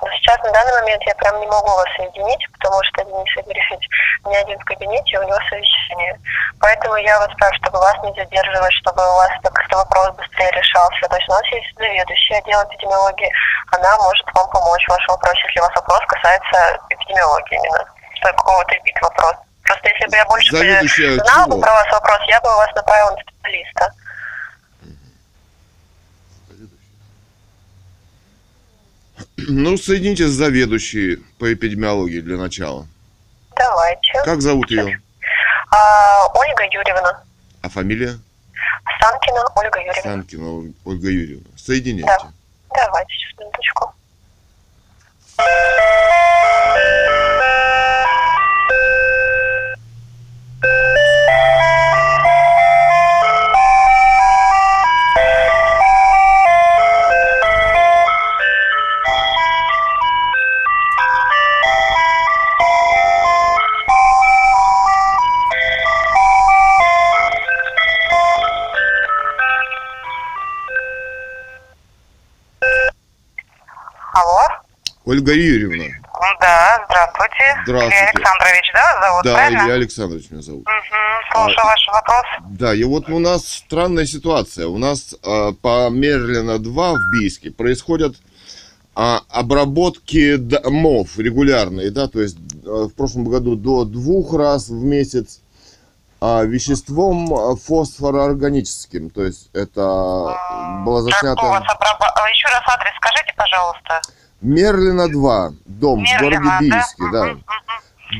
[0.02, 0.08] ну,
[0.38, 3.88] Сейчас, на данный момент, я прям не могу вас соединить, потому что Денис Игоревич
[4.26, 6.18] не один в кабинете, у него совещание.
[6.60, 11.08] Поэтому я вас спрашиваю, чтобы вас не задерживать, чтобы у вас как-то вопрос быстрее решался.
[11.08, 13.32] То есть у нас есть заведующая отдел эпидемиологии,
[13.72, 17.84] она может вам помочь в вашем вопросе, если у вас вопрос касается эпидемиологии именно,
[18.22, 19.34] какого-то эпид вопрос.
[19.64, 23.22] Просто если бы я больше знала бы про вас вопрос, я бы вас направила на
[23.22, 23.92] специалиста.
[29.48, 32.86] Ну, соедините с заведующей по эпидемиологии для начала.
[33.56, 34.12] Давайте.
[34.24, 35.00] Как зовут ее?
[35.70, 37.22] А, Ольга Юрьевна.
[37.62, 38.18] А фамилия?
[39.00, 40.02] Санкина Ольга Юрьевна.
[40.02, 41.46] Санкина Ольга Юрьевна.
[41.56, 42.08] Соединяйте.
[42.08, 42.32] Да.
[42.74, 43.92] Давайте, сейчас, минуточку.
[50.60, 50.97] Thank you.
[75.08, 75.86] Ольга Юрьевна.
[76.38, 77.62] Да, здравствуйте.
[77.64, 77.96] Здравствуйте.
[77.96, 79.62] Илья Александрович, да, зовут, Да, правильно?
[79.62, 80.66] Илья Александрович меня зовут.
[80.66, 82.24] Угу, слушаю ваш вопрос.
[82.50, 84.66] Да, и вот у нас странная ситуация.
[84.66, 88.16] У нас э, по Мерлина 2 в Бийске происходят
[88.94, 94.84] а, обработки домов регулярные, да, то есть э, в прошлом году до двух раз в
[94.84, 95.40] месяц
[96.20, 100.36] а, веществом фосфороорганическим, то есть это
[100.84, 104.02] было заснято у вас а, Еще раз адрес скажите, пожалуйста.
[104.40, 107.24] Мерлина 2, дом в Мерлина, городе Бийске, да.
[107.24, 107.44] мгм.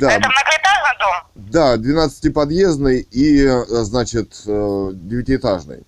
[0.00, 1.14] Да, Это многоэтажный дом?
[1.34, 5.78] да, 12-подъездный и, э, значит, э, девятиэтажный.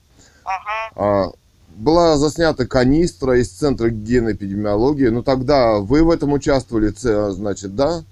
[0.44, 1.02] Угу.
[1.05, 1.27] А,
[1.70, 5.09] была заснята канистра из Центра гигиены эпидемиологии.
[5.09, 7.89] Ну, тогда вы в этом участвовали, ц- значит, да?
[7.98, 8.05] Угу.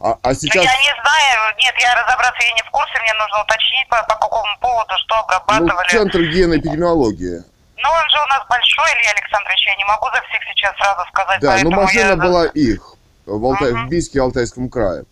[0.00, 3.12] А, а Ну, сейчас, я не знаю, нет, я разобраться я не в курсе, мне
[3.14, 5.88] нужно уточнить по, по какому поводу, что ну, обрабатывали.
[5.90, 7.42] Центр гигиены эпидемиологии.
[7.82, 11.00] Ну, он же у нас большой, Илья Александрович, я не могу за всех сейчас сразу
[11.08, 12.16] сказать, Да, но поэтому машина я...
[12.16, 12.94] была их
[13.26, 13.86] в, Алтай, Мгм.
[13.86, 15.04] в Бийске Алтайском крае.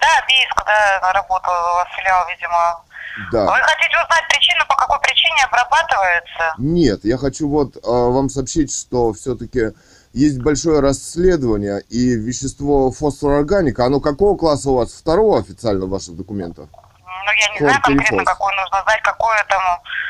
[0.00, 2.84] Да, Бийск, да, работал у вас филиал, видимо.
[3.30, 3.44] Да.
[3.44, 6.54] Вы хотите узнать причину, по какой причине обрабатывается?
[6.58, 9.72] Нет, я хочу вот а, вам сообщить, что все-таки
[10.12, 14.92] есть большое расследование, и вещество фосфороорганика, оно какого класса у вас?
[14.92, 16.68] Второго официально в ваших документах?
[16.72, 19.62] Ну, я не знаю конкретно, какой нужно знать, какое там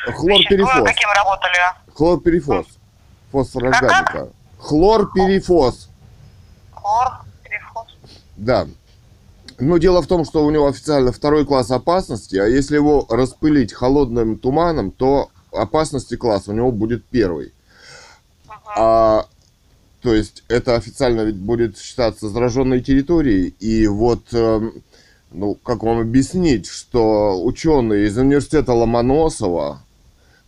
[0.07, 0.89] вещество, Хлорперифос.
[0.89, 1.59] каким работали.
[1.95, 2.67] Хлорперифос.
[3.31, 4.29] Фосфороорганика.
[4.59, 5.89] Хлорперифос.
[6.73, 7.09] Хлор,
[7.43, 7.87] переход.
[8.37, 8.67] Да.
[9.59, 13.73] Но дело в том, что у него официально второй класс опасности, а если его распылить
[13.73, 17.53] холодным туманом, то опасности класс у него будет первый.
[18.77, 19.27] А,
[20.01, 23.55] то есть это официально ведь будет считаться зараженной территорией.
[23.61, 24.83] И вот, эм,
[25.31, 29.83] ну, как вам объяснить, что ученые из университета Ломоносова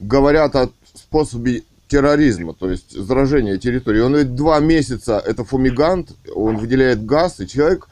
[0.01, 4.01] говорят о способе терроризма, то есть заражения территории.
[4.01, 7.89] Он ведь два месяца, это фумигант, он выделяет газ, и человек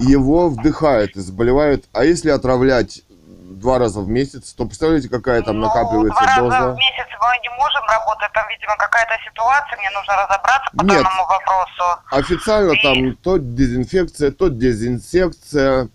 [0.00, 1.84] его вдыхает и заболевает.
[1.92, 6.40] А если отравлять два раза в месяц, то представляете, какая там Ну, накапливается два раза
[6.42, 6.72] доза?
[6.72, 11.02] в месяц мы не можем работать, там, видимо, какая-то ситуация, мне нужно разобраться по Нет.
[11.02, 12.00] данному вопросу.
[12.10, 15.88] Официально там то дезинфекция, то дезинсекция.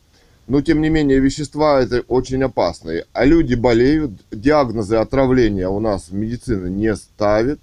[0.47, 3.05] Но, тем не менее, вещества это очень опасные.
[3.13, 7.61] А люди болеют, диагнозы отравления у нас медицина не ставит.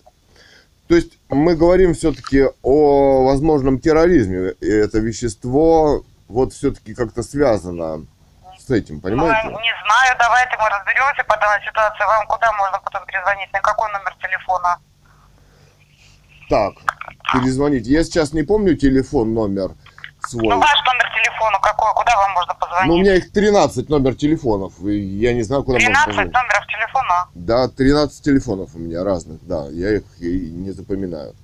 [0.89, 4.53] То есть мы говорим все-таки о возможном терроризме.
[4.61, 8.07] И это вещество вот все-таки как-то связано
[8.59, 9.49] с этим, Ну, понимаете?
[9.49, 9.53] не
[9.85, 12.05] знаю, давайте мы разберемся по данной ситуации.
[12.07, 13.53] Вам куда можно потом перезвонить?
[13.53, 14.79] На какой номер телефона?
[16.49, 16.75] Так,
[17.33, 17.87] перезвонить.
[17.87, 19.73] Я сейчас не помню телефон, номер
[20.29, 20.49] свой.
[20.49, 21.93] Ну, ваш номер телефона какой?
[21.95, 23.03] Куда вам можно Ну, у позвонить?
[23.03, 26.33] меня их 13 номер телефонов, и я не знаю, куда можно 13 позвонить.
[26.33, 27.29] номеров телефона.
[27.35, 31.35] Да, 13 телефонов у меня разных, да, я их и не запоминаю.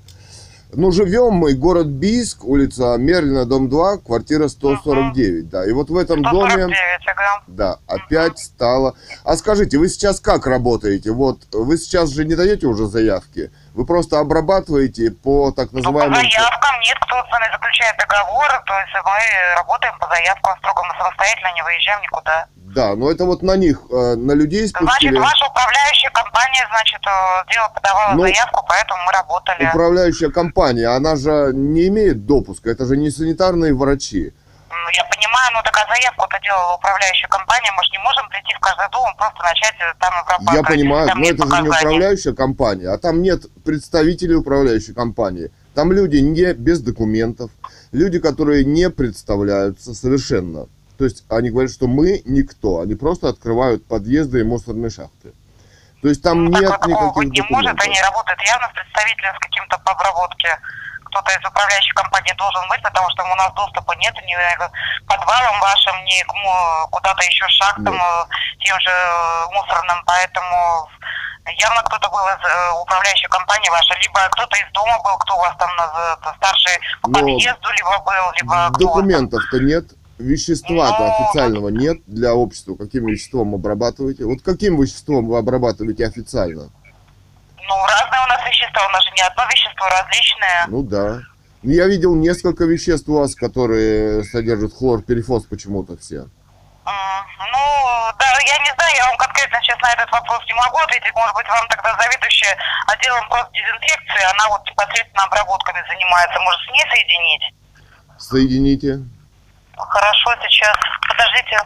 [0.73, 5.65] Ну, живем мы, город Бийск, улица Мерлина, дом 2, квартира 149, да.
[5.65, 6.77] И вот в этом доме, 149,
[7.07, 7.43] ага.
[7.47, 8.95] да, опять стало...
[9.25, 11.13] А скажите, вы сейчас как работаете?
[11.13, 13.53] Вот, вы сейчас же не даете уже заявки?
[13.77, 16.15] Вы просто обрабатываете по так Ну, по называемым...
[16.15, 20.95] заявкам нет, кто с вами заключает договор, то есть мы работаем по заявкам строго, мы
[20.97, 22.47] самостоятельно не выезжаем никуда.
[22.57, 25.19] Да, но это вот на них, э, на людей Значит, спустили...
[25.19, 29.69] ваша управляющая компания, значит, э, дело подавала Ну, заявку, поэтому мы работали.
[29.69, 34.33] Управляющая компания, она же не имеет допуска, это же не санитарные врачи.
[34.71, 38.55] Ну, я понимаю, ну так а заявку-то делала управляющая компания, мы же не можем прийти
[38.55, 40.55] в каждый дом просто начать э, там обрабатывать.
[40.57, 41.71] Я понимаю, там но это же не показаний.
[41.71, 45.51] управляющая компания, а там нет представителей управляющей компании.
[45.75, 47.51] Там люди не без документов,
[47.93, 50.67] люди, которые не представляются совершенно.
[50.99, 55.33] То есть они говорят, что мы никто, они просто открывают подъезды и мусорные шахты.
[56.03, 57.85] То есть там Ну, нет никаких быть не может, документов.
[57.87, 60.59] они работают явно с представителем с каким-то по обработке.
[61.17, 64.71] Кто-то из управляющей компании должен быть, потому что у нас доступа нет ни к
[65.09, 68.03] подвалам вашим, ни к куда-то еще шахтам, Нет.
[68.03, 68.25] э,
[68.61, 70.91] тем же э, мусорным, поэтому
[71.57, 75.39] явно кто-то был из э, управляющей компании вашей, либо кто-то из дома был, кто у
[75.39, 75.71] вас там
[76.37, 78.71] старший по Но подъезду, либо был, либо.
[78.79, 79.85] Документов-то нет,
[80.19, 82.75] вещества-то Ну, официального нет для общества.
[82.75, 84.27] Каким веществом обрабатываете?
[84.27, 86.69] Вот каким веществом вы обрабатываете официально?
[87.69, 90.65] Ну, разные у нас вещества, у нас же не одно вещество, различные.
[90.69, 91.21] Ну да.
[91.63, 96.27] Ну, Я видел несколько веществ у вас, которые содержат хлорперифос почему-то все.
[96.87, 97.63] Ну,
[98.19, 101.13] да, я не знаю, я вам конкретно сейчас на этот вопрос не могу ответить.
[101.15, 102.57] Может быть, вам тогда заведующая
[102.87, 106.39] отделом просто дезинфекции, она вот непосредственно обработками занимается.
[106.41, 107.55] Может, с ней соединить?
[108.19, 109.01] Соедините.
[109.77, 110.77] Хорошо, сейчас.
[111.09, 111.61] Подождите.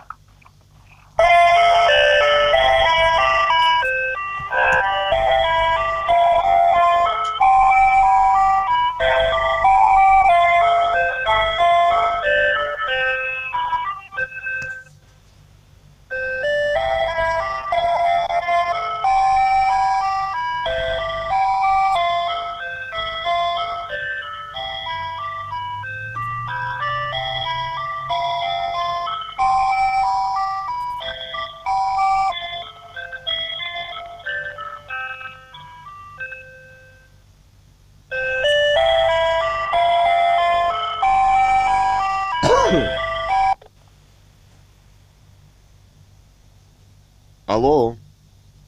[47.61, 47.95] Алло,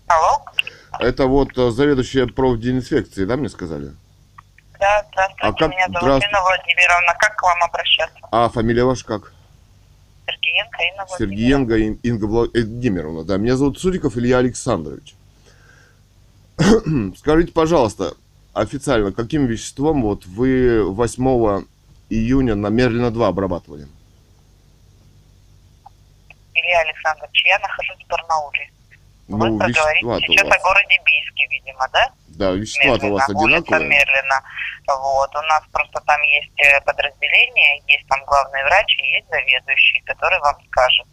[0.09, 0.45] Алло?
[1.01, 3.93] это вот э, заведующая профдезинфекции, да, мне сказали?
[4.79, 5.47] Да, здравствуйте.
[5.47, 6.29] А как- Меня зовут здравствуйте.
[6.29, 7.15] Инна Владимировна.
[7.19, 8.19] Как к вам обращаться?
[8.31, 9.33] А фамилия ваша как?
[10.27, 11.17] Сергеенко Инна Владимировна.
[11.19, 13.25] Сергеенко Ин- Инга Владимировна.
[13.25, 15.15] Да, меня зовут Суриков Илья Александрович.
[17.17, 18.13] Скажите, пожалуйста,
[18.53, 21.65] официально, каким веществом вот вы 8
[22.11, 23.87] июня на Мерлина 2 обрабатывали?
[26.55, 28.69] Илья Александрович, я нахожусь в Барнауле.
[29.43, 32.11] Вы Ну, проговорите вещества-то у сейчас о городе Бийске, видимо, да?
[32.29, 33.89] Да, вещества-то у вас одинаковые.
[33.89, 34.43] Мерлина.
[34.87, 40.01] Вот, у нас просто там есть э, подразделение, есть там главный врач и есть заведующий,
[40.07, 41.07] который вам скажет.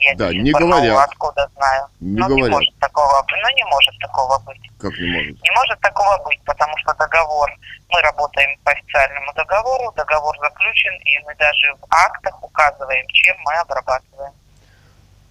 [0.00, 1.08] Я Да, не говорят.
[1.10, 1.86] откуда знаю.
[2.00, 2.50] Не ну, не говорят.
[2.50, 4.60] может такого, ну, не может такого быть.
[4.80, 5.42] Как не может?
[5.42, 7.50] Не может такого быть, потому что договор,
[7.90, 13.52] мы работаем по официальному договору, договор заключен, и мы даже в актах указываем, чем мы
[13.54, 14.32] обрабатываем.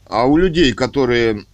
[0.10, 1.45] А у людей, которые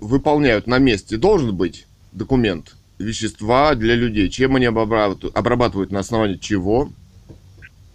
[0.00, 4.30] выполняют на месте, должен быть документ вещества для людей.
[4.30, 6.88] Чем они обрабатывают, обрабатывают на основании чего?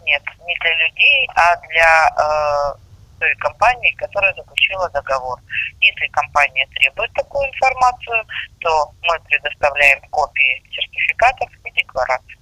[0.04, 2.80] Нет, не для людей, а для э,
[3.20, 5.40] той компании, которая заключила договор.
[5.80, 8.26] Если компания требует такую информацию,
[8.60, 12.38] то мы предоставляем копии сертификатов и деклараций.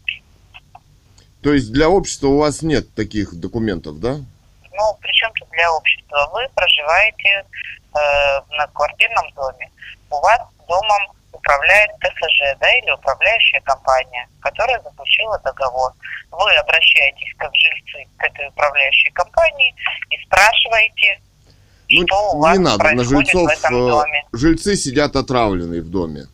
[1.41, 4.15] То есть для общества у вас нет таких документов, да?
[4.15, 6.29] Ну, причем тут для общества?
[6.33, 7.45] Вы проживаете
[7.93, 9.69] на квартирном доме.
[10.11, 11.01] У вас домом
[11.31, 15.93] управляет ТСЖ, да, или управляющая компания, которая заключила договор.
[16.31, 19.73] Вы обращаетесь как жильцы к этой управляющей компании
[20.09, 21.21] и спрашиваете,
[21.91, 24.25] Ну, что у вас не надо, на происходит жильцов в этом э, доме.
[24.33, 26.27] жильцы сидят отравленные в доме.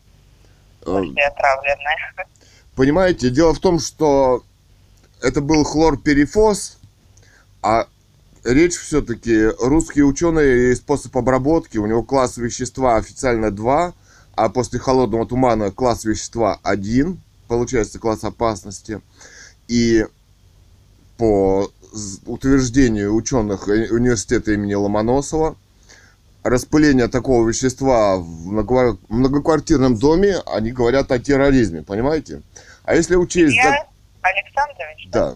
[0.86, 1.98] Э, отравленные.
[2.76, 4.44] Понимаете, дело в том, что
[5.22, 6.77] это был хлорперифос,
[7.64, 7.86] а
[8.46, 13.94] речь все-таки, русские ученые и способ обработки, у него класс вещества официально 2,
[14.36, 19.02] а после холодного тумана класс вещества 1, получается класс опасности.
[19.68, 20.06] И
[21.18, 21.72] по
[22.26, 25.56] утверждению ученых э, университета имени Ломоносова,
[26.44, 32.42] распыление такого вещества в много- многоквартирном доме, они говорят о терроризме, понимаете?
[32.84, 33.56] А если учесть...
[33.56, 33.88] Я,
[34.22, 35.36] Александрович, да.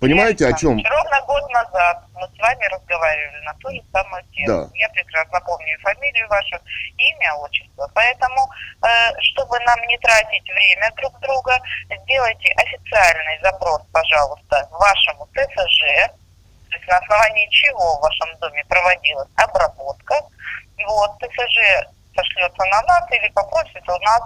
[0.00, 0.78] Понимаете, о чем?
[0.84, 4.46] Ровно год назад мы с вами разговаривали на ту же самую тему.
[4.46, 4.70] Да.
[4.74, 6.56] Я прекрасно помню фамилию вашу,
[6.96, 7.90] имя, отчество.
[7.94, 8.48] Поэтому,
[8.82, 8.88] э,
[9.20, 11.58] чтобы нам не тратить время друг друга,
[12.04, 16.14] сделайте официальный запрос, пожалуйста, вашему ТСЖ,
[16.70, 20.14] то есть на основании чего в вашем доме проводилась обработка.
[20.86, 21.88] Вот, ТСЖ
[22.18, 24.22] сошлется на нас или попросит у нас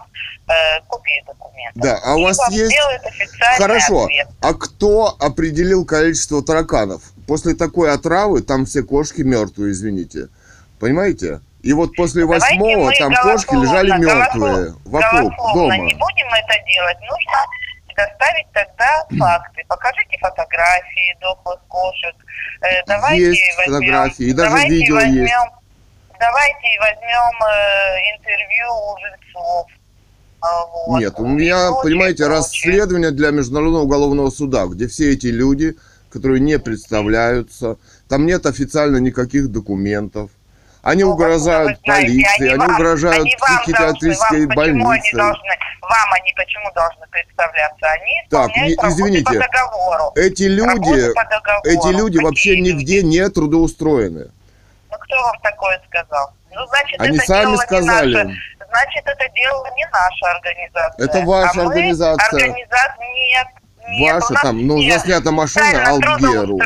[0.48, 1.82] э, копии документов.
[1.82, 2.74] Да, а у вас есть-
[3.59, 4.05] Хорошо.
[4.05, 4.28] ответ.
[4.40, 7.02] А кто определил количество тараканов?
[7.27, 10.28] После такой отравы там все кошки мертвые, извините.
[10.81, 11.40] Понимаете?
[11.62, 15.77] И вот после восьмого там кошки лежали мертвые вокруг дома.
[15.78, 16.98] не будем это делать.
[17.01, 17.39] Нужно
[17.86, 19.62] предоставить тогда факты.
[19.69, 22.14] Покажите фотографии дохлых кошек.
[22.62, 25.35] Э, давайте Есть возьмем, фотографии, и даже давайте видео есть.
[26.23, 29.66] Давайте возьмем э, интервью у жильцов.
[30.40, 31.01] А, вот.
[31.01, 35.74] Нет, у И меня, прочее, понимаете, расследование для Международного уголовного суда, где все эти люди,
[36.12, 37.77] которые не представляются,
[38.09, 40.31] там нет официально никаких документов.
[40.82, 42.07] Они Ну, угрожают знаете?
[42.09, 45.09] полиции, они, вам- угрожают они вам психиатрической должны, вам больнице.
[45.15, 45.49] Они должны,
[45.82, 47.86] вам они почему должны представляться?
[47.86, 50.12] Они Так, не- извините, по договору.
[50.16, 51.12] Эти люди,
[51.65, 52.69] эти люди Какие вообще люди?
[52.70, 54.31] нигде не трудоустроены.
[54.93, 56.32] Ну кто вам такое сказал?
[56.52, 58.14] Ну, значит, Они это сами делала не сказали.
[58.14, 58.36] наша-
[58.70, 61.06] значит, это делала не наша организация.
[61.06, 62.27] Это ваша а мы организация.
[62.28, 63.47] Организация нет.
[63.89, 66.59] нет, Ваша там, ну, заснята машина Алгеру.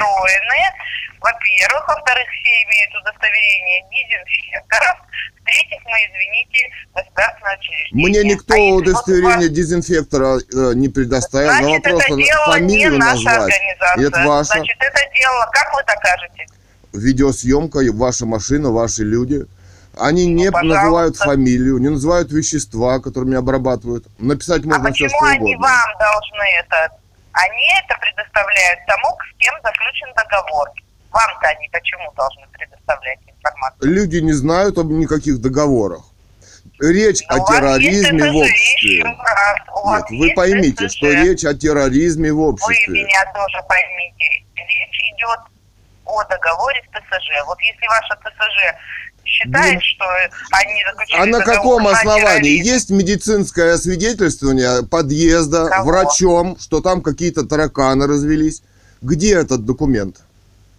[1.20, 4.96] Во-первых, во-вторых, все имеют удостоверение дезинфекторов.
[5.40, 8.08] В-третьих, мы, извините, государственное учреждение.
[8.08, 11.48] Мне никто А вот у удостоверение вас- дезинфектора э, не предоставил.
[11.52, 13.54] На Значит, это на- делала не фамилию наша назвать.
[13.54, 14.08] организация.
[14.08, 14.44] Это ваша.
[14.52, 16.46] Значит, это делала, как вы докажете?
[16.96, 19.46] Видеосъемка, ваша машина, ваши люди.
[19.98, 24.06] Они не Ну, называют фамилию, не называют вещества, которыми обрабатывают.
[24.18, 25.68] Написать А можно все, почему что они угодно.
[25.68, 26.90] вам должны это?
[27.32, 30.68] Они это предоставляют тому, с кем заключен договор.
[31.12, 33.90] Вам-то они почему должны предоставлять информацию?
[33.90, 36.02] Люди не знают об никаких договорах.
[36.78, 37.48] Речь Но о у вас
[37.78, 39.02] есть терроризме в обществе.
[39.02, 40.94] Нет, вы поймите, ТСЖ.
[40.96, 42.92] что речь о терроризме в Вы обществе.
[42.92, 44.44] меня тоже поймите.
[44.56, 45.40] Речь идет
[46.06, 47.46] о договоре с ТСЖ.
[47.46, 50.04] Вот если ваша ТСЖ считает, Ну, что
[50.52, 52.62] они заключили А на каком основании?
[52.64, 55.84] Есть медицинское освидетельствование подъезда Кого?
[55.90, 58.62] врачом, что там какие-то тараканы развелись?
[59.02, 60.16] Где этот документ?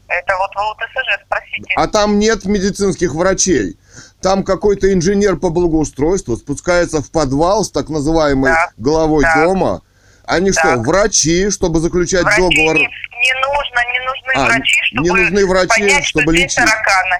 [0.07, 1.73] Это вот вы у ТСЖ спросите.
[1.75, 3.77] А там нет медицинских врачей.
[4.21, 9.43] Там какой-то инженер по благоустройству спускается в подвал с так называемой Так, главой так.
[9.43, 9.81] дома.
[10.25, 10.79] Они что, Так.
[10.87, 12.75] врачи, чтобы заключать Врачи договор?
[12.75, 13.99] не, не нужно, не
[14.35, 16.55] нужны А, врачи, чтобы не нужны врачи, понять, чтобы что здесь лечить.
[16.57, 17.19] тараканы.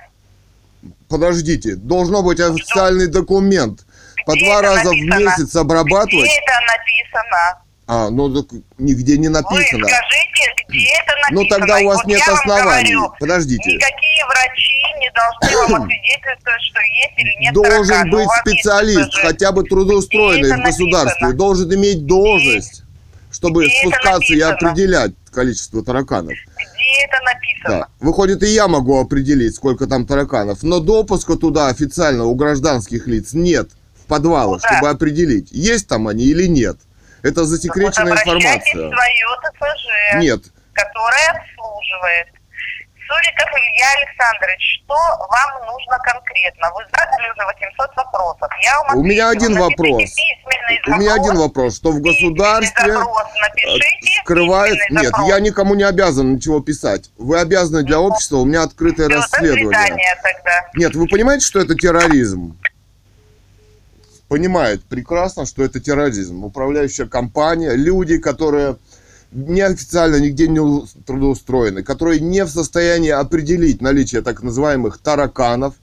[1.09, 3.85] Подождите, должно быть официальный документ.
[4.25, 5.19] По Где два это раза в написано?
[5.19, 6.25] месяц обрабатывать.
[6.25, 7.61] Где это написано?
[7.89, 9.87] А, ну так нигде не Вы написано.
[9.87, 11.41] скажите, где это написано?
[11.41, 12.91] Ну тогда у вас Вот нет оснований.
[12.93, 13.69] говорю, Подождите.
[13.71, 18.11] Никакие врачи не должны вам освидетельствовать, что есть или нет Должен тараканы.
[18.11, 19.21] У быть есть специалист, ППЖ.
[19.21, 21.33] хотя бы трудоустроенный в государстве, написано?
[21.37, 22.83] должен иметь должность,
[23.31, 26.31] чтобы Где спускаться и определять количество тараканов.
[26.33, 27.69] Где это написано?
[27.81, 27.87] Да.
[27.99, 33.33] Выходит, и я могу определить, сколько там тараканов, но допуска туда официально у гражданских лиц
[33.33, 33.69] нет
[34.01, 34.67] в подвалы, Куда?
[34.67, 36.77] чтобы определить, есть там они или нет.
[37.21, 38.59] Это засекреченная вот информация.
[38.59, 40.41] в свое ТФЖ, Нет,
[40.73, 42.27] которое обслуживает.
[43.07, 46.69] Суриков Илья Александрович, что вам нужно конкретно?
[46.75, 48.49] Вы задали уже 800 вопросов.
[48.61, 50.03] Я вам У меня один вопрос.
[50.87, 51.29] у меня запрос.
[51.29, 54.77] один вопрос, что в государстве запрос э, напишите, скрывает...
[54.89, 55.29] Нет, запрос.
[55.29, 57.09] я никому не обязан ничего писать.
[57.17, 60.17] Вы обязаны для общества, у меня открытое До расследование.
[60.21, 60.69] тогда.
[60.75, 62.57] Нет, вы понимаете, что это терроризм?
[64.27, 66.43] Понимает прекрасно, что это терроризм.
[66.43, 68.75] Управляющая компания, люди, которые
[69.31, 75.75] неофициально нигде не трудоустроены, которые не в состоянии определить наличие так называемых тараканов.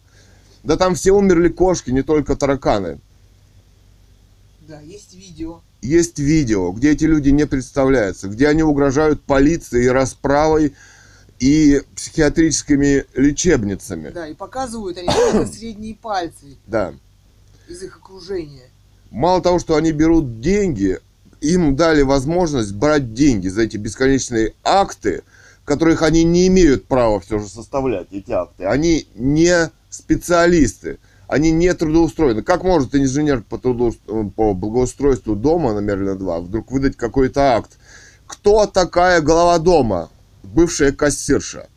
[0.63, 2.99] Да там все умерли кошки, не только тараканы.
[4.67, 5.61] Да, есть видео.
[5.83, 10.75] Есть видео, где эти люди не представляются, где они угрожают полиции расправой
[11.39, 14.09] и психиатрическими лечебницами.
[14.09, 15.09] Да, и показывают они
[15.53, 16.95] средние пальцы Да.
[17.69, 18.71] из их окружения.
[19.11, 20.99] Мало того, что они берут деньги,
[21.45, 25.23] им дали возможность брать деньги за эти бесконечные акты,
[25.65, 28.65] которых они не имеют права все же составлять, эти акты.
[28.65, 30.99] Они не специалисты,
[31.29, 32.43] они не трудоустроены.
[32.43, 37.73] Как может инженер по, трудоус- по благоустройству дома номер 2 вдруг выдать какой-то акт?
[38.27, 40.11] Кто такая глава дома?
[40.43, 41.69] Бывшая кассирша.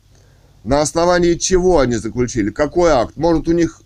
[0.64, 2.52] На основании чего они заключили?
[2.52, 3.15] Какой акт?
[3.15, 3.81] Может, у них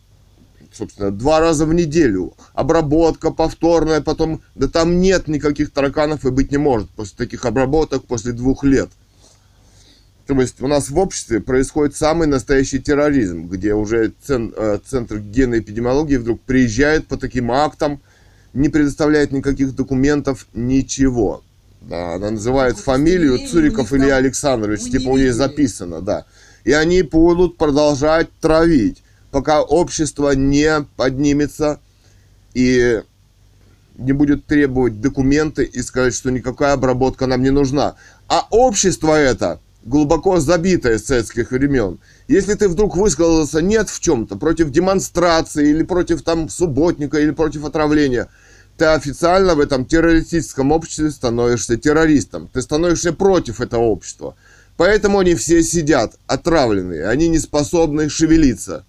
[0.73, 2.33] собственно, два раза в неделю.
[2.53, 4.41] Обработка повторная, потом...
[4.55, 8.89] Да там нет никаких тараканов и быть не может после таких обработок, после двух лет.
[10.27, 15.17] То есть у нас в обществе происходит самый настоящий терроризм, где уже цен- э, Центр
[15.17, 17.99] генной эпидемиологии вдруг приезжает по таким актам,
[18.53, 21.43] не предоставляет никаких документов, ничего.
[21.81, 26.25] Да, она называет Ну, фамилию удостоверение Цуриков Илья Александрович, не типа у нее записано, да.
[26.63, 29.00] И они будут продолжать травить,
[29.31, 31.79] пока общество не поднимется
[32.53, 33.01] и
[33.97, 37.95] не будет требовать документы и сказать, что никакая обработка нам не нужна.
[38.27, 41.99] А общество это глубоко забитое с советских времен.
[42.27, 47.65] Если ты вдруг высказался нет в чем-то, против демонстрации или против там субботника или против
[47.65, 48.27] отравления,
[48.77, 52.49] ты официально в этом террористическом обществе становишься террористом.
[52.51, 54.35] Ты становишься против этого общества.
[54.77, 58.85] Поэтому они все сидят отравленные, они не способны шевелиться.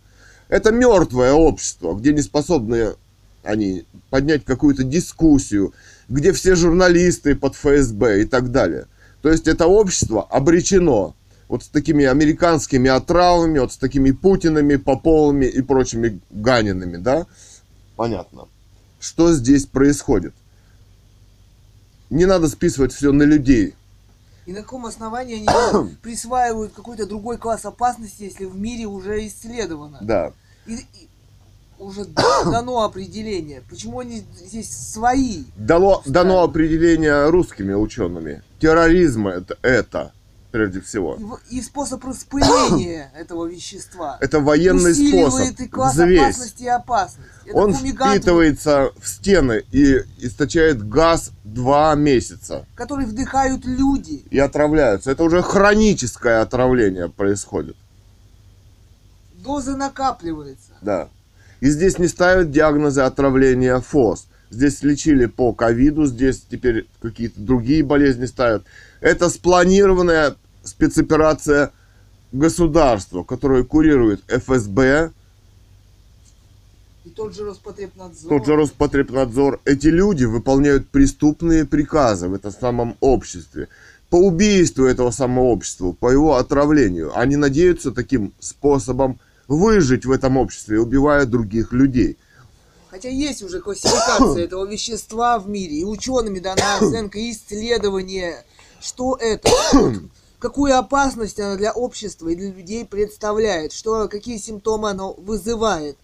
[0.53, 2.95] Это мертвое общество, где не способны
[3.43, 5.73] они поднять какую-то дискуссию,
[6.11, 8.85] где все журналисты под ФСБ и так далее.
[9.23, 11.15] То есть это общество обречено
[11.49, 17.27] вот с такими американскими отравами, вот с такими Путинами, Поповыми и прочими Ганинами, да?
[17.97, 18.47] Понятно.
[19.01, 20.35] Что здесь происходит?
[22.11, 23.75] Не надо списывать все на людей.
[24.45, 29.97] И на каком основании они присваивают какой-то другой класс опасности, если в мире уже исследовано?
[30.03, 30.35] Да.
[30.67, 31.09] И, и
[31.79, 32.05] уже
[32.45, 33.63] дано определение.
[33.69, 35.45] Почему они здесь свои?
[35.57, 38.43] Дало, дано определение русскими учеными.
[38.61, 40.13] Терроризм это, это
[40.53, 41.19] прежде всего.
[41.51, 44.19] И, и способ распыления этого вещества.
[44.21, 45.61] Это военный усиливает способ.
[45.61, 46.21] и класс Взвесь.
[46.21, 47.29] опасности и опасность.
[47.47, 52.67] Это Он фумигант, впитывается в стены и источает газ два месяца.
[52.75, 54.25] который вдыхают люди.
[54.31, 55.11] И отравляются.
[55.11, 57.77] Это уже хроническое отравление происходит.
[59.43, 60.73] Доза накапливается.
[60.81, 61.09] Да.
[61.61, 64.27] И здесь не ставят диагнозы отравления ФОС.
[64.51, 68.65] Здесь лечили по ковиду, здесь теперь какие-то другие болезни ставят.
[69.01, 71.73] Это спланированная спецоперация
[72.33, 75.11] государства, которую курирует ФСБ,
[77.05, 78.29] И тот же Роспотребнадзор.
[78.29, 79.61] тот же Роспотребнадзор.
[79.65, 83.69] Эти люди выполняют преступные приказы в этом самом обществе.
[84.11, 87.19] По убийству этого самого общества, по его отравлению.
[87.19, 92.19] Они надеются таким способом выжить в этом обществе, убивая других людей.
[92.91, 98.45] Хотя есть уже классификация этого вещества в мире, и учеными дана оценка и исследование,
[98.81, 99.49] что это,
[100.39, 105.97] какую опасность она для общества и для людей представляет, что, какие симптомы оно вызывает.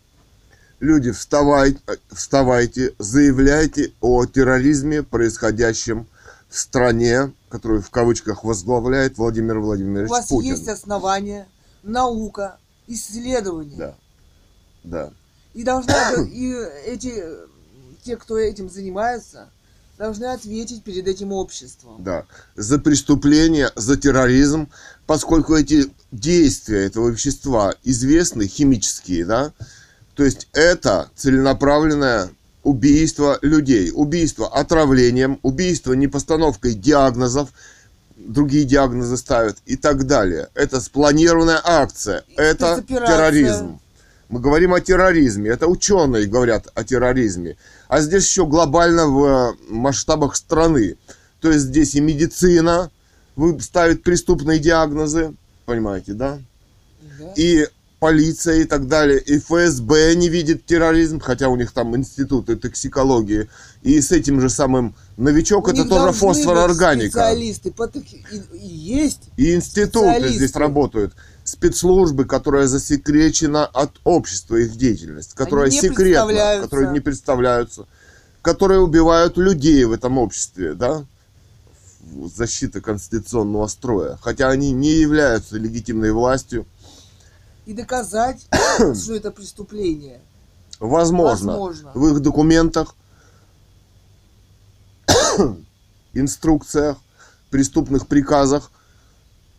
[0.81, 1.81] Люди, вставайте,
[2.13, 6.07] вставайте, заявляйте о терроризме, происходящем
[6.49, 10.51] в стране, которую в кавычках возглавляет Владимир У Владимирович вас Путин.
[10.53, 11.49] есть основания,
[11.83, 12.59] наука,
[12.89, 13.77] исследования.
[13.77, 13.95] Да,
[14.85, 15.13] да,
[15.55, 16.53] И должна и
[16.87, 17.23] эти
[18.05, 19.49] те, кто этим занимается,
[19.99, 22.03] должны ответить перед этим обществом.
[22.03, 22.25] да.
[22.57, 24.69] За преступление, за терроризм,
[25.07, 29.53] поскольку эти действия этого вещества известны, химические, да,
[30.15, 32.31] то есть это целенаправленное
[32.63, 37.51] убийство людей, убийство отравлением, убийство непостановкой диагнозов,
[38.19, 40.49] другие диагнозы ставят и так далее.
[40.55, 43.81] Это спланированная акция, это терроризм.
[44.29, 47.57] Мы говорим о терроризме, это ученые говорят о терроризме.
[47.89, 50.97] А здесь еще глобально в э, масштабах страны.
[51.41, 52.91] То есть здесь и медицина
[53.61, 55.35] ставит преступные диагнозы,
[55.65, 56.41] понимаете, да?
[57.19, 57.33] Да?
[57.37, 57.67] и
[57.99, 63.49] полиция и так далее, и ФСБ не видит терроризм, хотя у них там институты токсикологии,
[63.83, 67.11] и с этим же самым новичок У это тоже должны быть фосфорорганика.
[67.11, 69.23] Специалисты по ток- и, есть.
[69.37, 77.01] И институты здесь работают, спецслужбы, которая засекречена от общества их деятельность, которая секретна, которые не
[77.01, 77.87] представляются,
[78.43, 81.05] которые убивают людей в этом обществе, да?
[82.35, 84.19] Защита конституционного строя.
[84.23, 86.65] Хотя они не являются легитимной властью.
[87.69, 88.49] И доказать,
[88.95, 90.23] что это преступление.
[90.81, 91.91] Возможно, Возможно.
[91.93, 92.95] в их документах,
[96.15, 96.97] инструкциях,
[97.51, 98.71] преступных приказах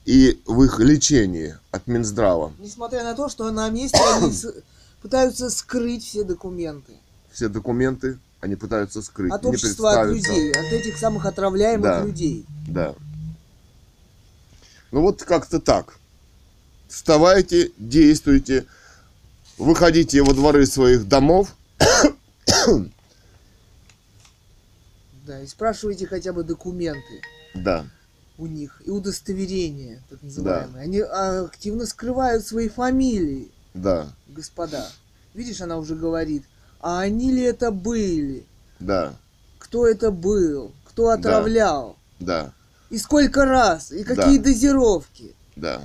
[0.05, 2.51] и в их лечении от Минздрава.
[2.57, 4.33] Несмотря на то, что на месте они
[5.03, 6.93] пытаются скрыть все документы.
[7.31, 9.31] Все документы они пытаются скрыть.
[9.31, 12.03] От общества, от людей, от этих самых отравляемых Да.
[12.03, 12.43] людей.
[12.67, 12.95] Да.
[14.89, 15.98] Ну вот как-то так.
[16.89, 18.65] Вставайте, действуйте,
[19.57, 21.55] выходите во дворы своих домов,
[25.25, 27.21] Да, и спрашивайте хотя бы документы
[27.53, 27.85] да,
[28.39, 30.83] у них и удостоверения, так называемые.
[30.83, 34.87] Они а, активно скрывают свои фамилии, да, господа.
[35.35, 36.43] Видишь, она уже говорит,
[36.81, 38.43] а они ли это были?
[38.79, 39.13] да,
[39.59, 40.71] Кто это был?
[40.85, 41.95] Кто отравлял?
[42.19, 42.51] да,
[42.89, 43.91] И сколько раз?
[43.91, 44.43] И какие Да.
[44.45, 45.35] дозировки?
[45.55, 45.81] да.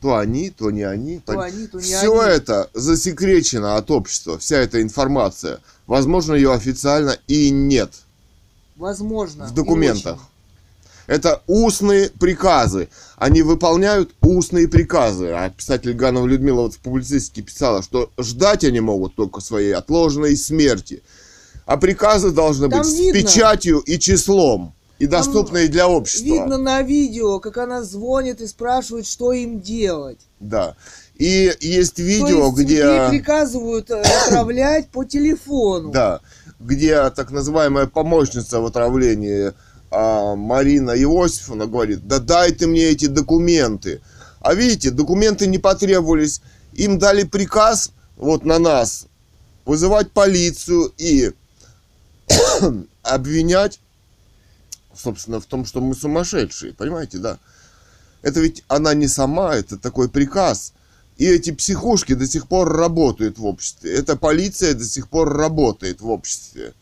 [0.00, 1.20] То они, то не они.
[1.20, 2.32] То они, то не Все они.
[2.34, 5.60] это засекречено от общества, вся эта информация.
[5.86, 7.92] Возможно, ее официально и нет
[8.76, 9.46] Возможно.
[9.46, 10.18] в документах.
[11.06, 12.88] Это устные приказы.
[13.16, 15.28] Они выполняют устные приказы.
[15.30, 20.36] А писатель Ганова Людмила вот в публицистике писала, что ждать они могут только своей отложенной
[20.36, 21.02] смерти.
[21.64, 23.20] А приказы должны Там быть видно.
[23.20, 24.74] с печатью и числом.
[24.98, 26.24] И доступные для общества.
[26.24, 30.20] Видно на видео, как она звонит и спрашивает, что им делать.
[30.40, 30.74] Да.
[31.16, 32.76] И есть То видео, есть где...
[32.78, 35.90] ей приказывают э, отправлять по телефону.
[35.90, 36.20] Да,
[36.60, 39.52] где так называемая помощница в отравлении
[39.90, 44.00] а, Марина Иосифовна говорит, да дай ты мне эти документы.
[44.40, 46.40] А видите, документы не потребовались.
[46.74, 49.06] Им дали приказ вот на нас
[49.64, 51.32] вызывать полицию и
[53.02, 53.80] обвинять,
[54.96, 56.74] собственно, в том, что мы сумасшедшие.
[56.74, 57.38] Понимаете, да?
[58.22, 60.72] Это ведь она не сама, это такой приказ.
[61.16, 63.94] И эти психушки до сих пор работают в обществе.
[63.94, 66.74] Эта полиция до сих пор работает в обществе.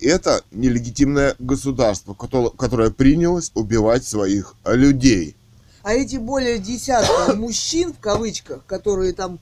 [0.00, 5.36] Это нелегитимное государство, которое, принялось убивать своих людей.
[5.82, 9.38] А эти более десятка мужчин, в кавычках, которые там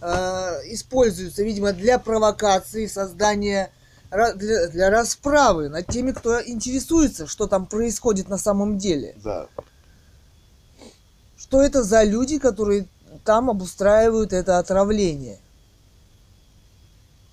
[0.00, 0.06] э,
[0.66, 3.70] используются, видимо, для провокации, создания,
[4.10, 9.14] для, для расправы над теми, кто интересуется, что там происходит на самом деле.
[9.22, 9.46] Да.
[11.36, 12.86] Что это за люди, которые
[13.24, 15.38] там обустраивают это отравление.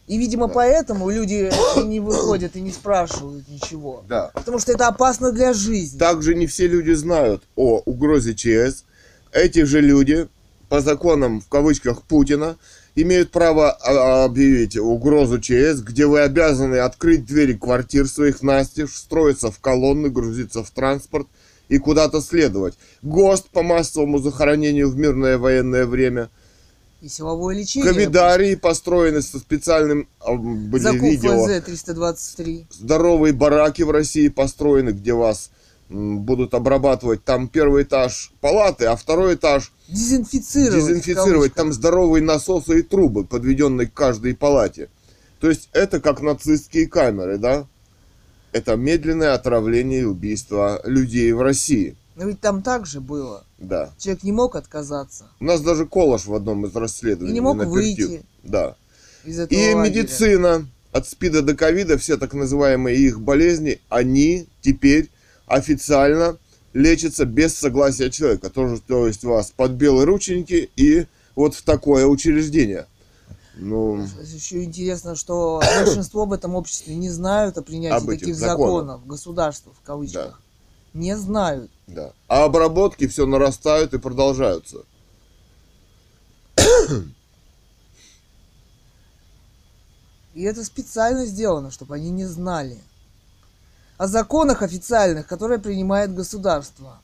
[0.07, 0.53] И, видимо, Да.
[0.53, 1.51] поэтому люди
[1.85, 4.03] не выходят и не спрашивают ничего.
[4.07, 4.31] Да.
[4.33, 5.97] Потому что это опасно для жизни.
[5.97, 8.83] Также не все люди знают о угрозе ЧС.
[9.31, 10.27] Эти же люди,
[10.69, 12.57] по законам, в кавычках, Путина,
[12.95, 19.51] имеют право а, объявить угрозу ЧС, где вы обязаны открыть двери квартир своих настежь, встроиться
[19.51, 21.27] в колонны, грузиться в транспорт
[21.69, 22.75] и куда-то следовать.
[23.01, 26.29] ГОСТ по массовому захоронению в мирное военное время.
[27.01, 27.91] И силовое лечение.
[27.91, 32.65] Комидарии построены со специальным, а, были Закуп видео, ФЗ-323.
[32.69, 35.49] здоровые бараки в России построены, где вас
[35.93, 37.23] будут обрабатывать.
[37.23, 40.85] Там первый этаж палаты, а второй этаж Дезинфицировать.
[40.87, 41.53] дезинфицировать.
[41.53, 44.89] Там здоровые насосы и трубы, подведенные к каждой палате.
[45.39, 47.67] То есть это как нацистские камеры, да?
[48.51, 51.95] Это медленное отравление и убийство людей в России.
[52.15, 53.43] Но ведь там так же было.
[53.57, 53.91] Да.
[53.97, 55.25] Человек не мог отказаться.
[55.39, 58.09] У нас даже Колош в одном из расследований И не мог напертил.
[58.09, 58.23] выйти.
[58.43, 58.75] Да.
[59.25, 59.89] из этого И лагеря.
[59.89, 65.09] медицина от СПИДа до ковида, все так называемые их болезни, они теперь
[65.53, 66.37] официально
[66.73, 68.49] лечатся без согласия человека.
[68.49, 71.05] Тоже, то есть вас под белые рученьки и
[71.35, 72.87] вот в такое учреждение.
[73.55, 78.57] Ну, Еще интересно, что большинство об этом обществе не знают о принятии Об таких законах.
[78.59, 80.41] законов, государства в кавычках.
[80.95, 81.69] Не знают.
[81.87, 82.13] да.
[82.27, 84.77] А обработки все нарастают и продолжаются.
[90.33, 92.79] И это специально сделано, чтобы они не знали
[93.97, 96.99] о законах официальных, которые принимает государство.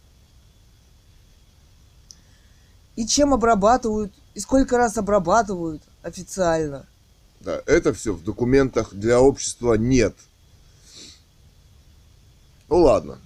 [2.96, 6.86] И чем обрабатывают, и сколько раз обрабатывают официально.
[7.40, 10.16] Да, это все в документах для общества нет.
[12.68, 13.20] Ну ладно.